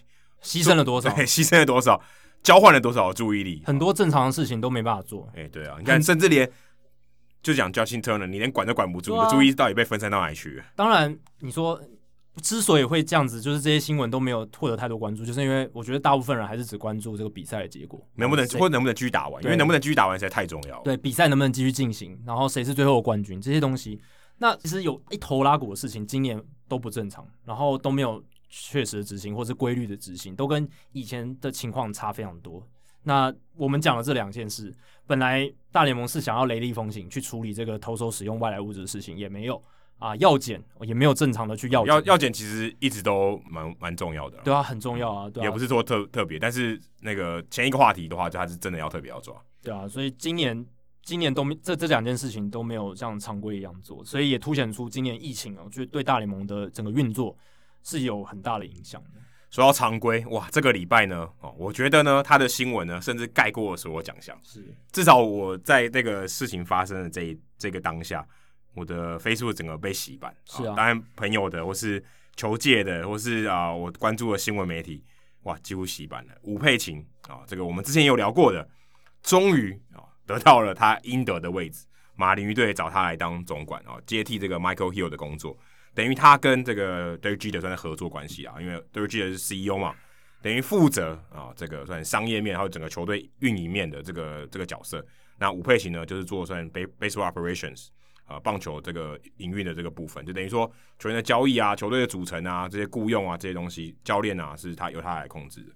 [0.43, 1.13] 牺牲了多少？
[1.15, 2.01] 对，牺牲了多少？
[2.43, 3.63] 交换了多少注意力？
[3.67, 5.29] 很多正常的事情都没办法做。
[5.35, 6.49] 哎、欸，对啊，你看，甚至连
[7.43, 10.63] 就讲 Justin Turner，你连管都管不住，啊、你的注意力到底被分散到哪里去？
[10.77, 11.81] 当然，你说
[12.41, 19.43] 之所以会这样子，就是这些新闻都没有获得太多关注，就是因为我觉得大部分人还是只关注这个比赛的结果，能不能或能不能继续打完？
[19.43, 20.81] 因为能不能继续打完实在太重要。
[20.83, 24.01] 对，比赛能不能继续进行，然后谁是最后的冠军，这些东西。
[24.39, 32.63] 那其实有一头拉股的事情，今年都不正常，然后都没有确实的执行或是规律的执行，都跟以前的情况差非常多。
[33.03, 34.73] 那我们讲了这两件事，
[35.07, 39.61] 本来大联盟是想要雷厉风行去处理这个投手使用外来物质的事情，也没有
[39.99, 41.95] 啊，药检也没有正常的去药检。
[41.95, 50.65] 药药检其实一直都蛮蛮重要的，对啊，很重要啊，对啊，也不是说特特别，但是那个前一个话题的话，就还是真的要特别要抓，对啊，所以今年。
[51.09, 57.35] 今年都没这这两件事情都没有像常规一样做，所以也凸显出今年疫情哦，就对大联盟的整个运作
[57.83, 59.19] 是有很大的影响的。
[59.49, 64.39] 说到常规，哇，这个礼拜呢，哦，我觉得呢，他的新闻呢，甚至盖过了所有奖项。
[64.43, 64.63] 是，
[64.93, 68.23] 至少我在那个事情发生的这一这个当下，
[68.75, 70.37] 我的 Facebook 整个被洗版。
[70.45, 72.05] 是啊，当然朋友的，或是
[72.37, 75.03] 球界的，或是啊，我关注的新闻媒体，
[75.45, 76.35] 哇，几乎洗版了。
[76.43, 78.69] 吴佩琴啊，这个我们之前也有聊过的，
[79.23, 79.88] 终于啊。
[80.29, 85.57] 得到了他应得的位置，马林鱼队找他来当总管哦，接替这个 Michael Hill 的工作，
[85.95, 89.95] 等于他跟这个 Derek Jeter 算是合作关系啊，因为 Derek Jeter 是 CEO 嘛，
[90.43, 95.03] 等于负责啊这个算商业面还有整个球队运营面的这个这个角色。
[95.39, 97.89] 那吴佩琴呢，就是做算 baseball operations
[98.27, 105.73] 啊，棒球这个营运的这个部分，就等于说球员的交易啊、球队的组成啊、这些雇佣啊这些东西，教练啊是他由他来控制的。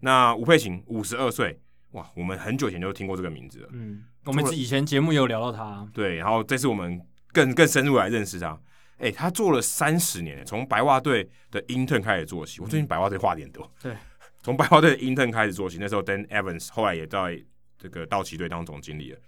[0.00, 1.56] 那吴佩琴五十二岁。
[1.92, 3.68] 哇，我们很久以前就听过这个名字了。
[3.72, 5.88] 嗯，我们以前节目也有聊到他。
[5.92, 7.00] 对，然后这次我们
[7.32, 8.58] 更更深入来认识他。
[8.98, 12.60] 哎，他做了三十年，从白袜队的 intern 开始做起。
[12.60, 13.70] 我最近白袜队话点多。
[13.82, 13.96] 对，
[14.42, 17.42] 从白袜队的 intern 开始做起，那时候 Dan Evans 后来也在
[17.78, 19.18] 这个道奇队当总经理了。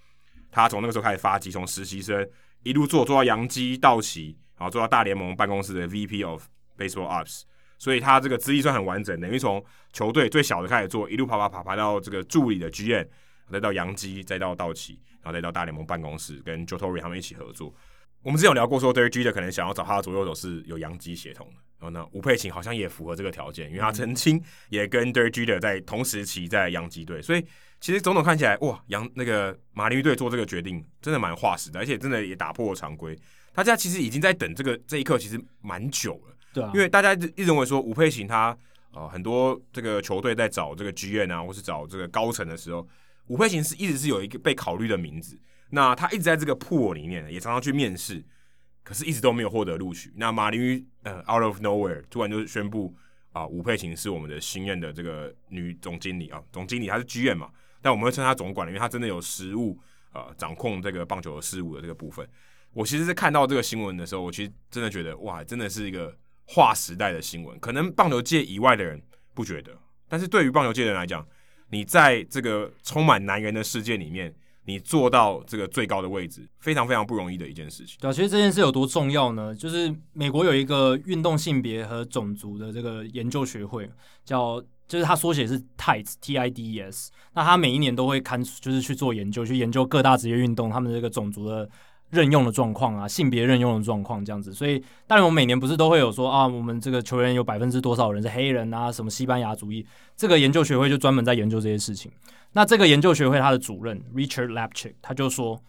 [0.51, 2.27] 他从那个时候开始发迹，从实习生
[2.63, 6.47] 一路做做到洋基、道奇，然后做到大联盟办公室的 VP of
[6.79, 7.43] Baseball Ops。
[7.79, 13.07] 所以他这个资历算很完整，等于从球队最小的开始做，一路爬爬爬爬到这个助理的 GM，
[13.51, 17.75] 再到杨基，再到道奇，然后再到大联盟办公室，跟 Joe Torre 他们一起合作。
[18.23, 27.45] 我们之前有聊过说，Derek Jeter 可能想要找他的左右手是有杨基协同的，然后呢，吴佩琴好像也符合这个条件，因为他曾经也跟 Derek Jeter 在同时期在杨基队，所以
[27.81, 33.15] 其实种种看起来，哇，杨那个马林鱼队做这个决定真的蛮划时的，而且真的也打破了常规。
[33.53, 36.34] 大家其实已经在等这个这一刻，其实蛮久了。
[36.55, 38.57] 对，因为大家一直认为说吴佩琴他
[38.93, 42.89] 呃很多这个球队在找这个 GM 啊，或是找这个高层的时候，
[43.27, 45.39] 吴佩琴是一直是有一个被考虑的名字。
[45.71, 48.25] 那他一直在这个 pool 里面，也常常去面试。
[48.85, 50.13] 可是，一直都没有获得录取。
[50.15, 52.95] 那马林鱼呃，out of nowhere，突然就宣布
[53.33, 57.51] 啊，吴佩琴是我们的新任的这个女总经理啊，总经理她是 GM 嘛，
[57.81, 59.81] 但我们会称她总管，因为她真的有实务
[60.13, 62.29] 啊，掌控这个棒球的事务的这个部分。
[62.75, 66.15] 我其实是看到这个新闻的时候，我其实真的觉得哇，真的是一个
[66.47, 67.59] 划时代的新闻。
[67.61, 69.01] 可能棒球界以外的人
[69.35, 69.73] 不觉得，
[70.09, 71.27] 但是对于棒球界的人来讲，
[71.71, 74.35] 你在这个充满男人的世界里面。
[74.67, 77.99] 你做到这个最高的位置，非常非常不容易的一件事情。
[78.01, 79.55] 对，其实这件事有多重要呢？
[79.55, 83.87] 就是美国有一个运动性别和种族的这个研究学会，
[84.25, 84.59] 叫
[84.89, 87.13] 就是它缩写是 TIDES T I D E S。
[87.35, 91.69] 那它每一年都会看，就是去做研究，去研究各大职业运动他们这个种族的。
[92.15, 99.85] 任用的状况啊，性别任用的状况这样子，所以当然我们每年不是都会有说啊，我们这个球员有百分之多少人是黑人啊，什么西班牙主义，
[100.17, 102.11] 这个研究学会就专门在研究这些事情。
[102.53, 105.61] 那这个研究学会他的主任 Richard Lapchick 他就说，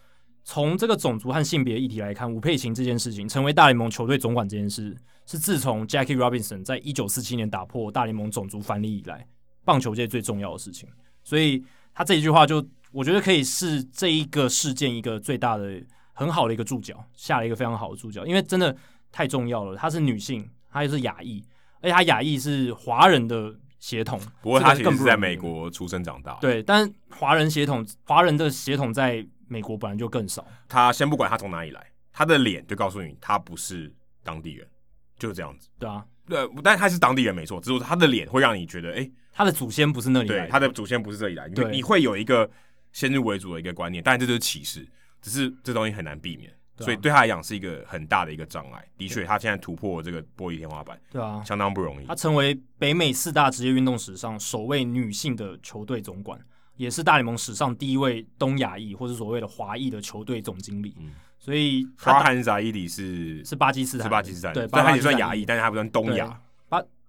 [0.44, 4.96] 从这个种族和性别议题来看，吴佩琴这件事情成为大联盟球队总管这件事，
[5.26, 9.26] 是自从 Jackie Robinson 在一九四七年打破大联盟种族藩篱以来，
[9.64, 10.88] 棒球界最重要的事情。
[11.24, 15.82] 所以他这一句话就我觉得可以是这一个事件一个最大的。
[16.16, 18.74] 很好的一个注脚，下了一个非常好的注脚，因为真的
[19.12, 19.76] 太重要了。
[19.76, 21.44] 她是女性，她又是亚裔，
[21.82, 24.18] 而且她亚裔是华人的血统。
[24.40, 26.38] 不过她其实是在美国出生长大。
[26.40, 30.42] 对，但华人血统，华人的血统在美国本来就更少。
[30.66, 33.94] 她先不管她从哪里来，她的脸就告诉你她不是
[34.24, 34.66] 当地人，
[35.18, 35.68] 就是这样子。
[35.78, 42.50] 对啊，对，但她是当地人没错，只是她的脸会让你觉得，哎、欸，她的祖先不是那里来的，对，她的祖先不是这里来的，对，你会有一个
[42.92, 44.88] 先入为主的一个观念，当然这就是歧视。
[45.22, 48.84] 只是这东西很难避免，啊、所以对他来讲是一个很大的一个障碍。
[48.96, 52.06] 的确，他现在突破这个玻璃天花板，对啊，相当不容易。
[52.06, 56.40] 他成为北美四大职业运动史上首位女性的球队总管，
[56.76, 60.94] 也是大联盟史上第一位东亚裔或者所谓的华裔的球队总经理。
[60.98, 66.40] 嗯，所以法罕扎伊里是是巴基斯坦，是巴基斯坦，对，但他也算亚裔，但是他不算东亚。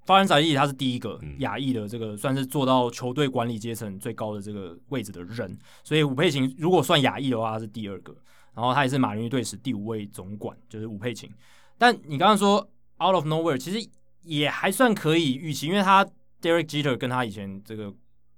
[0.08, 8.16] 巴法罕扎伊他是第一个亚裔的这个算是做到球队管理阶层最高的这个位置的人，所以吴佩琴如果算亚裔的话，他是第二个。
[8.56, 11.30] 然后他也是马林鱼队史第五位总管，就是吴佩琴。
[11.78, 12.58] 但你刚刚说
[13.00, 13.88] out of nowhere，其实
[14.24, 16.04] 也还算可以预期，因为他
[16.42, 17.94] Derek Jeter 跟他以前这个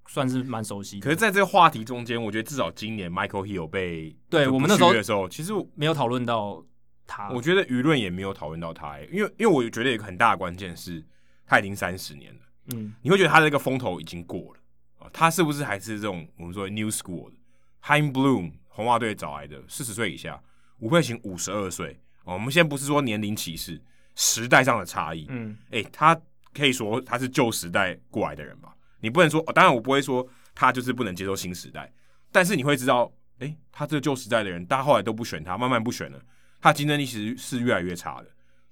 [0.09, 0.99] 算是蛮熟悉。
[0.99, 6.61] 可是在这个话题中间，我觉得至少今年 Michael Hill 被对我们那时候的时候，其实没有讨论到
[7.07, 7.29] 他。
[7.29, 11.01] 我觉得舆论也没有讨论到他，因为因为我觉得一个很大的关键是
[11.49, 12.39] 他已经三十年了。
[12.73, 14.59] 嗯，你会觉得他的这个风头已经过了
[14.99, 15.09] 啊？
[15.11, 17.35] 他是不是还是这种我们说 New School 的
[17.83, 18.53] Chaim Bloom？
[18.67, 20.41] 红袜队找来的四十岁以下，
[20.77, 21.99] 吴佩琴五十二岁。
[22.23, 23.81] 我们先不是说年龄歧视，
[24.15, 25.25] 时代上的差异。
[25.27, 26.17] 嗯，哎、欸，他
[26.53, 28.73] 可以说他是旧时代过来的人吧？
[29.01, 31.91] 你不能说，哦当然我不会说他就是不能接受新时代，
[32.31, 36.21] 但是你会知道，哎、欸，他这个旧时代的人，大家后来都不选他，慢慢不选了，
[36.61, 38.27] 他竞争力其实是越来越差的。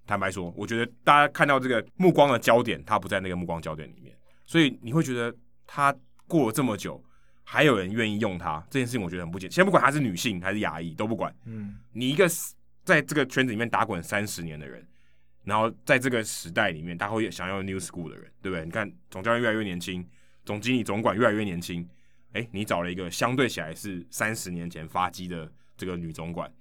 [0.08, 4.16] 坦白说，我觉得大家看到这个目光的焦点，他不在那个目光焦点里面，
[4.46, 5.36] 所以你会觉得
[5.68, 7.04] 他过了这么久。
[7.50, 9.50] 还有人愿意用他这件事情，我觉得很不解。
[9.50, 11.34] 先不管他是女性还是亚裔，都不管。
[11.46, 12.28] 嗯，你一个
[12.84, 14.86] 在这个圈子里面打滚三十年的人，
[15.46, 18.66] 然后在这个时代里面，他会想要 new school 的人，对不对？
[18.66, 20.06] 你看总教练越来越年轻，
[20.44, 21.88] 总经理、总管越来越年轻。
[22.34, 26.52] 哎，你找了一个相对起来是三十年前发迹的这个女总管，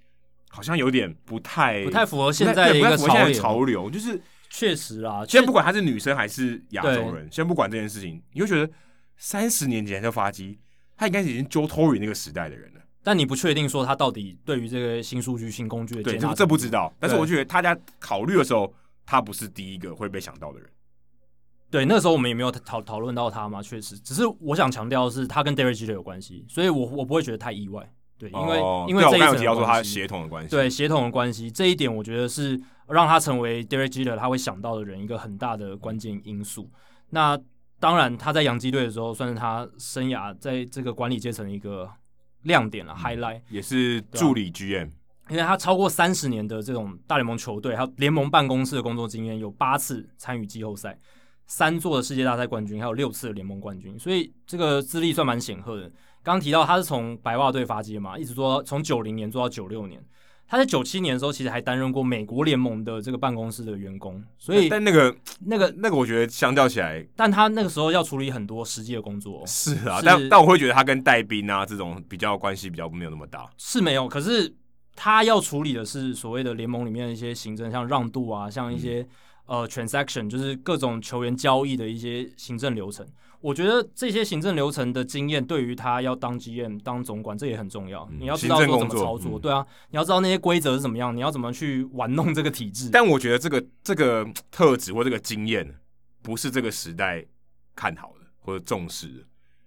[0.49, 3.33] 好像有点不太不太符合现在的一个潮流。
[3.33, 8.71] 潮流就是确实啊，先不管她是女生还是亚洲人，先不管这件事情，你会觉得
[9.17, 10.59] 三十年前就发迹。
[10.99, 16.91] 他应该是已经 Joe Torre 那个时代的人了，但你不确定说他到底对于这个新数据、新工具的对，这这不知道。
[16.99, 18.73] 但是我觉得大家考虑的时候，
[19.05, 20.67] 他不是第一个会被想到的人。
[21.69, 23.95] 对，那时候我们也没有讨讨论到他嘛，确实。
[23.99, 27.87] 只是我想强调的是，他跟 Derek Jeter 有关系，所以我我不会觉得太意外。
[28.17, 36.69] 对，因为、哦、因为这一层提到说他协同的关系，对协同的关系这一点，我觉得是让他成为 Derek Jeter 他会想到的人一个很大的关键因素。
[37.09, 37.39] 那。
[37.79, 41.87] 当然，他在洋基队的时候，算是他生涯在这个管理阶层的一个
[42.41, 44.89] 亮点了、嗯、，highlight 也是助理 GM，
[45.29, 50.97] 因为他超过三十年的这种大联盟球队，还有联盟办公室的工作经验，有八次参与季后赛，
[51.45, 55.91] 三座的世界大赛冠军，还有六次的联盟冠军，所以这个资历算蛮显赫的。
[56.27, 60.03] 刚刚提到他是从白袜队发迹嘛，一直做到从九零年做到九六年，
[60.45, 69.41] 他在九七年的时候，其实还担任过美国联盟的这个办公室的员工，所以但那个那个那个，我觉得相较起来，但他那个时候要处理很多实际的工作。
[69.47, 74.05] 是啊，是但但我会觉得他跟戴斌啊这种比较关系比较没有那么大，是没有。
[74.05, 74.53] 可是
[74.97, 78.99] 他要处理的是所谓的联盟里面的一些行政，像让渡啊，像一些、
[79.45, 83.07] 嗯、呃 transaction，就是各种球员交易的一些行政流程。
[83.39, 88.09] 我觉得这些行政流程的经验，对于他要当 GM 当总管，这也很重要。
[88.17, 92.89] 你要知道说怎么操作，对啊，你要知道那些规则是怎么样，你要怎么去玩弄这个体制。
[92.91, 95.75] 但我觉得这个这个特质或这个经验，
[96.21, 97.23] 不是这个时代
[97.75, 99.23] 看好的或者重视的。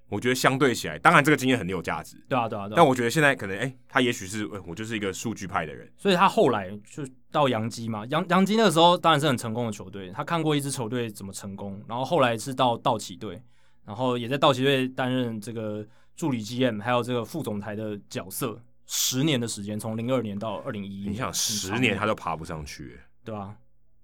[0.09, 2.17] 我觉得相对起来，当然这个经验很有价值。
[2.29, 2.77] 对啊，对啊，对啊。
[2.77, 8.05] 但我觉得现在可能，哎，他也许是，我就是一个数据派的人，所以他后来就到洋基嘛。
[8.07, 13.41] 洋洋基那个时候当然是很成功的球队，他看过一支球队怎么成功，然后后来是到道奇队。
[13.85, 23.57] 然后也在道奇队担任这个助理 GM，还有这个副总裁的角色，十年的时间，从零二年到二零一一年，你想十年他都爬不上去，对啊。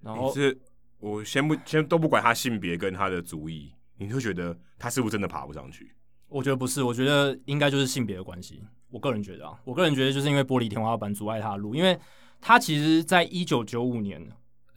[0.02, 0.58] 然后是，
[0.98, 5.92] 我先不先都不管他性别跟他的族裔，你就觉得他是不是真的爬不上去？
[6.28, 8.62] 我觉得不是，我觉得应该就是性别的关系。
[8.90, 11.98] 我个人觉得啊，我个人觉得就是因为玻璃天花板阻碍他的路，因为
[12.40, 14.26] 他其实在一九九五年。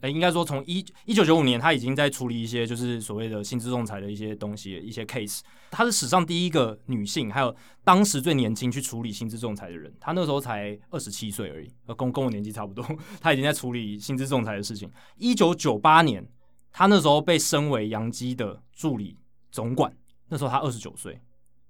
[0.00, 5.40] 诶，应该说从一一九九五年，他已经在处理一些就是所谓的薪资仲裁的一些东西，一些 case。
[5.70, 7.54] 他是史上第一个女性，还有
[7.84, 9.92] 当时最年轻去处理薪资仲裁的人。
[10.00, 12.84] 她那时候才二十七岁而已，跟跟我年纪差不多。
[13.20, 14.90] 她已经在处理薪资仲裁的事情。
[15.16, 16.26] 一九九八年，
[16.72, 19.18] 她那时候被升为杨基的助理
[19.52, 19.94] 总管，
[20.28, 21.20] 那时候她二十九岁，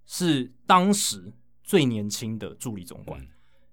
[0.07, 1.33] 是当时
[1.65, 3.21] 最年轻的助理总管。
[3.21, 3.29] 嗯、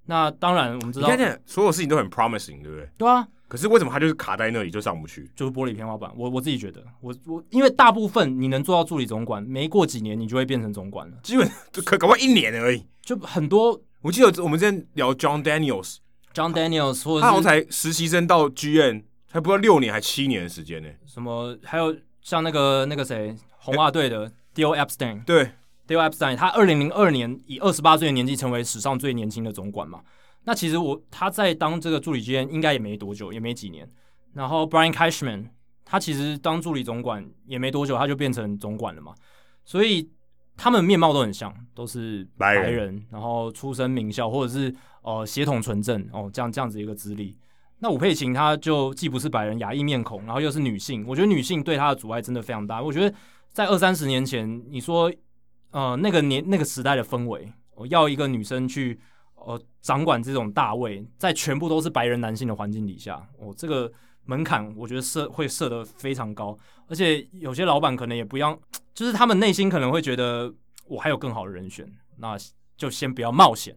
[0.06, 1.08] 那当然，我们知道，
[1.46, 2.90] 所有事情都很 promising，对不对？
[2.98, 3.28] 对啊。
[3.48, 5.32] 可是为什么他就是卡在那里就上不去？
[5.36, 6.12] 就是玻璃天花板。
[6.18, 11.18] 我我自己觉得，我我因为大部分你能做到助理总管，没过几年你就会变成总管了。
[11.24, 12.86] 基本就可搞不好一年而已。
[13.02, 20.90] 就很多，我记得我们之前聊 John Daniels，John Daniels，或者他好像才实习生到 GM，才不到六年还七年的时间呢。
[21.06, 25.52] 什么还有像那个那个谁红袜队的 Dio Epstein，对
[25.88, 30.02] Dio Epstein，他二零零二年以二十八岁的年纪成为史上最年轻的总管嘛。
[30.44, 33.90] 那其实我他在当这个助理 GM 应该也没多久，也没几年。
[34.34, 35.50] 然后 Brian Cashman
[35.84, 39.14] 他其实当助理总管也没多久，他就变成总管了嘛。
[39.66, 40.10] 所以
[40.56, 47.38] 他们面貌都很像，都是白人，白人然后出身名校或者是呃血统纯正哦，这样这样子一个资历。
[47.80, 52.82] 那吴佩琴她就既不是白人，亚裔面孔，然后又是女性，我觉得女性对她的阻碍真的非常大。
[52.82, 53.14] 我觉得
[53.52, 55.12] 在二三十年前，你说
[55.72, 58.98] 呃那个年那个时代的氛围，我要一个女生去。
[59.38, 63.90] 哦，掌管这种大位，在全部都是白人男性的环境底下，哦，这个
[64.26, 66.58] 门槛我觉得设会设得非常高，
[66.88, 68.60] 而且有些老板可能也不要，
[68.94, 70.54] 就是他们内心可能会觉得
[70.86, 72.38] 我还有更好的人选，那
[72.76, 73.74] 就先不要冒险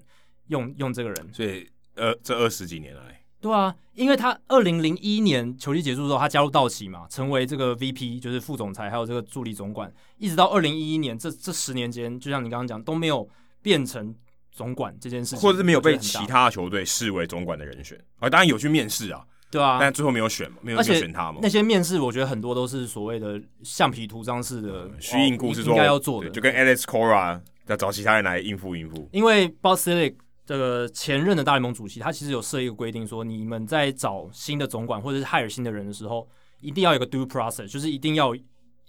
[0.49, 1.33] 用用这个人。
[1.33, 13.29] 所以，呃，这二十几年来，对啊，因为他二零零一年球季结束之后，他加入道奇嘛，成为这个 VP，就是副总裁，还有这个助理总管，一直到二零一一年，这这十年间，就像你刚刚讲，都没有
[13.63, 14.13] 变成。
[14.51, 21.39] 总管这件事情，或者是没有被其他球队视为总管的人选啊，当然有去面试啊，对啊，但最后没有选嘛，没有选他嘛。
[21.43, 29.09] 那些面试，我觉得很多都是所谓的橡皮图章式的虚应故事，应该要做的，就跟 Alex Cora 要找其他人来应付应付。
[29.13, 30.15] 因为 Bud Selig
[30.45, 36.29] 这个前任的大联盟主席，他其实有设一个规定，说你们在找新的总管或者是 hire 新的人的时候，
[36.61, 38.35] 一定要有个 due process，就是一定要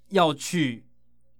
[0.09, 0.83] 要去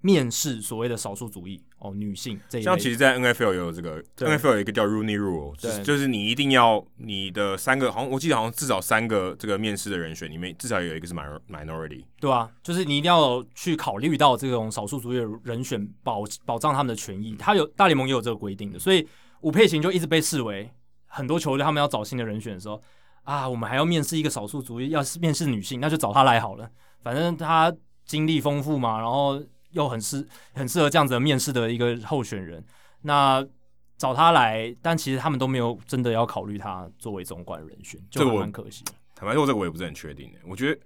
[0.02, 1.62] 面试所谓的少数族裔。
[1.82, 17.36] 哦，女性这一类，像其实，在 NFL 也有这个，NFL 有一个叫 Rooney Rule，就是就是你一定要你的三个，好像我记得好像至少三个这个面试的人选里面，至少有一个是 minority，对啊，就是你一定要去考虑到这种少数族裔的人选，保保障他们的权益。
[17.40, 19.08] 他有大联盟也有这个规定的，所以
[19.40, 20.70] 吴佩琴就一直被视为
[21.08, 22.80] 很多球队他们要找新的人选的时候
[23.24, 26.70] 啊，我们还要面试一个少数族裔，要是面试女性，那就找她来好了，
[27.02, 27.74] 反正她
[28.06, 29.42] 经历丰富嘛，然后。
[29.72, 32.64] 又很适很适合这样子的面试的一个候选人，
[33.02, 33.46] 那
[33.98, 38.84] 找他来，但其实他们都没有真的要考虑他作为总管人选，就很可惜。
[39.14, 40.40] 坦白说，这个我也不是很确定的。
[40.46, 40.82] 我觉得，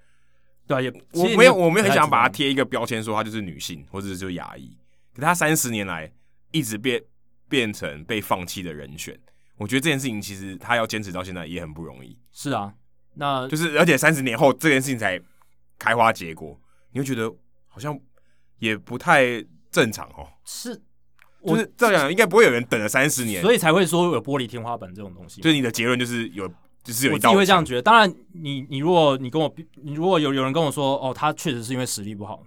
[0.67, 4.77] 对啊，也我没有，我没有很想把他贴一个标签，说他就是女性或者是就亚裔。
[5.13, 6.11] 可他三十年来
[6.51, 7.01] 一直变
[7.47, 9.17] 变成被放弃的人选，
[9.55, 12.19] 我觉得这件事情其实他要坚持到现在也很不容易。
[12.33, 12.73] 是啊，
[13.13, 15.17] 那就是而且三十年后这件事情才
[15.79, 16.59] 开花结果，
[16.91, 17.33] 你会觉得
[17.69, 17.97] 好像。
[18.65, 19.23] 也不太
[19.71, 20.75] 正常哦，是，
[21.45, 25.41] 就是照样，应该不会有人等了三十年，所以才会说有玻璃天花板这种东西。
[25.41, 26.47] 就你的结论就是有，
[26.83, 27.31] 就是有一道。
[27.33, 27.81] 会这样觉得。
[27.81, 32.41] 当然你，你你如果你跟我，你如果有有人跟我说，哦，他确实是因为实力不好，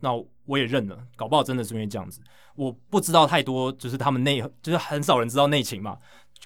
[0.00, 0.10] 那
[0.46, 0.98] 我也认了。
[1.16, 2.20] 搞不好真的是因为这样子，
[2.56, 5.96] 我不知道太多，就是他们内，就是很少人知道内情嘛。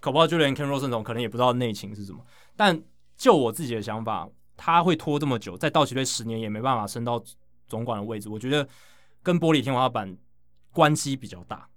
[0.00, 2.18] 搞不好就连 Ken 这种可能也不知道内情是什么。
[2.56, 2.80] 但
[3.16, 7.20] 就我自己的想法，他会拖这么久，在道奇队十年也没办法升到
[7.66, 8.68] 总管的位置，我觉得
[9.28, 10.16] 跟玻璃天花板
[10.72, 11.68] 关系比较大。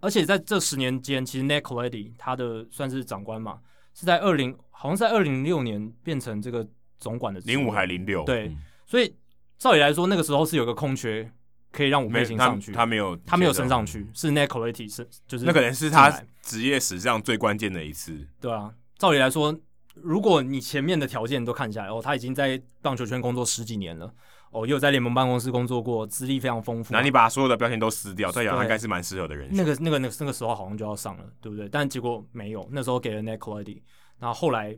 [0.00, 3.60] 而且在这十年间，其实 Ned Colletti 他的算是长官嘛，
[3.94, 6.66] 是在二零好像是在二零零六年变成这个
[6.98, 9.14] 总管的零五还零六对，嗯、所以
[9.56, 11.30] 照理来说那个时候是有个空缺。
[11.72, 16.10] 可以让吴佩琴上去，他没有，他没有升上去，是 Ned Colletti 是就是那可能是他
[16.40, 18.26] 职业史上最关键的一次。
[18.40, 19.54] 对啊，照理来说，
[19.92, 24.10] 如果你前面的条件都看下来，哦，他已经在棒球圈工作十几年了，
[24.56, 26.92] 哦，又有在联盟办公室工作过，资历非常丰富。
[26.92, 29.48] 那你把所有的标签都撕掉，这样应该是蛮适合的人。
[29.52, 31.68] 那个、那个、那个、那个时候好像就要上了，对不对？
[31.68, 33.80] 但结果没有，那时候给了 Ned Colletti，
[34.18, 34.76] 然后后来。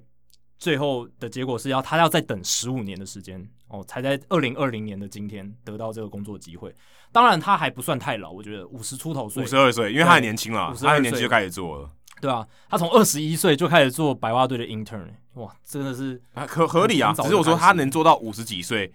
[0.61, 6.75] 最后的结果是要他要再等十五年的时间哦，才在二零二零年的今天得到这个工作机会。
[7.13, 11.89] 当然他还不算太老，我觉得五十出头岁，五十二岁，因为他很年轻了，他很年轻就开始做了。
[12.21, 17.13] 对啊，他从二十一岁就开始做白袜队的 intern，哇，真的是合合理啊。
[17.13, 18.93] 只是我说他能做到五十几岁，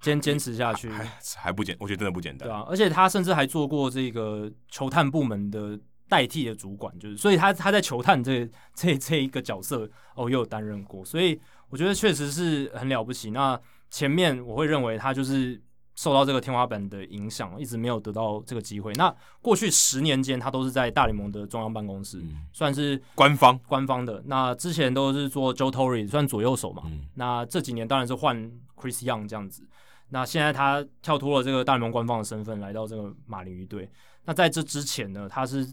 [0.00, 1.06] 坚坚持下去还
[1.36, 2.48] 还不简，我觉得真的不简单。
[2.48, 5.78] 对啊，而且他甚至还做过这个球探部门的。
[6.10, 8.44] 代替的主管就是，所以他他在球探这
[8.74, 13.30] 这这一个角色哦，又有担任过，所以我觉得确实是很了不起。
[13.30, 13.56] 那
[13.90, 15.62] 前面我会认为他就是
[15.94, 18.92] 受到这个天花板的影响，一直没有得到这个机会。
[18.94, 24.20] 那过去十年间，他都是在大联盟的中央办公室，嗯、算是官方官方的。
[24.26, 26.82] 那之前都是做 Joe Torre，算左右手嘛。
[26.86, 28.36] 嗯、那这几年当然是换
[28.74, 29.62] Chris Young 这样子。
[30.10, 33.90] 那现在他跳脱了这个大联盟官方的身份，来到这个马林鱼队。
[34.24, 35.66] 那在这之前呢，他是。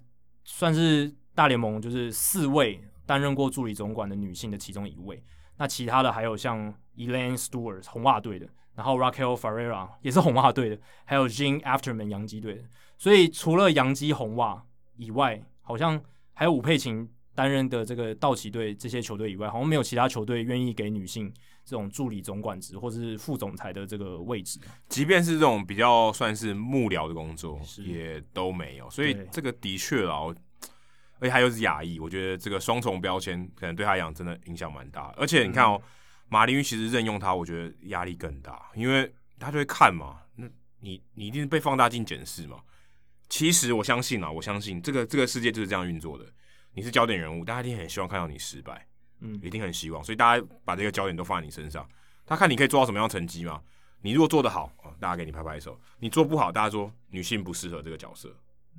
[0.50, 5.22] 算是大联盟就是四位担任过助理总管的女性的其中一位，
[5.58, 12.64] 那其他的还有像 Elaine Stewart 红袜队的，然后 Raquel Ferreira 也是红袜队的，还有 Jean Afterman 洋基队的。
[12.98, 14.64] 所以除了洋基红袜
[14.96, 16.02] 以外，好像
[16.34, 21.30] 还有吴佩琴担任的这个道奇队这些球队以外，好像没有其他球队愿意给女性
[21.68, 24.60] 这种助理总管职或者是副总裁的这个位置。
[24.88, 28.90] 即便是这种比较算是幕僚的工作，也都没有。
[28.90, 30.34] 所以这个的确啊。
[31.20, 35.12] 而且他又是亚裔，我觉得这个双重标签可能对他来讲真的影响蛮大。
[35.18, 35.90] 而且你看哦，嗯、
[36.30, 40.48] 马林鱼其实任用他，我觉得压力更大，因为他就会看嘛，那
[40.80, 42.60] 你你一定是被放大镜检视嘛。
[43.30, 46.26] 其实我相信啊，我相信这个这个世界就是这样运作的。
[46.76, 48.87] 你是焦点人物，大家一定很希望看到你失败，
[49.20, 51.88] 嗯，一定很希望，所以大家把这个焦点都放在你身上。
[52.26, 53.62] 他看你可以做到什么样的成绩嘛？
[54.02, 58.30] 你如果做得好，大家给你拍拍手；你做不好，大家说女性不适合这个角色，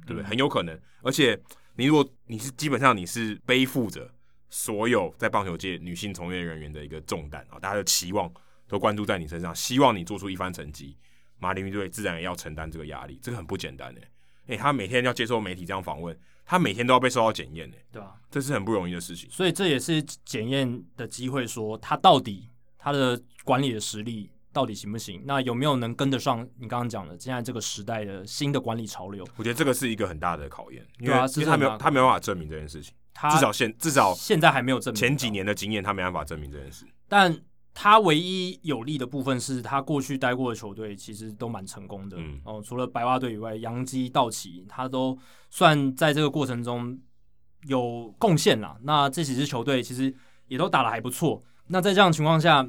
[0.06, 0.22] 对不对？
[0.22, 1.40] 嗯、很有可能，而且。
[1.80, 4.12] 你如果你是基本上你是背负着
[4.50, 8.28] 所有在棒球界女性从业人员的一个重担啊，大家的期望
[8.66, 10.96] 都关注在你身上，希望你做出一番成绩，
[11.38, 14.00] 马林鱼队自然也要承担这个压力，这个很不简单的。
[14.00, 16.18] 诶、欸，他每天要接受媒体这样访问，
[16.48, 19.30] 他每天都要被受到检验诶，对啊，这是很不容易的事情。
[19.30, 22.48] 所以这也是检验的机会，说他到底
[22.78, 24.30] 他的管理的实力。
[24.50, 25.22] 到底行不行？
[25.24, 29.24] 那有没有能跟得上你刚刚讲的现在这个时代的新的管理潮流？
[29.36, 31.14] 我觉得这个是一个很大的考验，因为
[31.44, 34.98] 他没有他没有办法证明这件事情，他至少现至少现在还没有证明。
[34.98, 36.84] 前几年的经验他没办法证明这件事。
[37.06, 37.32] 但
[37.80, 45.16] 他唯一有利的部分是他过去待过的球队其实都蛮成功的，嗯哦，除了白袜队以外，洋基、道奇他都
[45.48, 46.98] 算在这个过程中
[47.68, 48.76] 有贡献啦。
[48.82, 50.12] 那这几支球队其实
[50.48, 51.40] 也都打得还不错。
[51.68, 52.68] 那在这样的情况下，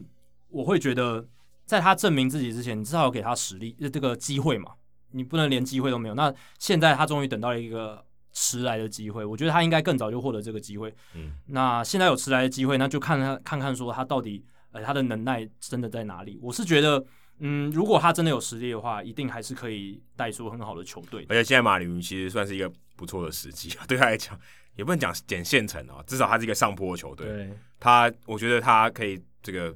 [0.49, 1.27] 我会觉得。
[1.65, 4.71] 在他证明自己之前，你至少要给他实力，这个机会嘛，
[5.11, 6.15] 你不能连机会都没有。
[6.15, 8.03] 那现在他终于等到了一个
[8.33, 10.91] 迟来的机会，我觉得他应该更早就获得这个机会。
[11.13, 16.39] 嗯，那现在有迟来的机会，那就看他看看说他到底呃他的能耐真的在哪里。
[16.41, 17.03] 我是觉得，
[17.39, 21.25] 嗯，如果他真的有实力的话，一定还是可以带出很好的球队。
[21.29, 24.39] 而且现在马林鱼其实算是一个不错的时机， 对他来讲
[24.75, 27.27] 也不能讲捡现成啊，至少他是一个上坡的球队。
[27.27, 29.75] 对，他我觉得他可以这个。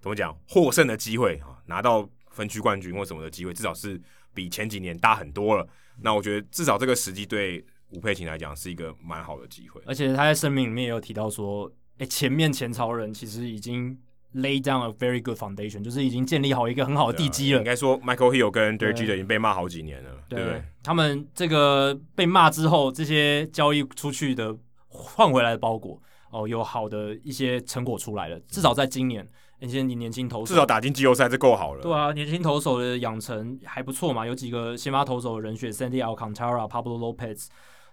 [0.00, 0.32] 怎么讲？
[0.48, 4.00] 获胜的机会啊，拿到分区冠军或什么的机会，至少是
[4.32, 5.68] 比前几年大很多了。
[6.00, 9.82] 那我觉得至少这个时机对吴佩琴来讲是一个蛮好的机会。
[9.84, 13.98] 而且他在声明里面也有提到说，哎，前面前朝人其实已经
[14.34, 17.58] lay down a very good foundation，就是已经建立好一个很好的地基了。
[17.58, 20.62] 应该说，Michael Hill 跟 Derek Jeter 已经被骂好几年了，对，对不对？
[20.82, 24.56] 他们这个被骂之后，这些交易出去的
[24.88, 26.00] 换回来的包裹，
[26.30, 28.38] 哦，有好的一些成果出来了。
[28.48, 29.26] 至少在今年。
[29.60, 31.82] 那些你年轻投手至少打进季后赛，这够好了。
[31.82, 37.48] 对啊，年轻投手的养成还不错嘛，有几个先发投手的人选，Sandy Alcantara、Pablo Lopez，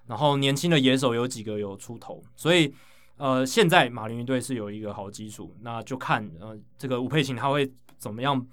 [0.06, 2.72] 然后年轻的野手有几个有出头，所以
[3.18, 8.46] 呃，现在马林鱼队是有一个好基础，那就看呃这个吴佩琴他会怎么样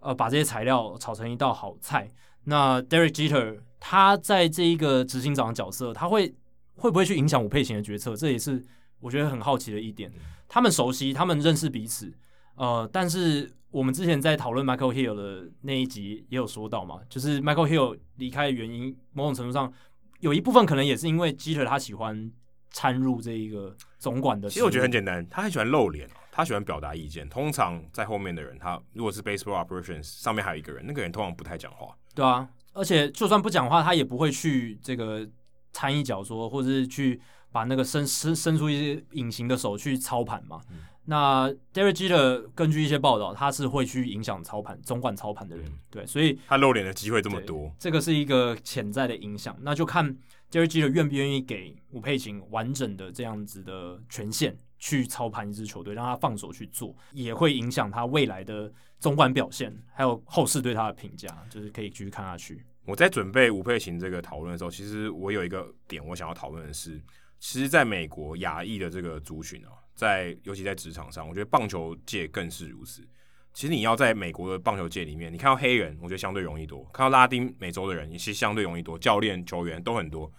[0.00, 2.10] 呃把这些材料炒成一道好菜。
[2.44, 6.34] 那 Derek Jeter 他在这一个执行长的角色，他会
[6.74, 8.14] 会不会去影响吴佩琴的决策？
[8.14, 8.62] 这也是
[9.00, 10.12] 我觉得很好奇的一点，
[10.48, 12.12] 他们熟悉，他们认识彼此，
[12.56, 19.72] 呃，但是我们之前在讨论 Michael Hill 的那一集也有说到嘛，就是 Michael Hill 离开的原因，某种程度上
[20.20, 22.30] 有一部分可能也是因为 Jeter 他喜欢
[22.70, 24.50] 掺入这一个总管的。
[24.50, 27.28] 其实我觉得很简单，他很喜欢露脸，他喜欢表达意见。
[27.28, 31.96] 通常在后面的人，他如果是 Baseball Operations 上面还有一个人，那个人通常不太讲话。
[32.14, 35.26] 对啊，而且就算不讲话，他也不会去这个
[35.72, 37.20] 掺一脚说，或者是去。
[37.52, 40.58] 把那个伸伸伸出一些隐形的手去操盘嘛？
[40.70, 49.54] 嗯、那 Derek Jeter 根据一些报道，他是会去影响操盘、总管操盘的人，嗯、对，所以他露脸的机会这么多，这个是一个潜在的影响。
[49.60, 50.16] 那就看
[50.50, 62.64] Derek Jeter 愿不愿意给吴佩琴完整的这样子的权限去操盘一支球队，让他放手去做，也会影响他未来的总管表现，还有后世对他的评价，就是可以继续看下去。
[62.84, 66.98] 我在准备吴佩琴这个讨论的时候，其实我有一个点我想要讨论的是。
[67.42, 73.04] 其实，在美国亚裔的这个族群哦，在尤其在职场上，我觉得棒球界更是如此。
[73.52, 78.96] 其实你要在美国的棒球界里面，你看到黑人，我觉得相对容易多；看到拉丁美洲的人，也是相对容易多。
[78.96, 80.32] 教练、球员都很多，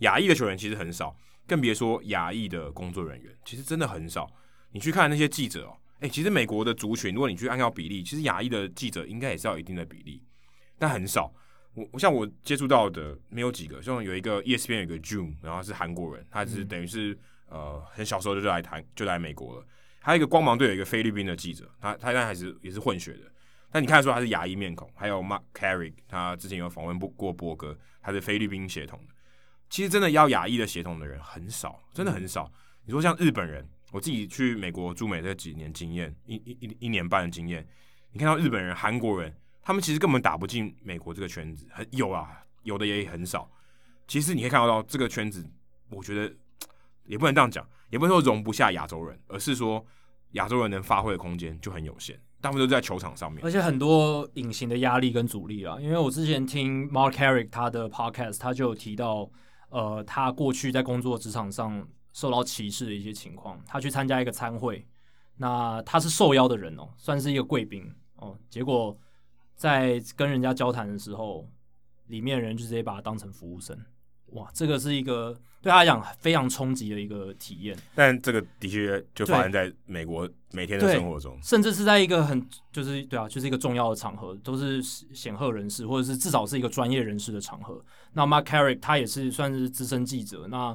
[0.00, 1.16] 亚裔的球员其实很少，
[1.46, 4.28] 更别说亚裔的工作人员，其实真的很少。
[4.72, 10.20] 你去看那些记者哦，诶，其实美国的族群，如果你去按照比例，其实亚裔的记者应该也是要一定的比例，
[10.76, 11.32] 但很少。
[11.78, 17.12] 我我像我接触到的没有几个，像有一个 ESPN 有一个 June，然后是韩国人，他是等于是、
[17.50, 19.64] 嗯、呃很小时候就来台就来美国了。
[20.00, 23.30] 还有一个光芒队有一个菲律宾的记者，他他应该还是也是混血的，
[23.70, 24.90] 但你看得出他是亚裔面孔。
[24.96, 29.14] 还有 Mark Carrick，他之前有访问过波哥，他是菲律宾血统的。
[29.70, 32.44] 其实真的要亚裔的血统的人很少，真的很少。
[32.44, 32.52] 嗯、
[32.86, 37.64] 你说像日本人，我自己去美国驻美这几年经验，一一一一年半的经验，
[38.10, 39.32] 你看到日本人、韩国人。
[39.68, 43.46] 他们其实根本打不进美国这个圈子，很有啊，有的也很少。
[44.06, 45.46] 其实你可以看得到这个圈子，
[45.90, 46.34] 我觉得
[47.04, 49.84] 也不能这样讲，也不能说容不下亚洲人，而是说
[50.30, 55.76] 亚洲人能发挥的空间就很有限，大部分都在球场上面，而且很多隐形的压力跟阻力啊。
[55.78, 59.30] 因为我之前听 Mark Carrick 他的 podcast，他就有提到，
[59.68, 63.62] 呃，他过去在工作职场上受到歧视的一些情况。
[63.66, 64.88] 他去参加一个餐会，
[65.36, 67.84] 那他是受邀的人哦，算是一个贵宾
[68.14, 68.98] 哦，结果。
[69.58, 71.46] 在跟人家交谈的时候，
[72.06, 73.76] 里面人就直接把他当成服务生，
[74.26, 77.76] 哇，这个是一个对他来讲非常冲击的一个体验。
[77.92, 82.40] 但这个的确就发生在美国每天的生活中，甚至是在一个很
[82.70, 87.84] 就是对啊，就是一个重要的场合，都是显赫人士或者是至少是一个专业人士的场合。
[88.12, 90.74] 那 Mark Carrick 他也是算是资深记者，那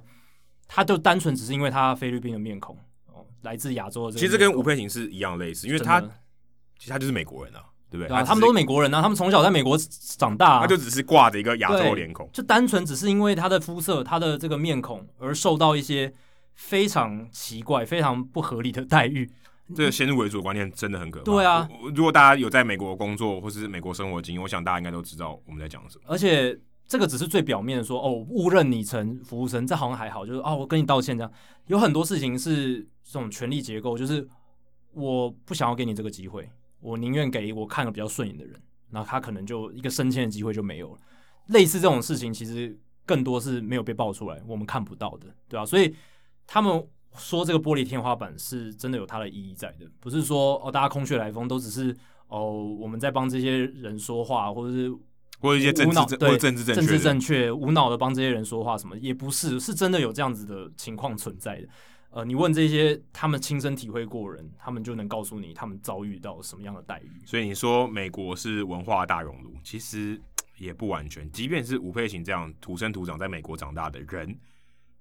[0.68, 2.78] 他就单纯只是因为他菲律宾的面孔
[3.08, 4.20] 哦，来自亚洲的。
[4.20, 6.02] 其实跟吴佩琴是一样类似，因为他
[6.78, 7.64] 其实他就是美国人啊。
[7.94, 8.24] 对不对？
[8.24, 9.78] 他们都是美国人啊，他们从小在美国
[10.18, 16.12] 长大，他就只是挂着一个亚洲脸孔，就单纯只是因为他的肤色、他的这个面孔而受到一些
[16.56, 19.30] 非常奇怪、非常不合理的待遇。
[19.76, 21.26] 这个先入为主的观念真的很可怕。
[21.26, 26.04] 对啊，如果大家有在美国工作或是美国生活经验，我想大家应该都知道我们在讲什么。
[26.08, 26.58] 而且
[26.88, 31.32] 这个只是最表面的说，哦，误认你成服务生，这好像还好，就是哦，我跟你道歉这样。
[31.68, 34.28] 有很多事情是这种权力结构，就是
[34.94, 36.50] 我不想要给你这个机会。
[36.84, 41.00] 我宁愿给我看个比较顺眼的人，那他可能就一个升迁的机会就没有了。
[41.48, 45.66] 类似这种事情，其实更多是没有被爆出来，我们看不到的，对吧？
[45.66, 45.96] 所以
[46.46, 46.86] 他们
[47.18, 51.96] 说这个玻璃天花板是真的有它的意义在的，不是说哦大家空穴来风，都只是
[52.28, 54.92] 哦我们在帮这些人说话，或者是
[55.40, 61.68] 或者一些政治对政治正确政治正确无脑的帮这些人说话什么，也不是，是真的有这样子的情况存在的。
[62.16, 67.26] 呃，你问这些他们亲身体会过人，他们就能告诉你他们遭遇到什么样的待遇。
[67.26, 70.22] 所以你说美国是文化大熔炉，其实
[70.60, 71.28] 也不完全。
[71.32, 74.38] 即便是吴佩琴这样土生土长在美国长大的人，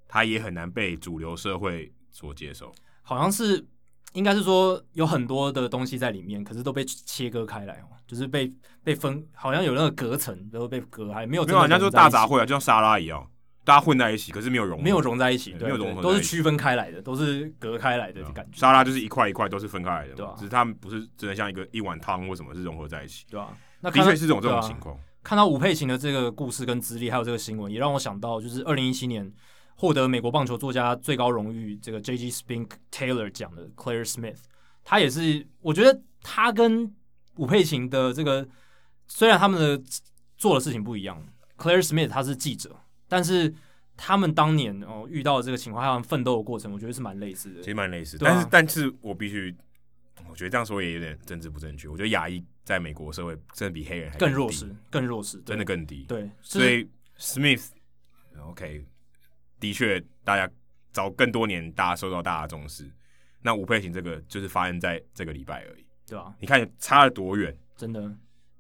[0.09, 2.73] 他也很难被主流社会所接受。
[3.03, 3.63] 好像是，
[4.15, 8.51] 应该是说有很多的东西在里面，可是都被切割开来，就是被
[8.83, 13.29] 被分，好像有那个隔层都被割开，没有没有，人家说大杂烩啊，就像沙拉一样。
[13.65, 18.59] 大家混在一起，可是没有融，没有融在一起，没有融合，都是区分开来的，都是隔开来的感觉。
[18.59, 24.99] 沙拉就是一块一块都是分开来的，对啊，只是他们不是真的像一个一碗汤或什么是融合在一起，对啊，那的确是这种这种情况。
[25.23, 29.33] 看到吴佩琴的这个故事跟资历，还有这个新闻，也让我想到，就是二零一七年
[29.77, 32.29] 获得美国棒球作家最高荣誉这个 J.G.
[32.29, 34.39] Spink Taylor 奖的 Claire Smith，
[34.83, 36.93] 他也是，我觉得他跟
[37.37, 38.49] 吴佩琴的这个
[39.07, 39.81] 虽然他们的
[40.37, 41.25] 做的事情不一样
[41.57, 42.75] ，Claire Smith 他是记者，
[43.13, 43.55] 但是。
[43.95, 47.61] 他们当年哦遇到的这个情况，他们奋斗的过程，我觉得是蛮类似的。
[47.61, 49.55] 其实蛮类似，但是但是我必须，
[50.31, 51.87] 我觉得这样说也有点政治不正确。
[51.87, 56.05] 我觉得亚裔在美国社会真的比黑人还更弱势，更弱势，真的更低。
[56.05, 58.83] 对，所以 Smith，OK，
[59.61, 60.51] 的确大家
[60.91, 62.91] 早更多年大家受到大家重视。
[63.43, 66.35] 那吴佩琴这个就是发生在这个礼拜而已，对吧？
[66.41, 67.55] 你看差了多远？
[67.77, 68.11] 真的。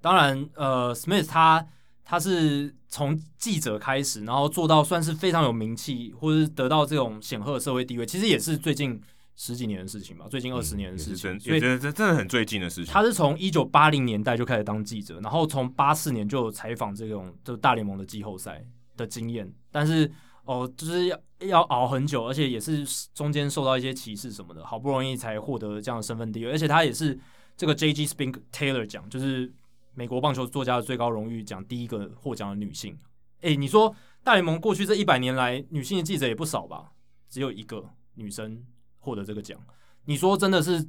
[0.03, 1.67] 当然，呃，Smith 他
[2.05, 9.01] 他是从记者开始，然后做到算是非常有名气，或者是得到这种显赫的社会地位，其实也是最近
[9.37, 11.33] 十几年的事情吧，最近二十年的事情。
[11.33, 12.93] 嗯、所以这这真的很最近的事情。
[12.93, 18.63] 他是从一九八零年代就开始当记者，然后从八四年就有采访这种就大联盟的季后赛
[18.97, 20.11] 的经验，但是
[20.45, 22.85] 哦，就是要要熬很久，而且也是
[23.15, 27.19] 中间受到一些歧视什么的，好不容易才获得这样的身份地位，而且他也是
[27.57, 28.07] 这个 J.G.
[28.07, 29.53] Spink Taylor 奖，就是。
[29.95, 32.97] 美国棒球作家的最高荣誉奖，第一个获奖的女性。
[33.41, 36.93] 诶，你说大联盟过去这一百年来，女性的记者也不少吧？
[37.29, 38.65] 只有一个女生
[38.99, 39.59] 获得这个奖。
[40.05, 40.89] 你说真的是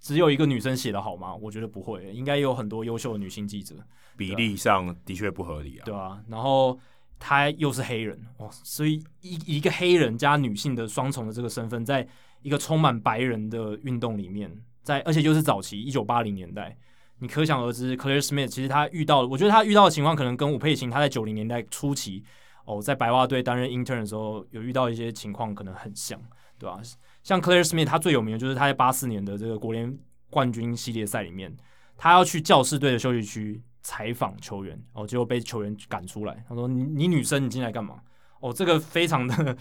[0.00, 1.34] 只有一个女生写的好吗？
[1.34, 3.76] 我觉得不会，应该有很多优秀的女性记者。
[4.16, 5.84] 比例上的确不合理啊。
[5.84, 6.78] 对啊，然后
[7.18, 12.06] 她又是黑人哦，所以一一个黑人加女性的双重的这个身份，在
[12.42, 14.50] 一个充满白人的运动里面，
[14.82, 16.76] 在而且又是早期一九八零年代。
[17.22, 22.24] 你可想而知，Clare Smith 其实他遇到，我觉得他遇到的情况可能跟吴佩琴他在九零年代初期
[22.64, 26.18] 哦，在白袜队担任 intern 的时候有遇到一些情况，可能很像，
[26.58, 26.80] 对吧？
[27.22, 29.98] 像 Claire Smith，他最有名的就是他在八四年的这个国联
[30.30, 31.54] 冠军系列赛里面，
[31.96, 36.42] 他要去教士队的休息区采访球员，哦，结果被球员赶出来。
[36.48, 38.00] 他说：“你你女生，你进来干嘛？”
[38.40, 39.54] 哦，这个非常的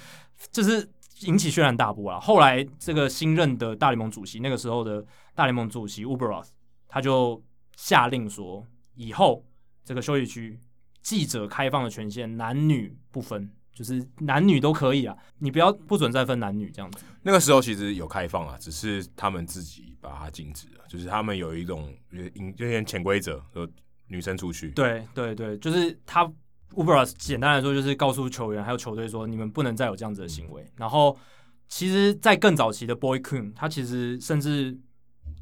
[0.50, 0.90] 就是
[1.24, 2.20] 引起轩然大波啊。
[2.22, 5.06] 后来这个新任的大联盟主席，那个时候的
[5.36, 6.48] 大联盟主席 Ueberroth，
[6.88, 7.44] 他就。
[7.82, 9.42] 下令说，以后
[9.86, 10.60] 这个休息区
[11.02, 17.06] 记者开放的权限，男女不分，就是男女都可以啊，你不要不准再分男女这样子。
[17.24, 23.66] 那个时候其实有开放啊，只是他们自己把它禁止了，就是他们有一种有点潜规则，说
[24.08, 24.72] 女生出去。
[24.72, 26.30] 对对对，就是他
[26.74, 30.70] Uber 简单来说就是告诉球员还有球队说，你们不能再有这样子的行为。
[30.76, 31.18] 然后，
[31.70, 34.78] 其实，在更早期的 Kuhn，他其实甚至。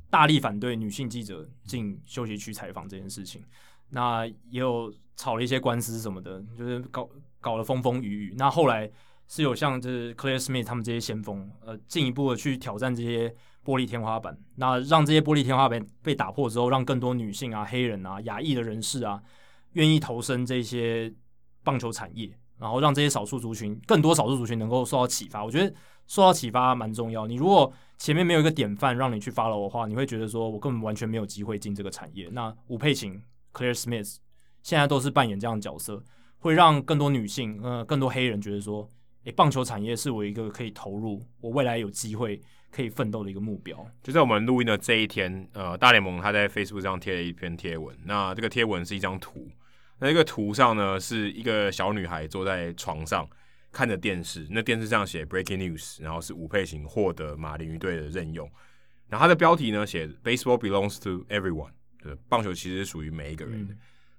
[0.09, 3.43] 大力反对女性记者进休息区采访这件事情，
[3.89, 7.09] 那也有吵了一些官司什么的，就是搞
[7.39, 8.35] 搞了风风雨雨。
[8.37, 8.89] 那后来
[9.27, 13.29] 是有像就是 Claire Smith 他们这些先锋，呃，进一步的去挑战这些
[13.65, 19.21] 玻璃天花板，那让这些玻璃天花板被打破之后，让更多女性啊、黑人啊、亚裔的人士啊，
[19.73, 21.13] 愿意投身这些
[21.63, 25.43] 棒球产业，然后让这些少数族群、更多少数族群能够受到启发。
[25.43, 25.75] 我觉得
[26.07, 27.27] 受到启发蛮重要。
[27.27, 32.29] 你如果前面没有一个典范让你去 follow 的话，你会觉得说我根本完全没有机会进这个产业。
[32.31, 33.21] 那吴佩琴、
[33.53, 34.17] Clare Smith
[34.61, 36.03] 现在都是扮演这样的角色，
[36.37, 38.87] 会让更多女性、呃，更多黑人觉得说，
[39.23, 43.83] 诶，棒球产业是我一个可以投入，我未来有机会可以奋斗的一个目标。
[44.03, 49.49] 就在我们录音的这一天，呃，大联盟他在 Facebook 上贴了一篇贴文，那这个贴文是一张图，
[49.99, 53.27] 那这个图上呢是一个小女孩坐在床上。
[53.77, 58.51] 看着电视，那电视上写 Breaking News，然后是吴佩琴获得马林鱼队的任用，
[59.07, 61.69] 然后它的标题呢写 Baseball belongs to everyone，
[62.01, 63.75] 就是棒球其实是属于每一个人的。
[63.75, 63.77] 嗯、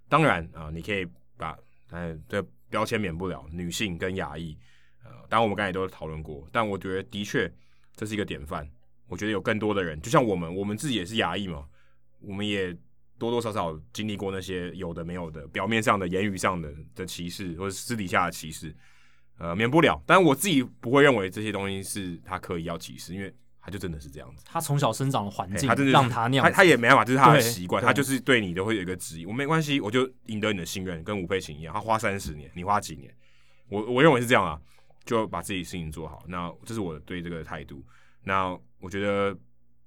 [0.09, 1.05] 当然啊、呃，你可以
[1.37, 1.59] 把
[1.91, 2.41] 呃这
[2.71, 4.57] 标签免不了女性跟亚裔，
[5.05, 7.53] 呃，当然我们刚才都讨论过，但我觉得的确
[7.97, 8.65] 这是一个典范。
[9.09, 11.67] 我觉得有更多的人，就像我们，我们自己也是亚裔嘛，
[12.21, 12.73] 我们也
[13.19, 18.73] 多多少少经历过那些有的没有的，表面上的言语上的的歧视，或者私底下的歧视。
[19.39, 24.43] 呃，免不了，但我自己不会认为这些东西是他刻意要歧视，因为他就真的是这样子。
[24.45, 29.27] 他从小生长的环境，他真的让他那样，他他也没办法，这是他的习惯，他就是对你都会有一个质疑。
[29.27, 33.15] 我没关系，我就赢得你的信任，跟吴佩琴一样，他花三十年，你花几年？
[33.69, 34.61] 我我认为是这样啊，
[35.05, 36.25] 就把自己事情做好。
[36.27, 37.85] 那这是我对这个态度。
[38.25, 39.37] 那我觉得。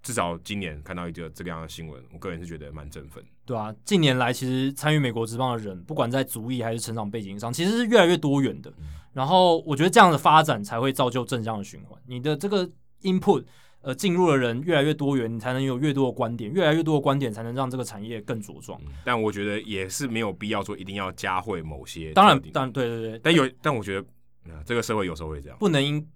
[0.04, 3.24] 至少今年看到一个这个样的新闻，我个人是觉得蛮振奋。
[3.52, 8.72] 对啊，近年来其实参与美国职棒的人，不管在族裔还是成长背景上，其实是越来越多元的。
[8.80, 12.00] 嗯、然后我觉得这样的发展才会造就正向的循环。
[12.08, 12.66] 你的这个
[13.02, 13.44] input，
[13.82, 18.94] 呃，进入的人越来越多元，你才能有越多的观点，越来越多的观点才能让这个产业更茁壮、嗯。
[19.04, 22.14] 但我觉得也是没有必要说一定要加会某些。
[22.14, 23.20] 当然，当然，对对对。
[23.22, 24.08] 但有，但我觉得，
[24.66, 26.08] 这个社会有时候会这样，不能因。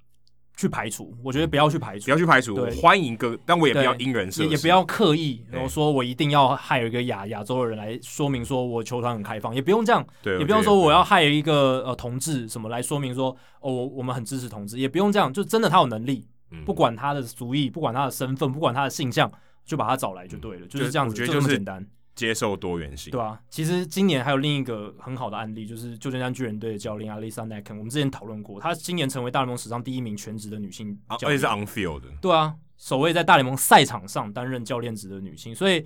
[0.57, 2.56] 去排除，我觉得不要去排除，不要去排除。
[2.82, 16.26] 欢迎各，但我也不要因人设，也也不要刻意，然后说我一定要害一个亚亚洲的人来说明说我球团很开放，也不用这样，对，也不用说我要害一个呃同志什么来说明说哦，我们很支持同志，也不用这样，就真的他有能力，
[16.65, 19.30] 不管他的族裔，不管他的身份，不管他的性向，
[19.65, 21.86] 就把他找来就对了，就是这样子，就这么简单。
[22.16, 27.78] 接受多元性，对啊，其实今年还有另一个很好的案例，就是旧金山巨人队的教练 Alyssa Nakken。
[27.78, 32.08] 我们之前讨论过，她今年成为大联盟史上第一名全职的女性教练，而且是 on field 的。
[32.22, 35.54] 对啊，首位在大联盟赛场上担任教练职的女性。
[35.54, 35.86] 所以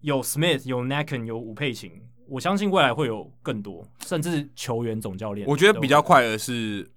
[0.00, 1.92] 有 Smith，有 Nakken，有吴佩琴，
[2.26, 5.46] 我相信未来会有更多，甚至球员总教练。
[5.46, 6.90] 我觉得比较快的是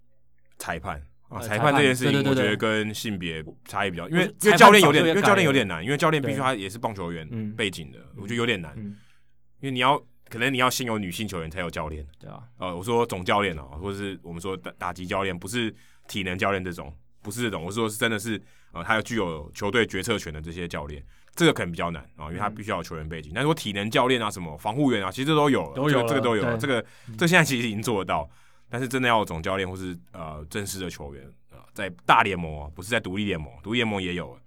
[0.57, 0.99] 裁判。
[1.31, 7.25] 啊，裁判这件事情，我觉得跟性别差异比较，因为因为教练有点，因为教练有点难，因为教练必须他也是棒球员
[7.55, 9.97] 背景的，我觉得有点难，因为你要
[10.29, 15.73] 可能你要先有女性球员才有教练，对啊，呃，我说总教练啊，或者是我们说打打击教练，不是
[16.07, 18.41] 体能教练这种，不是这种，我说是真的是
[18.73, 21.01] 呃，他有具有球队决策权的这些教练，
[21.33, 26.85] 这个可能比较难啊，因为他必须要有球员背景，但是说体能教练啊，什么防护员啊，其实这都有，都有，这个都有，这个
[27.17, 28.29] 这现在其实已经做得到。
[28.71, 34.39] 但是真的要有总教练或是呃正式的球员啊、呃，在大联盟啊，不是在独立联盟，独立联盟也有，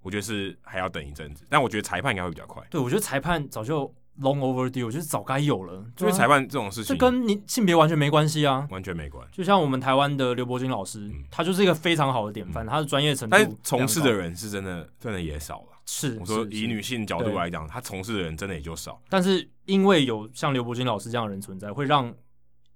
[0.00, 1.44] 我觉得是还要等一阵子。
[1.50, 2.62] 但我觉得裁判应该会比较快。
[2.70, 5.84] 对，我觉得裁判早就 long overdue，我觉得早该有了。
[5.98, 9.26] 因为裁判这种事情，这跟你性别完全没关系啊，完全没关。
[9.32, 13.36] 就像我们台湾的刘伯钧老师，嗯、他就是一个非常好的典范，嗯、他的专业程度。
[13.36, 15.68] 但是从事的人是真的，真的也少了。
[15.86, 19.02] 是，我说以女性角度来讲，他从事的人真的也就少。
[19.08, 22.14] 但是因为有像刘伯钧老师这样的人存在，会让。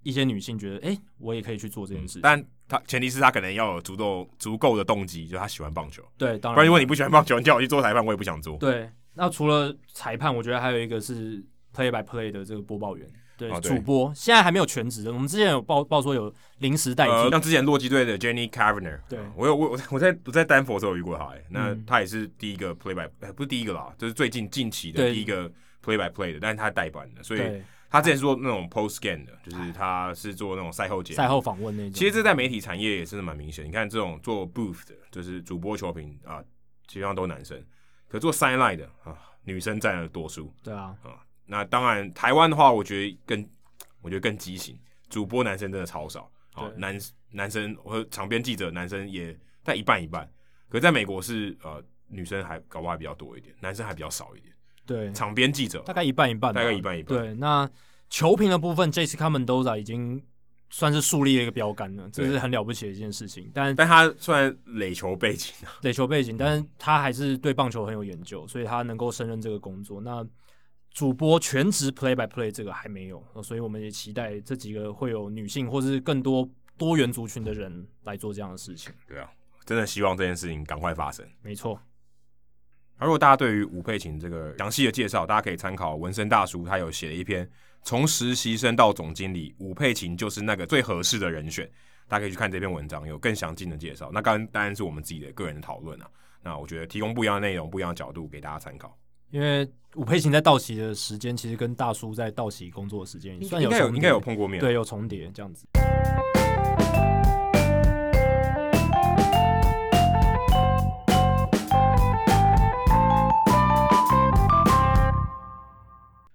[0.03, 6.03] 一些女性觉得，哎、欸，我也可以去做这件事、嗯，但她前提是她可能要有足够足够的动机，就是她喜欢棒球。
[6.17, 6.55] 对，当然。
[6.55, 8.57] 不然如果你不喜欢棒球，你叫我去做裁判，我也不想做。
[8.59, 11.43] 对，那除了裁判，我觉得还有一个是
[11.75, 13.07] play by play 的这个播报员，
[13.37, 15.13] 对，主播，现在还没有全职的。
[15.13, 25.51] 我们之前有报报说有临时代替、呃，像之前洛基队的 Jenny Cavanagh，对我有我我在我在丹佛的时候有遇过他，哎，那他也是第一个 play by，不是第一个啦，就是最近近期的第一个
[25.85, 27.41] play by play 的，但是他代班的，所以。
[27.91, 31.93] 他之前是做那种 post game 的，就是他是做那种赛后节赛后访问那种。
[31.93, 33.65] 其实这在媒体产业也是蛮明显。
[33.67, 36.43] 你看这种做 booth 的，就是主播球评啊，
[36.87, 37.63] 基本上都男生。
[38.07, 40.53] 可做 sideline 的啊，女生占了多数。
[40.63, 43.49] 对啊，啊，那当然台湾的话，我觉得更，
[44.01, 44.79] 我觉得更畸形。
[45.09, 46.99] 主播男生真的超少啊，男
[47.31, 50.31] 男生和场边记者男生也在一半一半。
[50.69, 54.55] 可在美国是呃，女生还搞不好还比较多一点，男生还比较少一点。
[54.89, 57.19] 对，场边记者大概一半一半，大概一半一半。
[57.19, 57.69] 对，那
[58.09, 59.19] 球评的部分，J.C.
[59.19, 60.25] Commendoza 已经
[60.71, 63.51] 算是树立了一个标杆了，这是很了不起的一件事情。
[63.53, 65.53] 但但他虽然垒球背景，
[65.83, 70.01] 垒球背景，但是他还是对棒球很有研究，所以他能够胜任这个工作。
[70.01, 70.27] 那
[70.91, 76.49] 主播全职 Play by Play 这个还没有，所以我们也期待这几个会有女性或者是更多
[76.79, 78.91] 多元族群的人来做这样的事情。
[79.07, 79.31] 对啊，
[79.67, 81.27] 真的希望这件事情赶快发生。
[81.43, 81.79] 没错。
[82.99, 87.49] 而如果大家对于吴佩琴这个详细的介绍，大家可以参考文森大叔，他有写了一篇
[87.83, 91.69] 从实习生到总经理，吴佩琴就是那个最合适的人选。
[92.09, 94.11] 大家可以去看这篇文章，有更详尽的介绍。
[94.13, 96.09] 那刚当然是我们自己的个人的讨论啊。
[96.43, 98.97] 那我觉得提供不一样的内容、不一样的角度给大家参考。
[99.31, 105.67] 因为吴佩琴在道奇的时间，其实跟大叔在道奇工作的时间算有应该有应该有碰过面，对，有重叠这样子。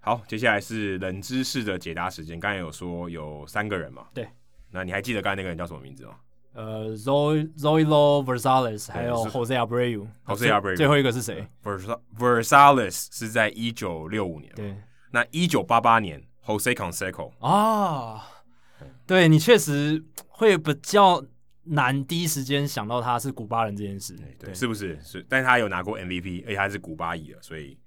[0.05, 2.37] 好，接下来是冷知识的解答时间。
[2.37, 4.05] 刚才有说有三个人嘛？
[4.13, 4.27] 对。
[4.69, 6.15] 那你还记得刚才那个人叫什么名字吗？
[6.51, 10.05] 呃，Zoilo Zoilo Versalles，还有 Jose Abreu。
[10.25, 10.75] Jose Abreu。
[10.75, 14.51] 最后一个是谁？Versalles 是在一九六五年。
[14.55, 14.75] 对。
[15.11, 17.31] 那一九八八年，Jose Canseco。
[17.39, 18.27] 啊，
[19.07, 21.23] 对你确实会比较
[21.63, 24.13] 难第一时间想到他是古巴人这件事。
[24.17, 24.99] 对，对是不是？
[25.01, 27.77] 是，但是他有拿过 MVP，而且他是古巴裔的，所以。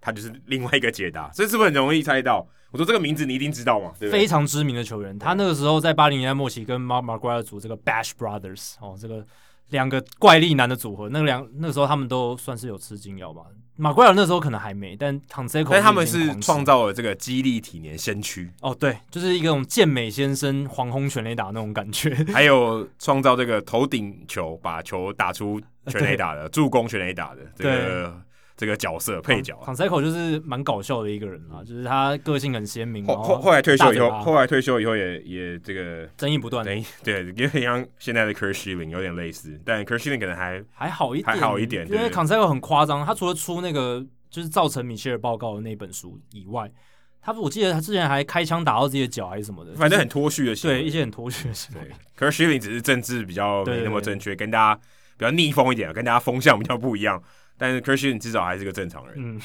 [0.00, 2.46] 他就是另外一个解答， 这是不是很容易猜到？
[2.70, 3.92] 我说这个名字你一定知道嘛？
[3.98, 9.26] 对对，非常知名的球员，他那个时候在八零年代末期跟 Mark McGwire 组这个 Bash Brothers 哦，这个
[9.70, 13.42] 两个怪力男的组合，那两那个时候他们都算是有吃金药吧。
[13.76, 28.22] McGwire 那时候可能还没，但 Conseco 但他们是创造了这个肌力体年先驱哦，对，就是一个种健美先生黄轰全垒打那种感觉， 还有创造这个头顶球把球打出全垒打的 助攻全垒打的这个。
[28.60, 33.06] 这个角色配角，Conseco 就是蛮搞笑的一个人啊，就是他个性很鲜明。
[33.06, 36.62] 后后后来退休以后，后来退休以后也也这个争议不断。
[37.02, 41.88] 对，有点像现在的 Curt Schilling 有点类似，但 Curt Schilling 可能还还好一点，还好一点。
[41.88, 46.70] 因为 Conseco 很夸张，他除了出那个就是造成米歇尔报告的那本书以外，
[47.22, 51.54] 他我记得他之前还开枪打到自己的脚还是什么的，反正很脱序的，对一些很脱序的。
[51.72, 54.80] 对，Curt Schilling 只是政治比较没那么正确，跟大家
[55.16, 57.22] 比较逆风一点，跟大家风向比较不一样。
[57.60, 59.14] 但是 Schilling 至少还是个正常人。
[59.18, 59.38] 嗯，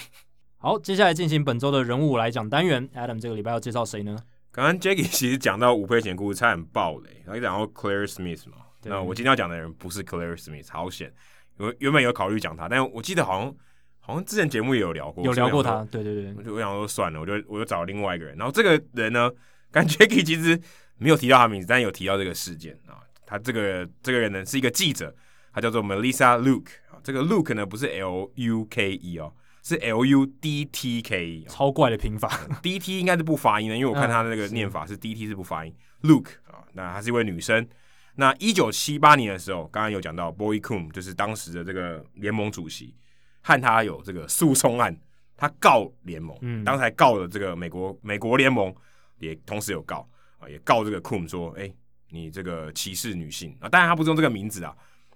[0.56, 2.88] 好，接下来进行本周的人物来讲单元。
[2.96, 4.18] Adam 这个礼拜要介绍谁呢？
[4.54, 8.56] 刚刚 Jackie 其实讲到吴佩琴故事，差点爆雷，然后讲到 Claire Smith 嘛。
[8.82, 11.14] 对那我今天要讲的人不是 Claire Smith，好险。
[11.58, 13.54] 原原本有考虑讲他，但我记得好像
[14.00, 15.86] 好像之前节目也有聊过，有聊过他。
[15.92, 18.38] 对对对，我就我想说算了，我就我就找另外一个人。
[18.38, 19.30] 然后这个人呢，
[19.72, 20.58] 跟 Jackie 其实
[20.98, 23.04] 没有提到他名字，但有提到这个事件啊。
[23.26, 25.14] 他这个这个人呢是一个记者，
[25.52, 26.70] 他叫做 Melissa Luke。
[27.06, 32.28] 这个 Luke 呢不是 L U K E 哦，是 L U D T K E，超怪的拼法。
[32.64, 35.72] D T 应该是不发音的，因为我看他的那个念法是 D T 是不发音。
[36.02, 37.68] Luke 啊，那她是一位女生。
[38.16, 42.96] 那一九七八年的时候，刚刚有讲到 Bowie Kuhn 就是当时的这个联盟主席，
[43.42, 44.98] 和他有这个诉讼案，
[45.38, 48.74] 他告联盟，嗯，当时还告了这个美国美国联盟，
[49.20, 50.10] 也同时有告
[50.40, 51.76] 啊，也告这个 Kuhn 说，哎、欸，
[52.10, 54.76] 你这个歧视女性啊，当然他不是用这个名字啊，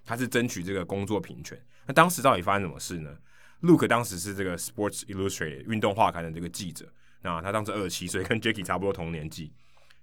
[0.10, 1.56] 他是争取这个工作平权。
[1.86, 3.16] 那当时到底发生什么事呢
[3.62, 6.92] ？Luke 当时是这个 Sports Illustrated 运动画刊的这个记者，
[7.22, 9.54] 那他当时二十七岁，跟 Jackie 差不多同年纪，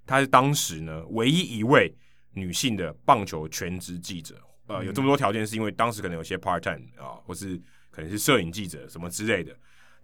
[0.07, 1.93] 他是当时呢唯一一位。
[2.39, 7.59] 女性的棒球全职记者，呃，有这么多条件，是因为当时可能有些 part time 啊，或是
[7.91, 9.57] 可能是摄影记者什么之类的。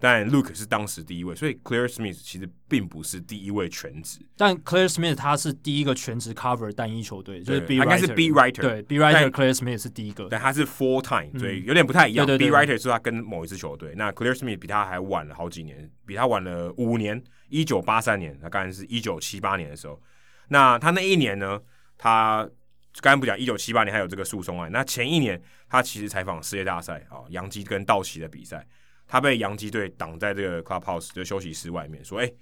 [0.03, 4.19] 但 Luke 是当时第一位，所以 Claire Smith 其实并不是第一位全职。
[4.37, 11.01] 但 Claire Smith 他是第一个全职 cover 单一球队，就是 B 应该是 B writer，对 B writer Claire Smith 是第一个，但他是 full
[11.01, 12.27] time，所以有点不太一样。
[12.27, 20.03] B writer 是他跟某一支球队，那 Claire Smith 比他还晚了好几年，比他晚了五年，一九八三年，他刚才是一九七八年的时候，
[20.49, 21.61] 那他那一年呢，
[21.97, 22.49] 他。
[23.01, 24.70] 刚才不讲，一九七八年还有这个诉讼案。
[24.70, 28.66] 那前一年，他其实采访世界大赛啊，洋基跟道奇的比赛，
[29.07, 32.33] 他被洋基队挡在这个 clubhouse 的休息室外面，说：“哎，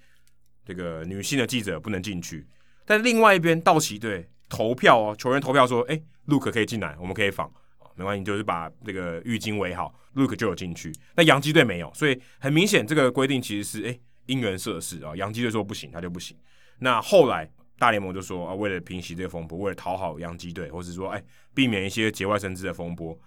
[0.65, 2.47] 这个女性的记者不能进去。”
[2.85, 7.51] 但另外一边，道奇队投票哦，球员投票说：“哎，Luke 可以进来，我们可以访，
[7.95, 15.15] 没关系，就是把这个浴巾围好，Luke 就有进去。”那洋基队没有，所以很明显，这个规定其实是哎因人设事啊。
[15.15, 16.37] 洋基队说不行，他就不行。
[16.79, 17.49] 那后来。
[17.79, 23.19] 大联盟就说啊，为了平息这个风波，为了讨好洋基队，或是说哎，避免一些节外生枝的风波，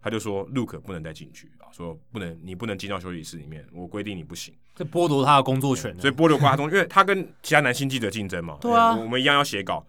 [0.00, 9.86] 他就说 Luke 不能再进去啊，说不能，你不能进到休息室里面，我规定你不行，这剥夺他的工作权，所以剥夺他工，因为他跟其他男性记者竞争嘛，对啊，我们一样要写稿，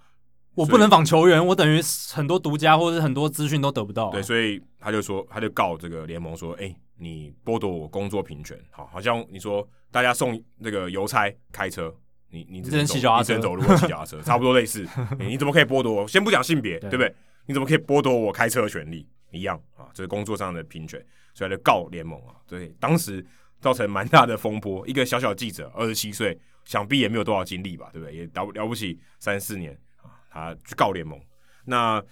[0.56, 1.82] 我不能访球员，我等于
[2.14, 11.94] 很多独家或者很多资讯都得不到，啊，对，所以他就说，他就告这个联盟说，哎，你剥夺我工作平权，好，好像你说大家送那个邮差开车。
[12.34, 14.88] 你你只能骑脚踏车，走路或骑脚踏车， 差不多类似。
[15.20, 16.08] 欸、你怎么可以剥夺我？
[16.08, 17.14] 先不讲性别，对不对？
[17.46, 19.06] 你怎么可以剥夺我开车的权利？
[19.32, 21.04] 一样啊，这是工作上的平权，
[21.34, 22.36] 所以他就告联盟啊。
[22.48, 23.26] 对，当时
[23.60, 24.88] 造成蛮大的风波。
[24.88, 28.16] 一个小小记者，二十七岁，想必也没有多少经历吧，对不对？
[28.16, 31.20] 也了了不起三四年啊，他去告联盟。
[31.66, 32.04] 那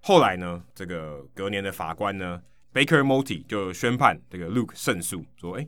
[0.00, 0.62] 后来呢？
[0.74, 2.42] 这个隔年的法官呢
[2.74, 5.66] ，Baker Motte 就宣判这个 Luke 胜诉，说：“哎、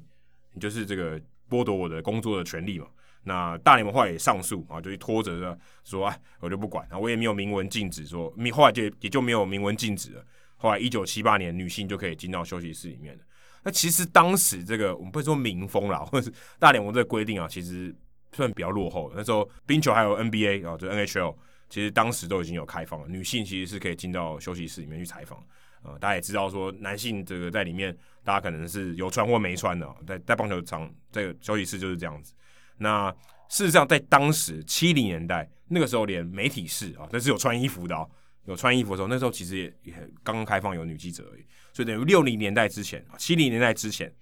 [0.52, 1.18] 你就是这个
[1.48, 2.86] 剥夺我的工作的权利嘛。”
[3.24, 10.24] 那大联盟后来也上诉啊，就拖着说，说哎，我就不管，我也没有明文禁止说，后来就也就没有明文禁止了。
[10.56, 13.22] 后来一九七八年，女性就可以进到休息室里面了。
[13.62, 17.94] 那其实当时这个我们不会说民风啦， 或者是大联盟这个规定啊，其实
[18.32, 19.12] 算比较落后。
[19.14, 21.34] 那时候冰球还有 NBA 啊，就 NHL，
[21.68, 25.44] 其实当时都已经有开放了，女性其实是可以进到休息室里面去采访。
[25.82, 32.32] 呃，大家也知道说，男性这个在里面，大家可能是有穿或没穿的，在在棒球场这个休息室就是这样子。
[32.78, 33.08] 那
[33.48, 38.08] 事实上，在当时七零年代那个时候，连媒体室啊，那是有穿衣服的哦，
[38.47, 39.93] 有穿衣服的时候，那时候其实也也
[40.23, 41.44] 刚刚开放有女记者而已。
[41.73, 44.12] 所以等于六零年代之前啊，七零年代之前，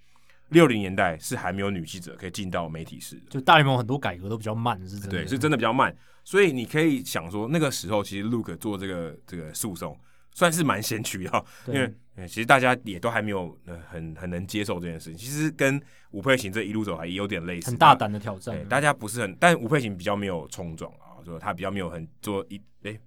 [0.49, 3.23] 六零年代是还没有女记者可以进到媒体室的。
[3.29, 5.09] 就大联盟很多改革都比较慢，是真的。
[5.09, 5.95] 对，是真的比较慢。
[6.23, 9.97] 所以你可以想说，那个时候其实 Luke 做这个这个诉讼。
[10.37, 15.17] 算是蛮先驱的，因为其实大家也都还没有呃很很能接受这件事情。
[15.17, 15.81] 其实跟
[16.11, 18.67] 吴佩琴这一路走来也有点类似，很大胆的挑战。
[18.67, 22.99] 大家不是很，但吴佩琴比较没有冲撞啊，说他比较没有很做一哎，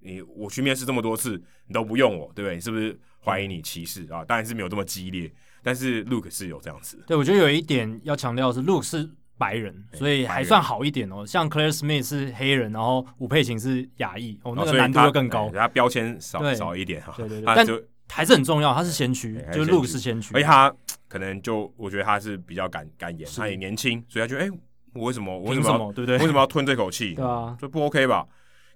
[0.00, 2.54] 你我去面试这么多次，你都不用我，对不对？
[2.56, 4.24] 你是不是怀疑你歧视啊？
[4.24, 5.32] 当然是没有这么激烈，
[5.62, 7.02] 但是 Luke 是有这样子。
[7.06, 9.10] 对，我觉得有一点要强调是，Luke 是。
[9.40, 11.24] 白人，所以还算好一点哦。
[11.24, 15.48] 像 Claire Smith 是黑人，然后吴佩琴是亚裔，哦，那个难度就更高。
[15.48, 17.66] 他标签少少一点哈，对对对， 但
[18.10, 18.74] 还是很重要。
[18.74, 20.34] 他是先驱，就 Luke 是先驱。
[20.34, 20.70] 而且他
[21.08, 24.58] 可能就我觉得他是比较敢敢言，他也年轻，所以他觉得哎，
[24.92, 25.38] 我为什么？
[25.40, 25.90] 为什么？
[25.94, 26.18] 对不对？
[26.18, 27.14] 为什么要吞这口气？
[27.14, 28.26] 对啊，就不 OK 吧？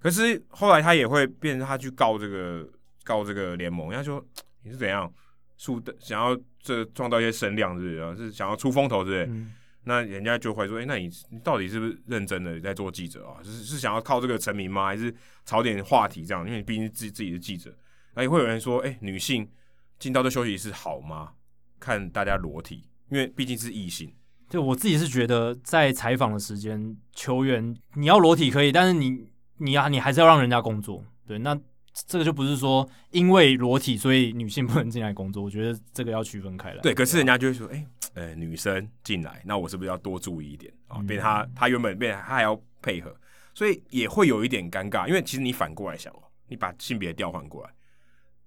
[0.04, 2.68] 可是后来他也会变成他去告这个
[3.04, 4.22] 告这个联盟，人家说
[4.62, 5.10] 你是怎样，
[5.56, 8.26] 树想要这撞到一些声量，是不是？
[8.26, 9.44] 是想要出风头，对不对？
[9.84, 13.42] 那人家就会说：“哎、欸，那你你到底是不是认真的在做记者啊？
[13.42, 14.84] 是是想要靠这个成名吗？
[14.84, 15.14] 还是
[15.46, 16.44] 炒点话题这样？
[16.46, 17.74] 因为你毕竟自己自己的记者。
[18.14, 19.50] 那也会有人说：哎、欸，女性
[19.98, 21.32] 进到这休息室好吗？
[21.80, 24.14] 看大家裸体，因为毕竟是异性。
[24.50, 29.26] 就我自己是觉得，在采访的时间，球员你要裸体可以，但是你
[29.58, 31.04] 你啊你还是要让人家工作。
[31.26, 31.58] 对，那
[32.06, 35.42] 这个就不是说因为裸体所以女性不能进来工作。
[35.42, 36.80] 我觉得这个要区分开来。
[36.80, 41.02] 对，可是人家就会说：哎、欸。”呃，女生进来，那我是不是要多注意一点啊？
[41.02, 43.12] 变他他原本变他还要配合，
[43.52, 45.08] 所以也会有一点尴尬。
[45.08, 47.70] 因为其实你反过来想哦，你把性别调换过来，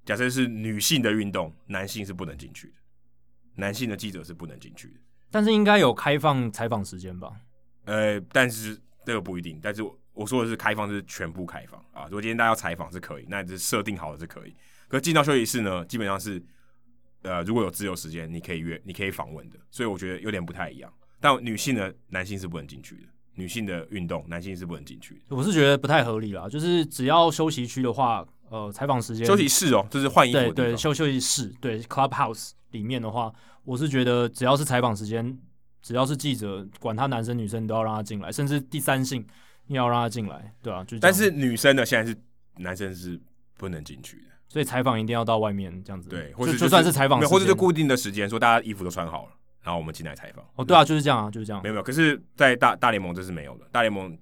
[0.06, 2.76] 假设是女性的运动，男性是不能进去的，
[3.56, 5.00] 男性的记者是不能进去的。
[5.30, 7.34] 但是应该有开放采访时间吧？
[7.84, 9.60] 呃，但是这个不一定。
[9.62, 9.84] 但是
[10.18, 12.06] 我我说的是开放，是全部开放啊。
[12.06, 14.56] 如果今天大家要采访是可以，那就是设定好了是可以。
[14.88, 16.42] 可进到休息室呢，基本上是
[17.22, 19.58] 呃，如果有自由时间，你可以约，你可以访问的。
[19.70, 20.92] 所以我觉得有点不太一样。
[21.20, 23.04] 但女性呢，男性是不能进去的。
[23.36, 25.36] 女性的运动，男性是不能进去的。
[25.36, 33.32] 我是觉得不太合理啦，就是只要休息区的话，呃，采访时间休息室哦，就是换衣服的对对休休息室对 clubhouse 里面的话，
[33.64, 35.38] 我是觉得只要是采访时间，
[35.84, 39.24] 只要是记者，管他男生女生都要让他进来，甚至第三性
[39.68, 42.18] 你要让他进来，对啊，就但是女生呢，现在是
[42.56, 43.20] 男生是
[43.56, 49.32] 不能进去的，所以采访一定要到外面这样子，对，或者、就是、就算是采访，或者是固定的时间，说大家衣服都穿好了，
[49.62, 50.44] 然后我们进来采访。
[50.56, 51.62] 哦，对啊，就是这样啊，就是这样。
[51.62, 53.68] 没有没有，可是，在大大联盟这是没有的。
[53.72, 54.18] 大联盟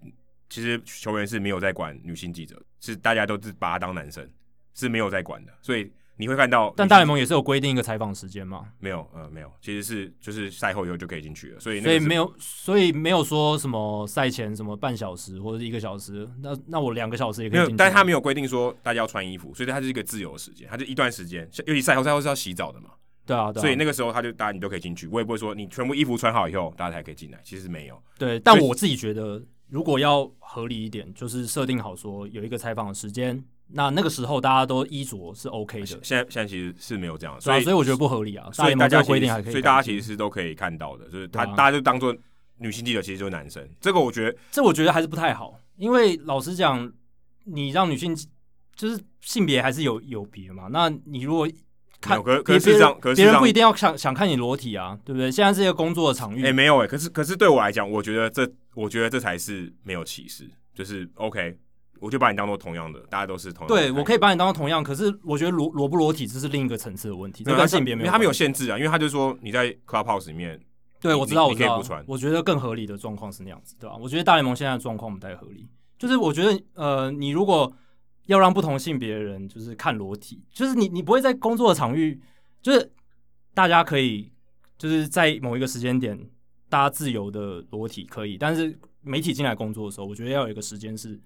[0.50, 4.28] 其实球员是没有在管女性记者，是大家都是把他当男生，
[4.74, 5.92] 是没有在管的，所以。
[6.18, 8.66] 你会看到，但大联盟也是有规定一个采访时间吗？
[8.80, 22.92] 没有，呃，没有，其实是就是赛后以后就可以进去了，所以所以没有，所以没有说什么赛前什么半小时或者是一个小时，那那我两个小时也可以进但是他没有规定说大家要穿衣服，所以它是一个自由的时间，它就一段时间，尤其赛后赛后是要洗澡的嘛，
[23.26, 28.02] 对啊，对啊，所以那个时候他就大家你都可以进去，我也不会说你全部衣服穿好以后大家才可以进来，其实没有。
[28.18, 33.44] 对，但我自己觉得如果要合理一点，就是设定好说有一个采访的时间。
[33.68, 38.50] 那那个时候大家都衣着是 OK 的，现在现在其实是没有这样，所以、啊、所以我觉得不合理啊。
[38.54, 42.16] 所以大家规定还可以，所以大家其实是都可以看到的，就是他、啊、大家就当做
[42.58, 43.68] 女性记者，其实就是男生。
[43.82, 46.92] 这个我觉得，这我觉得还是不太好，因为老实讲，
[47.46, 48.16] 你让女性
[48.76, 50.68] 就是性别还是有有别嘛。
[50.72, 51.50] 那你如果
[52.00, 55.32] 看，可可是这样，可是别人不一定要想想看你裸体啊，对不对？
[55.32, 61.58] 现在是一个工作的场域，哎、欸，没有哎、欸，可是可是对我来讲，我觉得这我觉得这才是没有歧视，就是 OK。
[62.00, 63.82] 我就把你当做同样的，大家都是同样的。
[63.82, 70.60] 对，我可以把你当做同样，可是我觉得裸裸不裸体这是另一个层次的问题，这跟性别没有，因为他没有限制啊，因为他就说你在 Clubhouse 里面，
[71.00, 72.04] 对，我知道，我知道，你可以不穿。
[72.08, 73.96] 我觉得更合理的状况是那样子，对吧？
[73.96, 75.68] 我觉得大联盟现在的状况不太合理，
[75.98, 77.72] 就是我觉得呃，你如果
[78.26, 82.22] 要让不同性别的人就是看裸体，就是你你不会在工作的场域，
[82.62, 82.92] 就是
[83.54, 84.32] 大家可以
[84.78, 86.20] 就是在某一个时间点
[86.68, 91.20] 大家自由的裸体可以，但是媒体进来工作的时候，我觉得要有一个时间是。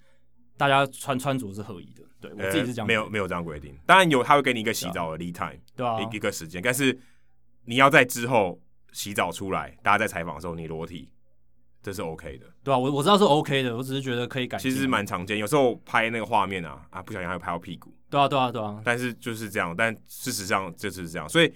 [0.60, 3.73] 大家穿穿着是合宜的，对我自己是这样、欸，没有没有这样规定。
[3.86, 6.61] 当然有，他会给你一个洗澡的 lead time，对啊，一一个时间。
[6.61, 6.99] 但是
[7.64, 8.60] 你要在之后
[8.91, 11.10] 洗澡出来，大家在采访的时候你裸体，
[11.81, 14.57] 这是 OK 的，对啊，我我知道是 OK 的，我只是觉得可以改。
[14.57, 17.95] 其实蛮常见，有时候拍那个画面啊啊，不小心还会拍到屁股。
[18.10, 18.81] 对啊，对啊，对啊。
[18.84, 21.30] 但是就是这样，但事实上就是这样。
[21.30, 21.53] 所以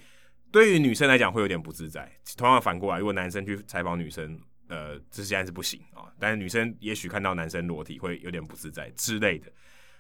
[0.50, 2.10] 对于女生来讲会有点不自在。
[2.38, 4.40] 同样反过来，如果男生去采访女生。
[4.74, 9.52] 呃，这现在是不行啊，但是女生也许看到男生裸体会有点不自在之类的，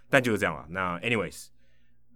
[0.09, 0.65] 但就是这样了。
[0.67, 1.49] 那 anyways，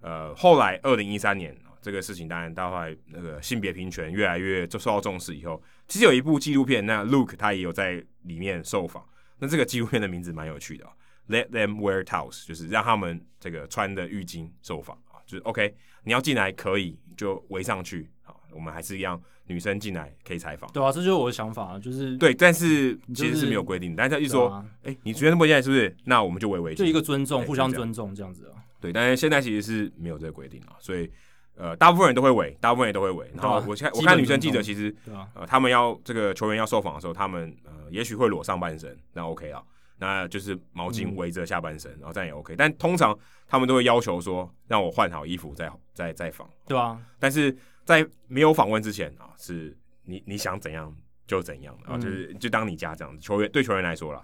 [0.02, 9.08] 呃，后来二零一三年这个事情当然到后来那个性别平权越来越就受到重视以后，其实有一部纪录片，那 Luke 他也有在里面受访。
[9.38, 10.86] 那这个纪录片的名字蛮有趣的
[11.30, 18.10] ，Let them wear towels，就是让他们这个穿的浴巾受访啊，就是 OK，你要进来可以就围上去。
[18.58, 20.68] 我们还是一样，女生进来可以采访。
[20.72, 25.96] 对啊，这就是我的想法，就是对，但是其实是没有规定，但是他一说，哎、你觉得不进来是不是？
[26.06, 28.58] 那我们就围围，就一个尊重，互相尊重这样子啊。
[28.82, 31.08] 对，但是现在其实是没有这个规定啊，所以
[31.56, 33.32] 呃，大部分人都会围，大部分人都会围。
[33.36, 34.96] 然后我看我看女生记者其实，
[35.36, 39.62] 呃，他们要这个球员要受访的时候，他们呃也许会裸上半身，那 OK 啊，
[40.00, 42.56] 那就是毛巾围着下半身，嗯、然后这样也 OK。
[42.58, 43.18] 但通常
[43.48, 47.56] 他们都会要求说，让我换好衣服再再再访，对啊，但是。
[47.88, 50.94] 在没有访问之前啊，是你你想怎样
[51.26, 53.22] 就怎样啊，就是就当你家这样子。
[53.22, 54.24] 球员对球员来说了，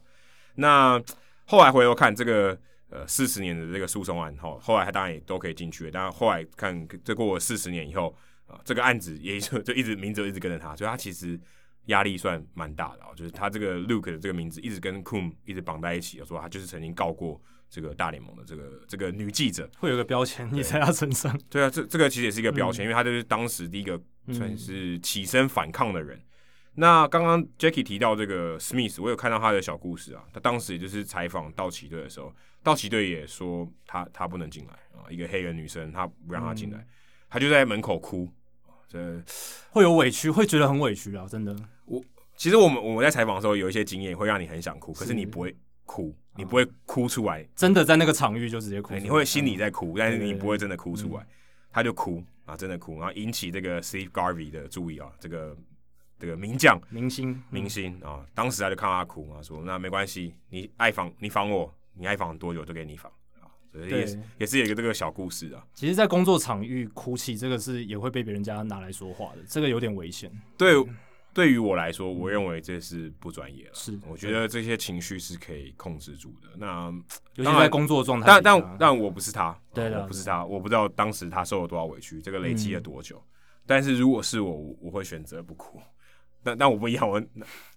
[0.55, 1.01] 那
[1.45, 2.59] 后来回头看这个
[2.89, 5.91] 呃四十年的这个诉讼案后，后来他当然也都可以进去了。
[5.91, 8.13] 但后来看这过了四十年以后
[8.47, 11.39] 啊，这个案子也就 就一直名字一直跟着他，所以他其实
[11.85, 13.11] 压力算蛮大的啊。
[13.15, 17.41] 就是他这个 Luke 的这个名字一直跟 Coon 一直绑在一起，说他就是曾经告过。
[17.73, 21.35] 这个大联盟的这个这个女记者会有个标签，你在她身上。
[21.49, 23.99] 对啊，这这个其实也是一个标签，嗯、因为她就是当时第一个
[24.31, 26.15] 算是起身反抗的人。
[26.15, 26.23] 嗯、
[26.75, 30.23] 那刚刚 Jackie 提到这个 Smith，我有看到他的小故事啊。
[30.31, 32.31] 他当时也就是采访道奇队的时候，
[32.61, 36.85] 道奇队也说他他不能进来啊，一个黑人女生，他不让她进来，
[37.27, 38.31] 他、嗯、就在门口哭。
[38.87, 39.19] 这
[39.71, 41.55] 会有委屈，会觉得很委屈啊，真的。
[41.85, 41.99] 我
[42.35, 45.57] 其实我们我们在采访的时候有一些经验，会让你很想哭，可是你不会。
[45.85, 48.95] 哭，你不会哭出来，真的在那个场域就直接哭。
[48.95, 51.25] 你会心里在哭，但是你不会真的哭出来。
[51.71, 55.57] 他就哭啊，真的哭，然后引起这个 Steve Garvey 的注意啊，这个
[56.19, 63.11] 这个名将、明星、明星啊，当时他就看到他哭啊，说那没关系，你爱访你访我，你爱访多久就给你访
[63.41, 65.65] 啊，所以也是也是有一个这个小故事啊。
[65.73, 70.31] 其实，在工作场域哭泣，这个是也会被别人家拿来说话的，这个有点危险。
[70.57, 70.83] 对。
[71.33, 73.71] 对于我来说，我认为这是不专业了。
[73.73, 76.49] 是，我觉得这些情绪是可以控制住的。
[76.57, 76.93] 那
[77.35, 83.19] 尤其在工作状态，但但但我不是他，对的，我不是他，我不知道当时他受了多少委屈，这个累积了多久。
[83.65, 85.81] 但是如果是我，我会选择不哭。
[86.43, 87.19] 但但我不一样，我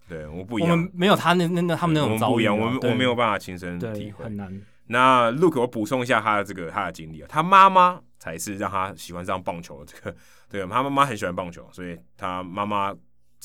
[0.07, 4.61] 对我不一样，我们没有他那那那他们那种遭遇，我们我没有办法亲身体会，很难。
[4.89, 10.17] 那 Luke，我补充一下他的这个他的经历啊，他妈妈才是让他喜欢上棒球的这个，
[10.51, 12.95] 对，他妈妈很喜欢棒球，所以他妈妈。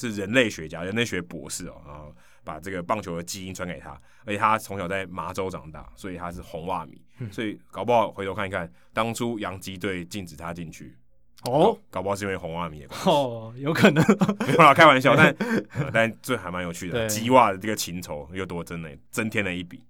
[0.10, 2.14] 是人类学家，人类学博士哦，然后
[2.44, 3.92] 把这个棒球的基因传给他，
[4.26, 10.98] 而且他从小在麻州长大，所以他是红袜迷，嗯、所以搞不好回头看一看，当初洋基队禁止他进去
[11.44, 13.10] 哦，搞不好是因为红袜迷的关系。
[13.10, 14.04] 哦，有可能。
[14.48, 15.28] 没有啦，开玩笑，但、
[15.74, 19.84] 呃、但这还蛮有趣的，鸡袜的这个情仇又多增了增添了一笔。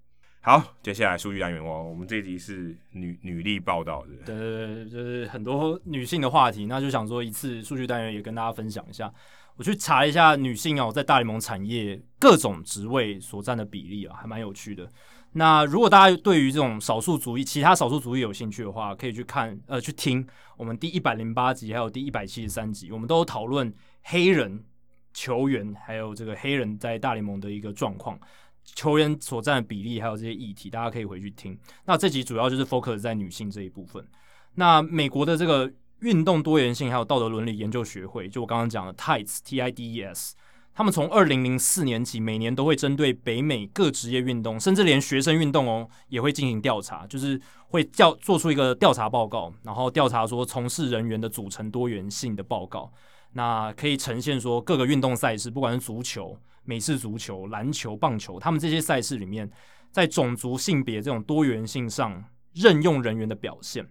[0.43, 9.13] 好，接下来数据单元哦，我们这一集是女女力报道的，对对对，就是很多女性的话题，那就想说一次数据单元也跟大家分享一下。
[9.57, 14.89] 我去查一下女性哦，在大联盟产业各种职位所占的比例啊，还蛮有趣的。
[15.33, 20.25] 那如果大家对于这种少数族裔、其他少数族裔有兴趣的话，可以去看呃去听
[20.57, 23.71] 我们第一百零八集还有第一百七十三集，我们都讨论
[24.03, 24.63] 黑人
[25.13, 28.19] 球员还有这个黑人在大联盟的一个状况，
[28.63, 31.57] 球员所占的比例还有这些议题，大家可以回去听。
[31.85, 34.03] 那这集主要就是 focus 在女性这一部分。
[34.55, 35.71] 那美国的这个。
[36.01, 40.35] 运动多元性还有道德伦理研究学会，就我刚刚讲的 TIDES T I D E S，
[40.73, 52.91] 他们从二零零四年起，每年都会针对北美各职业运动，甚至连学生运动哦，也会进行调查，就是会调做出一个调查报告，然后调查说从事人员的组成多元性的报告，
[53.33, 59.47] 那可以呈现说各个运动赛事，不管是足球、美式足球、篮球、棒球，他们这些赛事里面，
[59.91, 62.23] 在种族、性别这种多元性上
[62.53, 63.87] 任用人员的表现。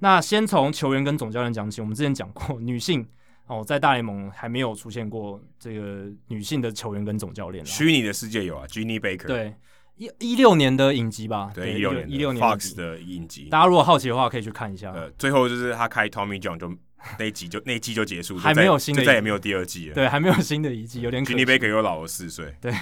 [0.00, 1.80] 那先从球员跟总教练讲起。
[1.80, 3.06] 我们之前讲过，女性
[3.46, 7.64] 哦，在大联盟还没有出现过这个女性的球员跟总教练。
[7.66, 9.26] 虚拟的世界有啊，Ginny Baker。
[9.26, 9.54] 对，
[9.96, 11.52] 一一六年的影集吧。
[11.54, 13.48] 对，一六年，一六年 Fox 的影集。
[13.50, 14.90] 大家如果好奇的话，可以去看一下。
[14.92, 16.74] 呃，最后就是他开 Tommy John 就
[17.18, 19.94] 那一集就 那一季就结束，还没有新的，再也没有第二季了。
[19.94, 21.38] 对，还没有新的一季，有点可惜。
[21.38, 22.54] Ginny Baker 又老了四岁。
[22.60, 22.72] 对，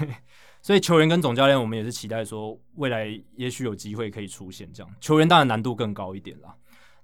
[0.62, 4.92] 所以球员跟总教练，我们也是期待说，未来也许有机会可以出现这样。
[5.00, 6.54] 球员当然难度更高一点啦。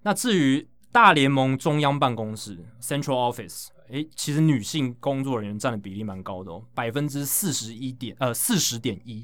[0.04, 9.16] 那至于大联盟中央办公室 （Central Office），诶，其实女性工作人员占的比例蛮高的哦，百分之四十一点呃四十点一。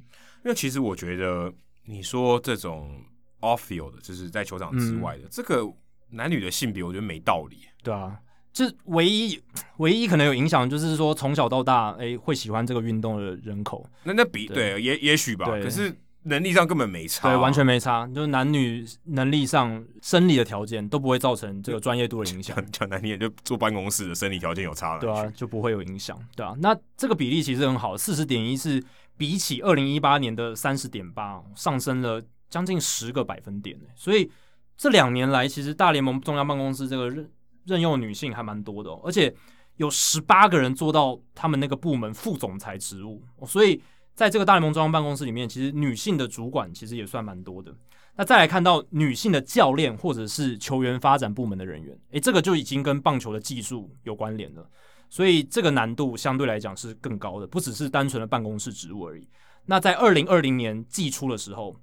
[0.43, 1.53] 因为其实我觉得，
[1.85, 3.01] 你说这种
[3.41, 5.71] off-field 就是在球场之外的、嗯、这个
[6.09, 7.59] 男女的性别，我觉得没道理。
[7.83, 8.19] 对啊，
[8.53, 9.41] 这唯一
[9.77, 13.87] 唯一可能有影响，就是说从小到大，诶，会喜欢这个运动的人口。
[14.05, 15.45] 那那比对，对，也也许吧。
[15.47, 15.95] 可是。
[16.25, 22.55] 能力上根本没差，对，完全没差，就是男女能力上、生理的条件都不会造成这个专业度的影响。
[22.71, 26.55] 讲难听点，就坐办公室的生理条件有差了，对啊，就不会有影响，对啊。
[26.59, 28.85] 那这个比例其实很好，四十点一是
[29.17, 34.31] 比起二零一八年的三十点八上升了将近十个百分点，所以
[34.77, 37.31] 这两年来，其实大联盟中央办公室这个任
[37.65, 39.35] 任用女性还蛮多的，而且
[39.77, 43.81] 有十八个人做到他们那个部门副总裁职务，所以。
[44.21, 47.75] 在这个大联盟中央办公室里面，其实女性的主管其实也算蛮多的。
[48.17, 54.69] 那再来看到女性的教练或者是球员发展部门的人员，诶，这个就已经跟棒球的技术有关联了。
[55.09, 59.27] 所以这个难度相对来讲是更高的，不只是单纯的办公室职务而已。
[59.65, 61.75] 那在二零二零年季初的时候，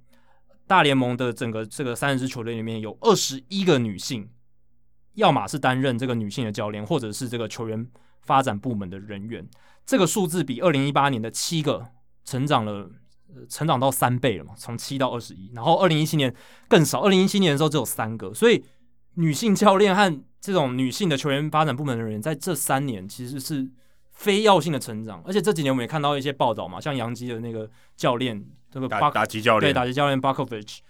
[0.64, 4.30] 大联盟的整个这个三十支球队里面有二十一个女性，
[5.14, 7.84] 要么是担任这个女性的教练，或者是这个球员
[8.20, 9.44] 发展部门的人员。
[9.84, 11.84] 这个数字比二零一八年的七个。
[12.28, 12.90] 成长了，
[13.48, 15.50] 成长到三倍了嘛，从七到二十一。
[15.54, 16.34] 然后二零一七年
[16.68, 18.34] 更少，二零一七年的时候只有三个。
[18.34, 18.62] 所以
[19.14, 23.66] 女性教练和这种女性的球员发展部门的人员，在这三年其实是
[24.10, 25.22] 非要性的成长。
[25.24, 30.80] 而且这几年我们也看到一些报道嘛，像杨基的那个教练，这个打打击教练，对打击教练 Buckovich，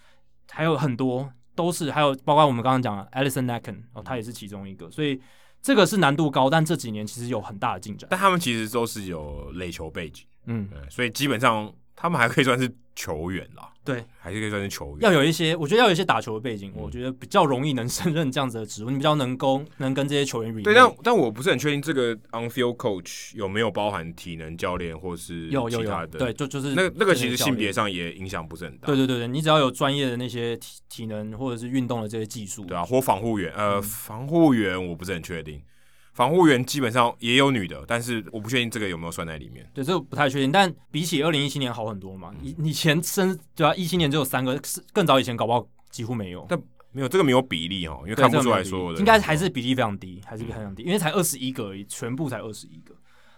[0.50, 4.90] 还有很多都是，还有包括我们刚刚讲的 Allison Natkin 哦，他也是其中一个。
[4.90, 5.20] 所以
[5.62, 8.08] 这个是难度高，但这几年其实有很大的进展。
[8.10, 10.24] 但他们其实都是有垒球背景。
[10.48, 13.70] 嗯，所以基本上他们还可以算是球员啦。
[13.88, 15.00] 对，还是可以算是球员。
[15.00, 20.54] 要有一些，我觉得要有一些打球的背景，嗯、我觉得比较容易能胜任这样子的职务，你比较能够能跟这些球员。
[20.62, 25.54] 对，但但我不是很确定这个 on-field coach 有没有包含体能教练或是其他的。
[25.54, 26.06] 有有有。
[26.06, 28.88] 对，就就是那那个其实性别上也影响不是很大。
[28.88, 32.66] 对对对对，你只要有专业的那些体体能或者是运动的这些技术。
[32.66, 35.62] 对啊，或防护员，呃，嗯、防护员我不是很确定。
[36.18, 39.64] 防护员基本上也有女的，但是我不确定这个有没有算在里面。
[39.72, 40.50] 对，这个不太确定。
[40.50, 42.34] 但比起二零一七年好很多嘛。
[42.42, 44.60] 以以前生对啊，一七年只有三个，
[44.92, 46.44] 更早以前搞不好几乎没有。
[46.48, 48.98] 但没有这个没有比例哦，因为看不出来说的。
[48.98, 52.92] 应该还是比例非常低，还是非常低，因为才二十一个而已，全部才二十一个。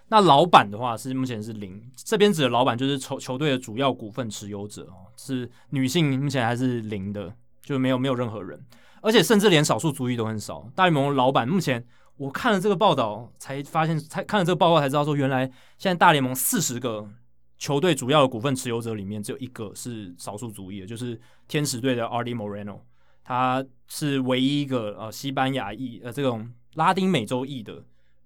[0.09, 7.31] 那老板的话是目前是零，这边指的老板就是球球队的主要股份持有者哦，是女性，目前还是零的，
[7.63, 8.59] 就没有没有任何人，
[9.03, 10.67] 而且甚至连少数族裔都很少。
[10.75, 11.85] 大联盟老板目前
[12.21, 15.47] 我看了这个报道才发现，才看了这个报告才知道说，原来
[15.79, 17.09] 现在大联盟四十个
[17.57, 21.19] 球队主要的股份持有者里面只有一个是少数族裔的，就是
[21.49, 22.81] 天使队的 Arte Moreno，
[23.25, 27.83] 他是唯一一个呃西班牙裔呃这种拉丁美洲裔的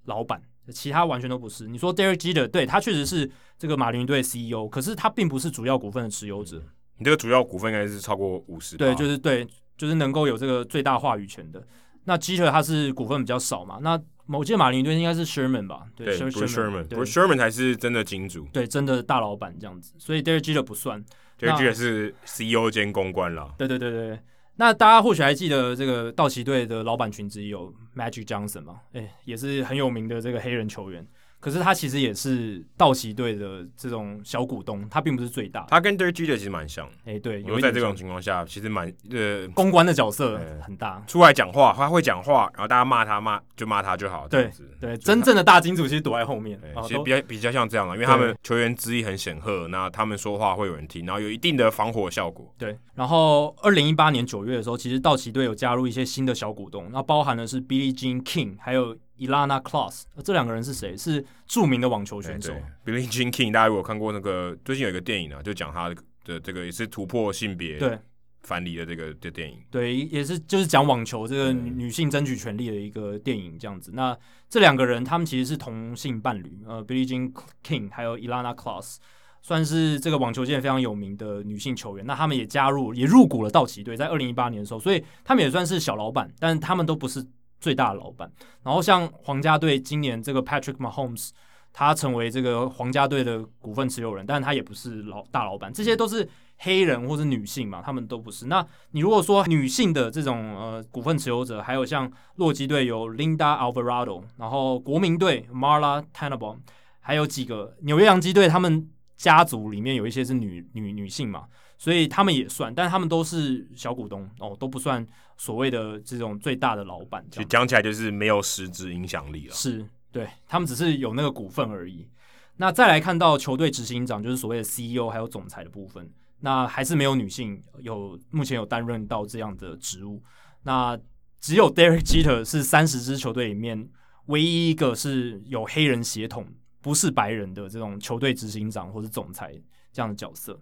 [0.06, 0.42] 老板。
[0.72, 1.68] 其他完全都不是。
[1.68, 6.60] 你说 Derek Jeter，对，他确实是这个马林队 CEO，可是他并不是主要股份的持有者。
[6.96, 8.76] 你这个主要股份应该是超过五十。
[8.76, 9.46] 对，就是对，
[9.76, 11.62] 就是能够有这个最大话语权的。
[12.04, 13.78] 那 Jeter 他是股份比较少嘛？
[13.82, 15.82] 那某届马林队应该是 Sherman 吧？
[15.94, 19.92] 对，Bruce Sherman，Bruce Sherman 才是真的金主，对，真的大老板这样子。
[19.98, 21.04] 所以 Derek Jeter 不算
[21.38, 23.54] ，Derek Jeter 是 CEO 兼公关了。
[23.58, 24.18] 对对对对。
[24.56, 28.80] 那大家或许还记得这个道奇队的老板群之一有 Magic Johnson 嘛？
[28.92, 31.06] 哎，也是很有名的这个黑人球员。
[31.44, 35.66] 可是他其实也是道奇队的这种小股东，他并不是最大。
[35.68, 36.88] 他跟 Derek Jeter 其实蛮像。
[37.04, 44.26] 哎，对，有在这种情况下，其实蛮呃，公关的角色很大，出来讲话，他会讲话，然后大家骂他骂就骂他就好。
[44.26, 44.50] 对
[44.80, 46.58] 对，真正的大金主其实躲在后面。
[46.84, 52.50] 其实比较比较像这样啊，因为他们球员资历很显赫，那他们说话会有人听，然后有一定的防火效果。
[52.56, 58.96] 对，然后二零一八年九月的时候，其实道奇队有加入一些新的小股东，那包含的是 Billie Jean King，还有。
[59.18, 60.96] Ilana Kloss，这两个人是谁？
[60.96, 62.52] 是著名的网球选手。
[62.84, 65.88] Billie Jean King，大家有看过那个最近有一个电影啊，就讲他
[66.24, 67.96] 的这个也是突破性别对
[68.42, 69.58] 藩篱的这个的电影。
[69.70, 73.92] 对，也是就是讲网球这个女性争取权利的一个电影这样子。
[73.94, 74.18] 那
[74.50, 77.32] 这两个人他们其实是同性伴侣，呃，Billie Jean
[77.64, 78.96] King 还有 Ilana Kloss
[79.42, 82.04] 算是这个网球界非常有名的女性球员。
[82.04, 87.24] 那他们也加入也入股了道奇队，在二零一八年的时候，所以他们也算是小老板，但他们都不是。
[87.64, 88.30] 最大的老板，
[88.62, 91.30] 然后像皇家队今年这个 Patrick Mahomes，
[91.72, 96.28] 他成为这个皇家队的股份持有人，但他也不是老大老板，这些都是
[96.58, 98.48] 黑人或是女性嘛，他们都不是。
[98.48, 106.58] 那你如果说女性的这种呃股份持有者，还有像洛基队有 Linda Alvarado，然后国民队 Marla Tannenbaum，
[107.00, 108.86] 还有几个纽约洋基队，他们
[109.16, 111.46] 家族里面有一些是女女女性嘛。
[111.76, 115.06] 所以他们也算，但他们都是小股东哦，都不算
[115.36, 117.24] 所谓的这种最大的老板。
[117.30, 119.54] 就讲起来就是没有实质影响力了。
[119.54, 122.08] 是，对，他们只是有那个股份而已。
[122.56, 126.08] 那再来看到球队执行长，就是所谓的 CEO 还有总裁的部分，
[126.40, 130.22] 那还是没有女性有目前有担任到这样的职务。
[130.62, 130.96] 那
[131.40, 133.90] 只有 Derek Jeter 是三十支球队里面
[134.26, 136.46] 唯一一个是有黑人血统，
[136.80, 139.52] 不是白人的这种球队执行长或是总裁
[139.92, 140.58] 这样的角色。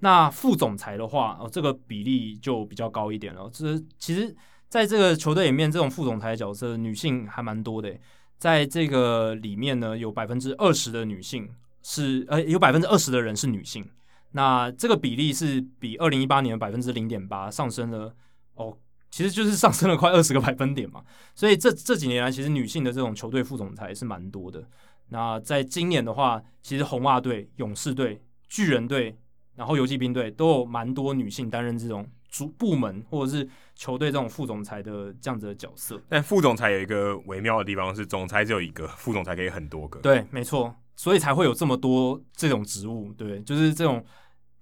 [0.00, 3.48] 那副总裁的话，哦，这个比例就比较高一点了。
[3.50, 4.34] 这其实，
[4.68, 7.96] 在这个球队里面，这种副总裁的角色女性还蛮多的。
[8.36, 11.48] 在这个里面呢，有百分之二十的女性
[11.82, 13.88] 是，呃，有百分之二十的人是女性。
[14.32, 18.14] 那这个比例是比二零一八年百分之零点八上升了，
[18.56, 18.76] 哦，
[19.10, 21.02] 其实就是上升了快 二十个百分点嘛。
[21.34, 24.68] 所以这这几年来，其实女性的这种球队副总裁是蛮多的。
[25.08, 29.16] 那在今年的话，其实红袜队、勇士队、巨人队。
[29.54, 36.00] 然后游骑兵队都有蛮多女性担任这种主部门或者是球队这种副总裁的这样子的角色。
[36.08, 40.00] 但副总裁有一个微妙的地方是，总裁只有一个，副总裁可以很多个。
[40.00, 43.12] 对，没错，所以才会有这么多这种职务。
[43.14, 44.04] 对，就是这种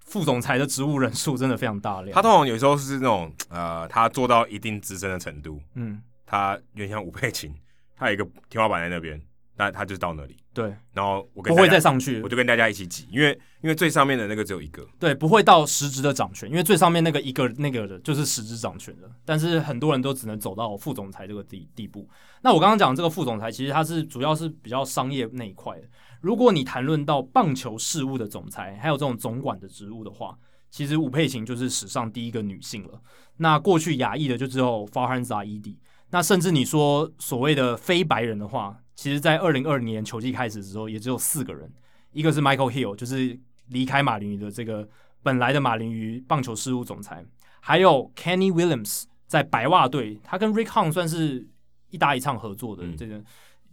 [0.05, 2.13] 副总裁的职务人数真的非常大量。
[2.13, 7.53] 他通常有时候是那种呃，他做到一定资深的程度，嗯，他有点像吴佩琴，
[7.95, 9.21] 他有一个天花板在那边。
[9.55, 13.31] 那他就到那里，对，然后我不会再上去，我就跟大家一起挤，因为
[13.61, 22.07] 因为最上面的那个只有一个，对，不会到实质的掌权，因为最上面那个一个那个的就是实质掌权的，但是很多人都只能走到副总裁这个地地步。
[22.43, 25.87] 那我刚刚讲这个副总裁，其实他是主要是比较商业那一块的。
[26.21, 30.37] 如果你谈论到棒球事务的总裁，还有这种总管的职务的话，
[30.69, 33.01] 其实吴佩琴就是史上第一个女性了。
[33.37, 35.77] 那过去亚裔的就只有 Farhan Zaidi，
[36.11, 38.77] 那甚至你说所谓的非白人的话。
[38.95, 41.71] 其实，在二零二零年球季开始的时候，也只有四个人，
[42.11, 43.37] 一个是 Michael Hill，就是
[43.69, 44.87] 离开马林鱼的这个
[45.23, 47.25] 本来的马林鱼棒球事务总裁，
[47.59, 51.47] 还有 Kenny Williams 在白袜队，他跟 Rick Hahn 算是
[51.89, 52.83] 一搭一唱合作的。
[52.95, 53.25] 这个、嗯、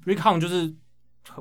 [0.07, 0.75] Rick Hahn 就是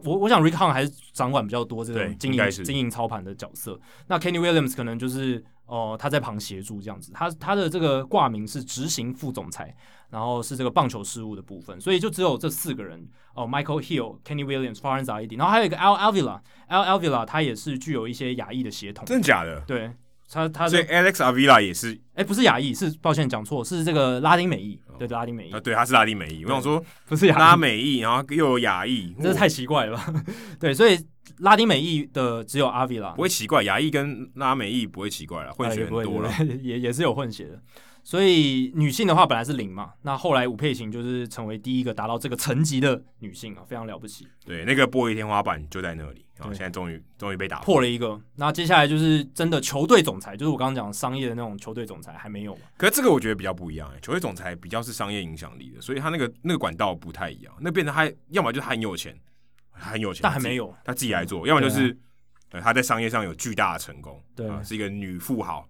[0.04, 3.80] 我，我想 Rick Hahn 还是掌管比较多这个经营经营操盘的角色。
[4.08, 7.14] 那 Kenny Williams 可能就是哦、呃，他在旁协助这样子。
[7.14, 9.74] 他他的这个挂名是执行副总裁。
[10.10, 19.62] 然后是这个棒球事务的部分，所以就只有这四个人哦，Michael Hill、Kenny Williams、Farhan Zaidi，然后还有一个 Al Avila，Al Avila 他也是具有一些亚裔的血统，真的假的？
[19.68, 19.92] 对，
[20.30, 26.44] 他他所以 Alex Avila 也是，哎、欸，不是亚裔，是抱歉讲错，是这个拉丁美裔，对，拉丁美裔，啊，对，他是拉丁美裔。
[26.44, 30.14] 我想说不是亚拉美裔，然后又有亚裔， 这是太奇怪了吧？
[30.60, 31.00] 对，所以
[31.38, 37.62] 拉丁美裔的只有 Avila，不会奇怪，亚裔跟拉美裔不会奇怪了，混血很多了，也 也，也是有混血的。
[38.10, 44.28] 所以女性的话本来是零嘛，那后来吴佩琴就是成为第一个达到这个层级的女性啊，非常了不起。
[44.44, 48.20] 对，那个玻璃天花板就在那里，然后现在终于终于被打破，破了一个。
[48.36, 52.62] 那接下来就是真的球队总裁，就是我刚刚讲商业的那种球队总裁还没有嘛？
[52.78, 57.54] 可是这个我觉得比较不一样，欸，球队总裁比较是商业影响力的，所以他那个那个管道不太一样。
[57.60, 59.16] 那变成他要么就是他很有钱，
[59.70, 61.96] 很有钱，但还没有他自己来做，要么就是
[62.50, 65.70] 对他在商业上有巨大的成功，对，啊，是一个女富豪。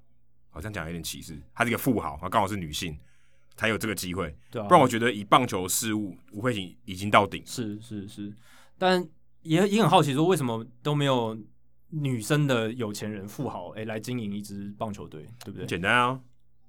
[0.59, 2.93] 好像讲有点歧视，她是一个富豪，她刚好是女性，
[3.55, 4.35] 才有这个机会。
[4.51, 7.41] 对啊，不然我觉得以棒球事务，吴佩琴已经到顶。
[7.45, 8.33] 是是是，
[8.77, 9.01] 但
[9.43, 11.37] 也也很好奇，说为什么都没有
[11.91, 15.65] 女生的有钱人富豪哎、欸、来经营一支棒球队，对不对？
[15.65, 16.19] 简单啊，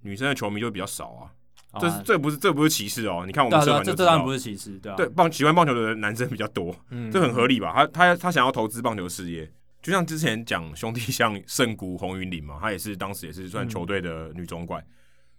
[0.03, 1.35] 女生的球迷就比较少啊。
[1.73, 3.25] 啊这是这不是这不是歧视哦？
[3.27, 4.95] 你看我们社团就知道，这当然不是歧视，对啊。
[4.95, 7.73] 对棒喜欢棒球的男生比较多，嗯，这很合理吧？
[7.75, 9.51] 他他他想要投资棒球事业。
[9.83, 14.85] 就像之前讲兄弟像圣谷红云林嘛，他也是当时也是算球队的女总管，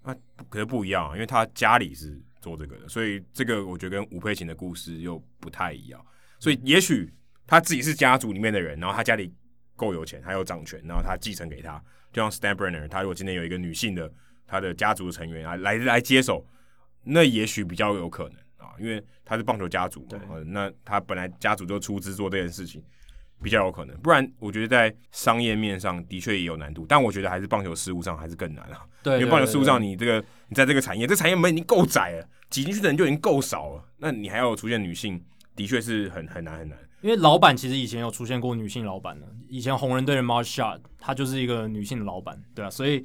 [0.04, 6.04] 那、嗯啊、可是不一样，因为他家里是做这个的，所以这个我觉得跟吴佩琴的故事又不太一样。
[6.40, 7.14] 所以也许
[7.46, 9.32] 他自己是家族里面的人，然后他家里
[9.76, 11.78] 够有钱，还有掌权，然后他继承给他，
[12.12, 14.12] 就像 Steinbrenner，他如果今天有一个女性的
[14.48, 16.44] 他的家族的成员啊来来接手，
[17.04, 22.84] 那也许比较有可能啊，因为他是棒球家族嘛，那他本来家族就出资做这件事情。
[23.42, 28.86] 比较有可能，不然我觉得在商业面上的确也有难度，但我觉得还是棒球事务上还是更难啊。
[29.02, 35.22] 对，因为棒球事务上你这个你在这个产业，这产业门已经够窄了，挤进去的人就已经够少了，那你还要出现女性，
[35.56, 36.78] 的确是很很难很难。
[37.02, 43.04] 因为老板其实以前有出现过女性老板的，以前红人队的 Marge Schott 她就是一个女性的老板，对啊，所以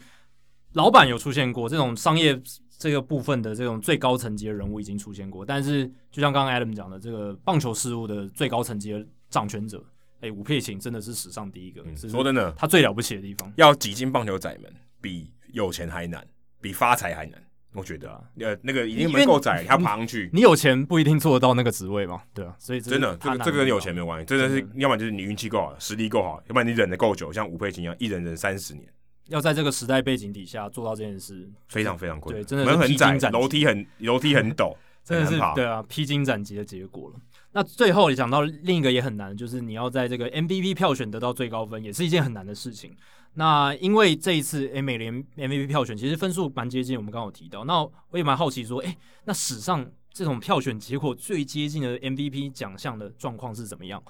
[0.74, 2.38] 老板有出现过这种商业
[2.78, 9.82] 这个部分的这种最高层级的人物已经出现过，但是就像刚刚 Adam 讲的，这个棒球事务的最高层级的掌权者。
[10.27, 11.82] 哎，吴佩琴真的是史上第一个。
[11.85, 16.27] 嗯、说真的，他最了不起的地方，要挤进棒球仔门，比有钱还难，
[16.61, 17.43] 比发财还难。
[17.73, 28.89] 我觉得啊，呃，那个已经没够窄，他爬上去，你有钱不一定做得到那个职位嘛，对啊，所以真的，这个这个跟有钱没有关系，真的是，要么就是你运气够好，实力够好，要不然你忍得够久，像吴佩琴一样，一忍忍三十年。
[29.28, 32.43] 要在这个时代背景底下做到这件事，非常非常困难。
[32.43, 34.74] 对，真的是门很窄，楼梯很楼梯很陡，
[35.05, 37.20] 真的是对啊，披荆斩棘的结果了。
[37.57, 42.95] 那最后也讲到另一个也很难，就是你要在这个 MVP 票选得到最高分，也是一件很难的事情。
[43.33, 47.65] 那因为这一次诶美联 MVP 票选其实分数蛮接近，我们刚刚有提到。
[47.65, 54.03] 那我也蛮好奇说，诶，那史上这种票选结果最接近的 MVP 奖项的状况是怎么样？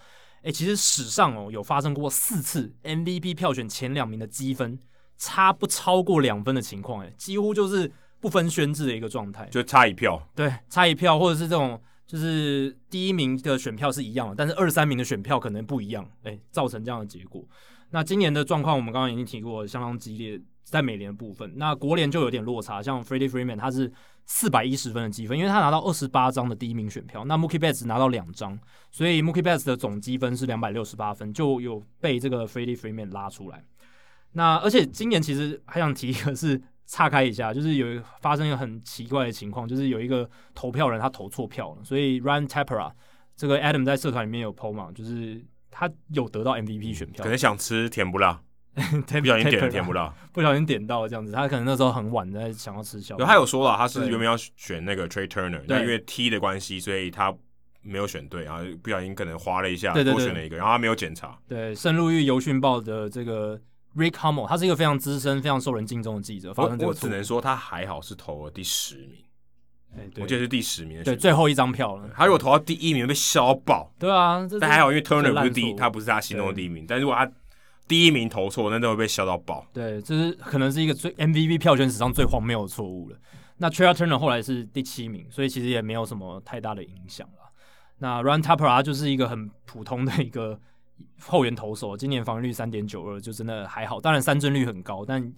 [0.42, 4.76] 诶，其实史上哦有发生过四次 MVP 票选前两名的积分
[5.16, 11.80] 差不超过两分的情况，诶，几乎就是不分轩制的一个状态，就差一票，对，差一票，或者是这种。
[12.06, 17.44] 就是第一名的选票是一样的，但是二三名的选票可能不一样，哎、造成这样的结果。
[17.90, 23.92] 那今年的状况我们刚刚已经提过，相当激烈，在美联部分，那国联就有点落差，像 Freddie Freeman 他是
[24.24, 28.58] 四百一十分的积分，因为他拿到二十八张的第一名选票，那 Mookie Betts 拿到两张，
[28.90, 33.64] 所以 Mookie Betts 的总积分是两百六十八分，就有被这个 Freddie Freeman 拉出来。
[34.32, 36.62] 那而且今年其实还想提一个是。
[36.86, 42.92] 岔开一下，就是有发生一个很奇怪的情况，就是有一个投票人他投错票了，所以 Ryan Tapera
[43.34, 48.40] 这个 Adam 在社团里面有 po 嘛，就是他有得到 MVP 选票，可能想吃甜不辣，
[48.74, 53.24] 不小心点了甜不辣， 不小心点到了这样子，他可能那时候很晚在想要吃宵夜。
[53.24, 57.34] 他有说了，他是原本要选那个 Trey Turner，但因为 T 的关系，所以他
[57.82, 61.36] 没有选对，然后不小心可能划了一下，多选了一个，然后他没有检查。
[61.48, 63.60] 对，圣路易邮讯报的这个。
[63.96, 66.52] Rick Hummel，他是一个非常资深、非常受人敬重的记者。
[66.52, 71.04] 发生这个我，我只能说他还好是投了第十名，我记得是第十名的。
[71.04, 72.08] 对，最后一张票了。
[72.14, 73.90] 他如果投到第一名，被笑爆。
[73.98, 76.84] 对啊，但还好，因为 Turner 不是第一，他不是他心中的第一名。
[76.86, 77.30] 但如果他
[77.88, 79.66] 第一名投错，那都会被笑到爆。
[79.72, 83.16] 对，这是可能是一个最 MVP 票选史上最荒谬的错误了。
[83.56, 87.50] 那 Trea Turner 后来是第七名，所以其实也没有什么太大的影响了。
[87.98, 90.60] 那 Ryan Tepera 就是一个很普通的一个。
[91.20, 94.00] 后援投手今年防御率三点九二，就真的还好。
[94.00, 95.32] 当然三振率很高，但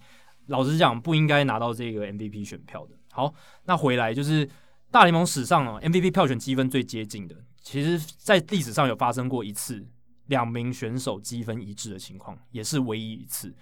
[0.47, 2.95] 老实讲不应该拿到这个 MVP 选票的。
[3.11, 3.33] 好，
[3.65, 4.47] 那回来就是
[4.91, 9.85] 大联盟史上啊 MVP 票选积分最接近的，其实在历史上有发生过一次
[10.27, 13.53] 两名选手积分一致的情况，也是唯一一次。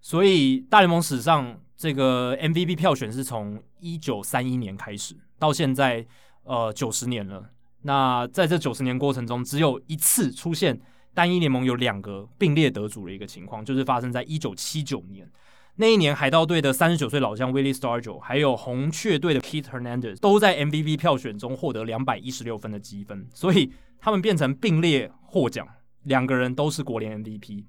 [0.00, 6.06] 所以大联盟史上这个 MVP 票选是从一九三一年开始到现在，
[6.42, 7.50] 呃，九十年了。
[7.82, 10.80] 那在这九十年过程中，只有一次出现。
[11.14, 15.28] 单一联盟有两个并列得主的一个情况，就是发生在一九七九年。
[15.76, 25.66] 那一年海盗队的三十九岁老将 Willie s t a r g e l 还有红雀队的 Keith Hernandez 都在 MVP 票选中获得两百一十六分的积分，所以他们变成并列获奖，
[26.02, 27.64] 两个人都是国联 MVP。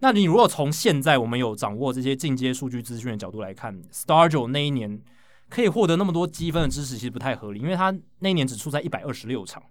[0.00, 5.00] 那你如果从现在我们有掌握这些进阶数据资讯的角度来看 s t a r g e l 那一年
[5.48, 9.62] 可以获得那么多积分的支持，其实不太合理，因为他那一年只出赛一百二十六场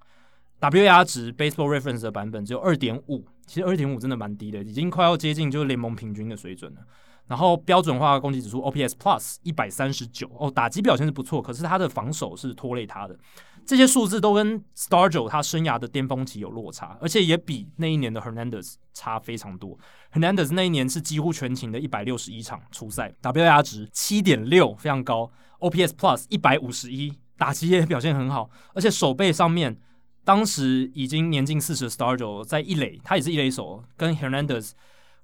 [0.71, 6.81] WA 值 Baseball Reference 的版本只有二点五，其实二点五真的蛮低的，已经快要接近就是联盟平均的水准了。
[7.27, 13.17] 然后标准化攻击指数 OPS Plus 一百三十九哦，打击表现是不错，可是他的防守是拖累他的。
[13.65, 19.77] 这些数字都跟 Stargell 他生涯的巅峰期有落差，而且也比那一年的 Hernandez 差非常多。
[20.11, 29.77] Hernandez 那一年是几乎全勤的一百六十一场出赛，WA 值七点六非常高，OPS Plus 一百五十一，打击也表现很好，而且守备上面，
[30.23, 34.71] 当时已经年近四十的 Stargell 在一垒，他也是一垒手，跟 Hernandez。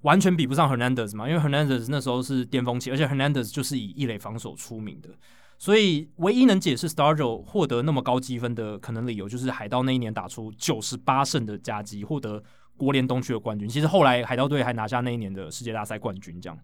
[0.03, 5.09] 完全比不上 Hernandez 嘛，因为 Hernandez 那时候是巅峰期，而且 Hernandez 就是以一垒防守出名的，
[5.57, 12.41] 所以唯一能解释 Stargell 获得那么高积分的可能理由，就是海盗那一年打出九十八胜的佳绩，获得
[12.77, 13.67] 国联东区的冠军。
[13.67, 16.57] 其实后来海盗队还拿下那一年的世界大赛冠军，这样，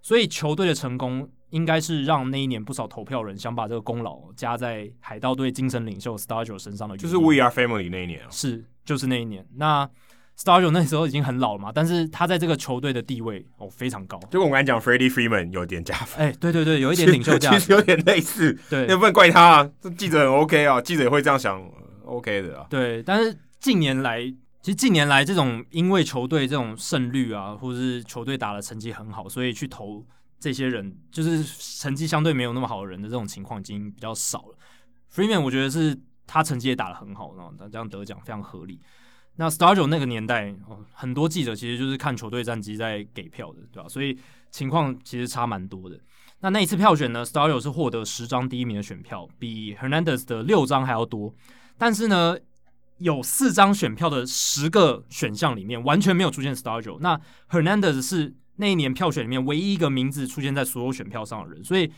[0.00, 9.88] 所以球队的成功应该是让那一年不少投票人想把这个功劳加在海盗队精神领袖 Stargell 身上的，就是 We Are Family 那一年，是就是那一年那。
[10.40, 14.16] Stargell 那时候已经很老了嘛，但是他在这个球队的地位哦非常高。
[14.30, 16.24] 就跟我刚才讲，Freddie Freeman 有点加分。
[16.24, 18.56] 哎、欸，对对对，有一点领袖价值，其实有点类似。
[18.70, 21.60] 对，也不能怪他啊，这记者很 OK 啊，记者也会这样想
[22.04, 22.64] ，OK 的啊。
[22.70, 24.20] 对，但是近年来，
[24.62, 30.06] 其实近年来这种因为球队这种胜率啊，或者是球队打的成绩很好，所以去投
[30.38, 34.58] 这些人，就是成绩相对没有那么好的人的这种情况已经比较少了。
[35.12, 38.80] Freeman 我觉得是他成绩也打得很好，然后他这样得奖非常合理。
[39.36, 40.54] 那 Stargel 那个年代，
[40.92, 43.88] 很多记者其实就是看球队战绩在给票的，对吧？
[43.88, 44.18] 所以
[44.50, 45.98] 情况其实差蛮多的。
[46.40, 51.34] 那那一次票选呢，Stargel 是获得十张第一名的选票，比 Hernandez 的六张还要多。
[51.76, 52.36] 但是呢，
[52.98, 56.98] 有四张选票的十个选项里面完全没有出现 Stargel，。
[57.00, 61.90] 那 Hernandez 是那一年票选里面唯一一个名字出现在所有选票上的人，所以。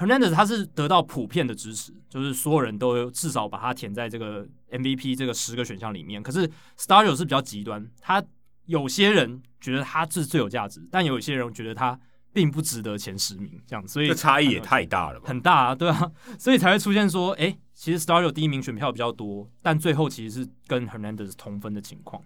[0.00, 6.22] Hernandez 他是得到普遍的支持，就是所有人都至少把他填在这个 MVP 这个十个选项里面。
[6.22, 6.48] 可是
[6.78, 8.22] Stargell 是比较极端，他
[8.66, 11.98] 有些人觉得他是最有价值，但有一些人觉得他
[12.32, 15.26] 并不值得前十名，这样，所以这差异也太大了吧？
[15.26, 22.22] 很大啊，对啊，所以才会出现说，诶，其实 Stargell 第一名选票比较多，但最后其实是跟 Hernandez 同分的情况。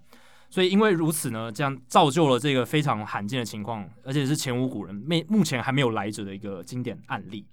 [0.52, 7.46] 所以因为如此呢，这样造就了这个非常罕见的情况，而且是前无古人，没目前还没有来者的一个经典案例。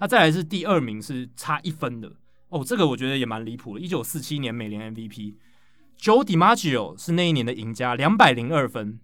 [0.00, 2.10] 那再来是第二名是差一分的
[2.48, 3.80] 哦，这个我觉得也蛮离谱的。
[3.82, 5.34] 一九四七年美联 MVP
[6.00, 9.00] Joe DiMaggio 是那一年的赢家，两百零二分。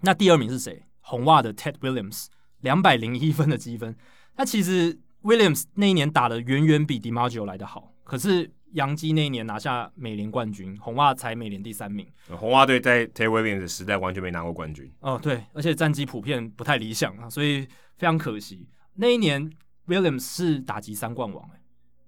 [0.00, 0.86] 那第二名是谁？
[1.02, 2.28] 红袜的 Ted Williams，
[2.60, 3.94] 两百零一分的积分。
[4.36, 12.06] 那其实 Williams 那一年打的远远比 DiMaggio 来的好，可是洋基那一年拿下美联冠军，红袜才美联第三名。
[12.30, 14.90] 红袜队在 Ted Williams 的时代完全没拿过冠军。
[15.00, 17.66] 哦，对，而且战绩普遍不太理想啊，所以
[17.96, 18.68] 非常可惜。
[18.94, 19.50] 那一年。
[19.86, 21.60] Williams 是打击三冠王，哎，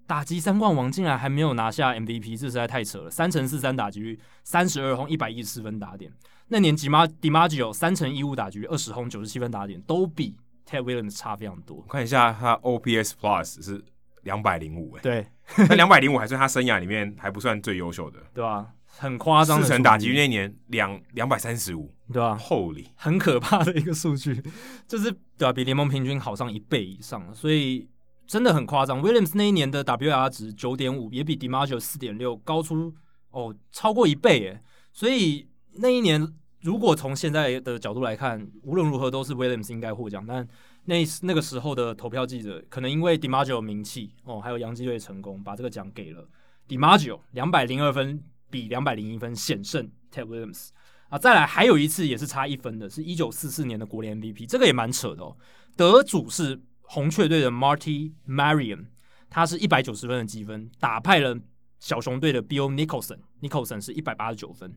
[0.07, 3.09] 打击三冠王竟然还没有拿下 MVP，这实在太扯了。
[3.09, 6.09] 三成四三打击率，三十二轰，一百一十四分打点。
[6.47, 11.83] 那年吉马 DiMaggio 三成一五打击率，二十轰，九十七分打点，都比 Ted Williams 差非常多。
[11.85, 13.83] 我看一下他 OPS Plus 是
[14.21, 15.27] 两百零五，哎，对，
[15.69, 18.67] 那两百零五还算他生涯里面还不算最优秀的， 对吧、啊？
[18.95, 24.41] 很夸张，四成打击率那年两两百三十五，对吧？Holy，很可怕的一个数据，
[24.87, 25.53] 就是对吧、啊？
[25.53, 27.89] 比联盟平均好上一倍以上，所以
[28.27, 29.01] 真的很夸张。
[29.01, 32.93] Williams 那一年的 WAR 值九点五，也比 DiMaggio 四点六高出
[33.31, 34.61] 哦超过一倍耶。
[34.91, 35.49] 所以
[35.79, 40.23] 那一年如果从现在的角度来看，无论如何都是 Williams 应该获奖。
[40.25, 40.47] 但
[40.85, 46.27] 那那个时候的投票记者可能因为 DiMaggio 名气哦，还有洋基队成功，把这个奖给了
[46.67, 48.23] DiMaggio 两百零二分。
[48.53, 50.69] 比两百零一分险胜 Ted Williams
[51.09, 51.17] 啊！
[51.17, 55.35] 再来还有一次也是差一分的，是一九四四年的国联 MVP，这个也蛮扯的哦。
[55.75, 58.85] 得主是红雀队的 Marty Marion，
[59.27, 61.35] 他是一百九十分的积分，打败了
[61.79, 64.71] 小熊队的 Bill Nicholson，Nicholson 是一百八十九分。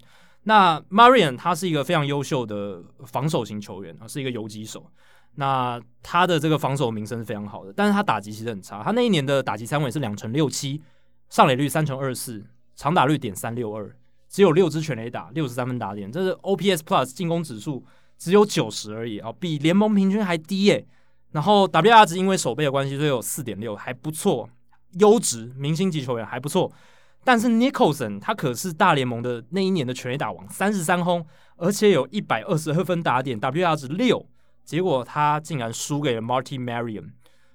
[0.45, 4.91] 那 Marion 他是一个非常优秀的防守型球员啊，是一个游击手。
[5.37, 10.83] 那他的这个防守名声是非常好的，但是他打击其实很差，他那一年的打击三围是两成六七，
[11.31, 12.45] 上垒率三成二四。
[12.79, 13.91] 长打率点三六二，
[14.29, 17.83] 只有六支全垒打，六十三分打点，这是 OPS Plus 进攻指数
[18.19, 20.87] 只有九十而已啊，比联盟平均还低耶、
[21.33, 24.47] 然后 WR 值因为守备的关系，所以有四点六，还不错，
[25.01, 26.71] 优质明星级球员还不错。
[27.25, 31.27] 但是 Nicholson 他可是大联盟的那一年的全垒打王，三十三轰，
[31.57, 34.27] 而且有一百二十二分打点，WR 值六，
[34.66, 37.12] 结果他竟然输给了 Marty Marion，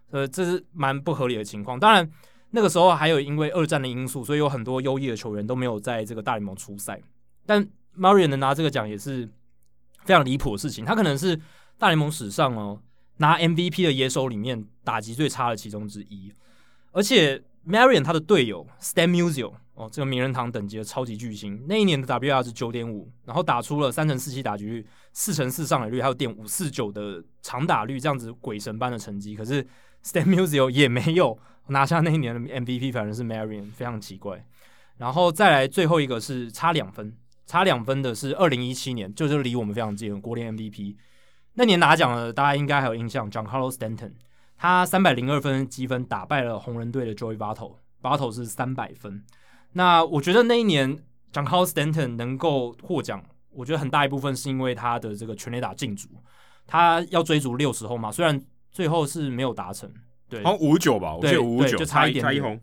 [0.10, 1.80] 呃，这是蛮不合理的情况。
[1.80, 2.10] 当然，
[2.50, 7.00] 那个时候还有因为二战的因素，所以有很多优异的球员都没有在这个大联盟出赛。
[7.46, 7.64] 但
[7.98, 9.30] Marion 能拿这个奖也是
[10.06, 11.40] 非常离谱的事情，他可能是
[11.78, 12.82] 大联盟史上哦
[13.18, 16.34] 拿 MVP 的野手里面打击最差的其中之一，
[16.92, 29.36] 而且 Marion 他的队友 Stan Musial 哦，这个名人堂等级的超级巨星，那一年的 WR 是九点五，然后打出了三成四七打击率、四成四上垒率，还有点五四九的长打率，这样子鬼神般的成绩。
[29.36, 29.66] 可是
[30.04, 31.36] Stan Musial 也没有
[31.70, 34.46] 拿下那一年的 MVP，反而是 Marion，非常奇怪。
[34.98, 37.18] 然后再来最后一个是差两分，
[37.48, 40.96] 差两分的是二零一七年，就是离我们非常近的国联 MVP。
[41.54, 44.12] 那年拿奖的大家应该还有印象，Giancarlo Stanton，
[44.60, 49.24] 他三百零二分积分打败了红人队的 Joey Votto，Votto 是三百分。
[49.74, 50.98] 那我觉得那一年
[51.32, 56.10] ，Giancarlo Stanton 能够获奖，我觉得很大一部分是因为他的这个全垒打进足，
[56.68, 58.38] 他要追逐六十轰嘛，虽然
[58.70, 59.90] 最后是没有达成，
[60.28, 62.62] 对，好像五九吧，我记得五九，就差一点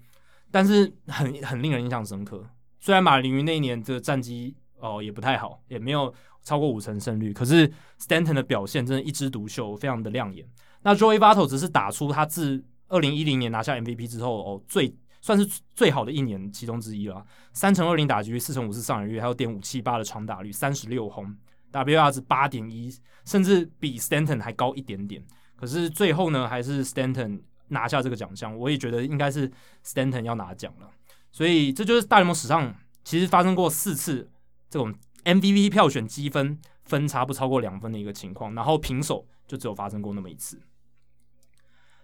[0.50, 2.44] 但是很很令人印象深刻。
[2.78, 6.12] 虽然马林鱼那一年的战绩哦也不太好，也没有
[6.42, 10.46] 超过五成胜率，可是 Stanton 的表现真的一枝独秀，非常的亮眼。
[10.82, 14.94] 那 Joey Votto 只是打出他自二零一零年拿下 MVP 之后哦最。
[15.20, 21.36] 算是最好的一年其中之一了，三成二零打击率，四成五四上垒率，还有点五七八的长打率，三十六轰
[21.72, 25.22] ，WR 值八点一，甚至比 Stanton 还高一点点。
[25.56, 28.56] 可是最后呢，还是 Stanton 拿下这个奖项。
[28.56, 29.50] 我也觉得应该是
[29.84, 30.90] Stanton 要拿奖了。
[31.32, 32.74] 所以这就是大联盟史上
[33.04, 34.30] 其实发生过四次
[34.70, 40.60] 这种 MVP 票选积分分差不超过两分的一个情况，然后平手就只有发生过那么一次。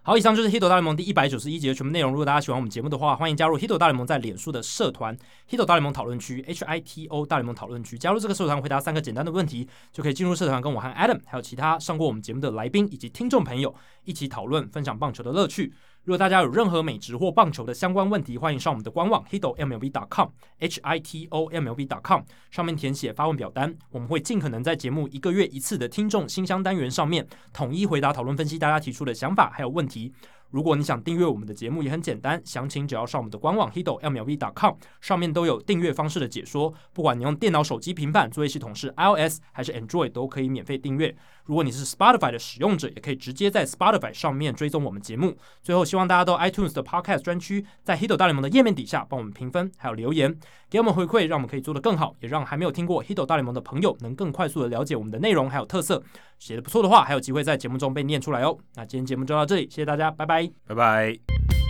[0.06, 2.10] 好，以上就是《Hito 大联盟》第一百九十一集的全部内容。
[2.10, 5.16] 如果大家喜欢我们节目的话，欢迎加入《Hito 大联盟》在脸书的社团
[5.50, 7.96] 《Hito 大联盟讨论区》（H I T O 大联盟讨论区）。
[7.98, 13.74] 加入这个社团，回答三个简单的问题，就可以进入社团，跟我和 Adam 还有其他上过我们节目的来宾以及听众朋友
[14.04, 15.72] 一起讨论、分享棒球的乐趣。
[16.04, 22.20] 如果大家有任何美职或棒球的相关问题，欢迎上我们的官网 hitomlb.com，h i t o m l b.com
[22.50, 30.12] 上面填写发问表单，我们会尽可能在节目一个月一次的听众信箱单元上面统一回答、讨论、分析大家提出的想法还有问题。
[30.50, 36.72] 如果你想订阅我们的节目，也很简单，详情只要上我们的官网 hitomlb.com，上面都有订阅方式的解说。
[36.92, 41.16] 不管你用电脑、手机、平板，作业系统是 iOS 还是 Android，都可以免费订阅。
[41.44, 45.36] 如果你是 Spotify 的使用者，也可以直接在 Spotify 上面追踪我们节目。
[45.62, 50.34] 最后，希望大家到 iTunes 的 Podcast 专区，在 Hito 大联盟的页面底下帮我们评分，还有留言，
[50.70, 56.02] 给我们回馈，让我们可以做得更好，也让还没有听过 Hito 大联盟的朋友能更快速的了解我们的内容还有特色。
[56.38, 58.56] 写得不错的话，还有机会在节目中被念出来哦。
[58.74, 61.63] 那今天节目就到这里，谢谢大家，拜拜，拜拜。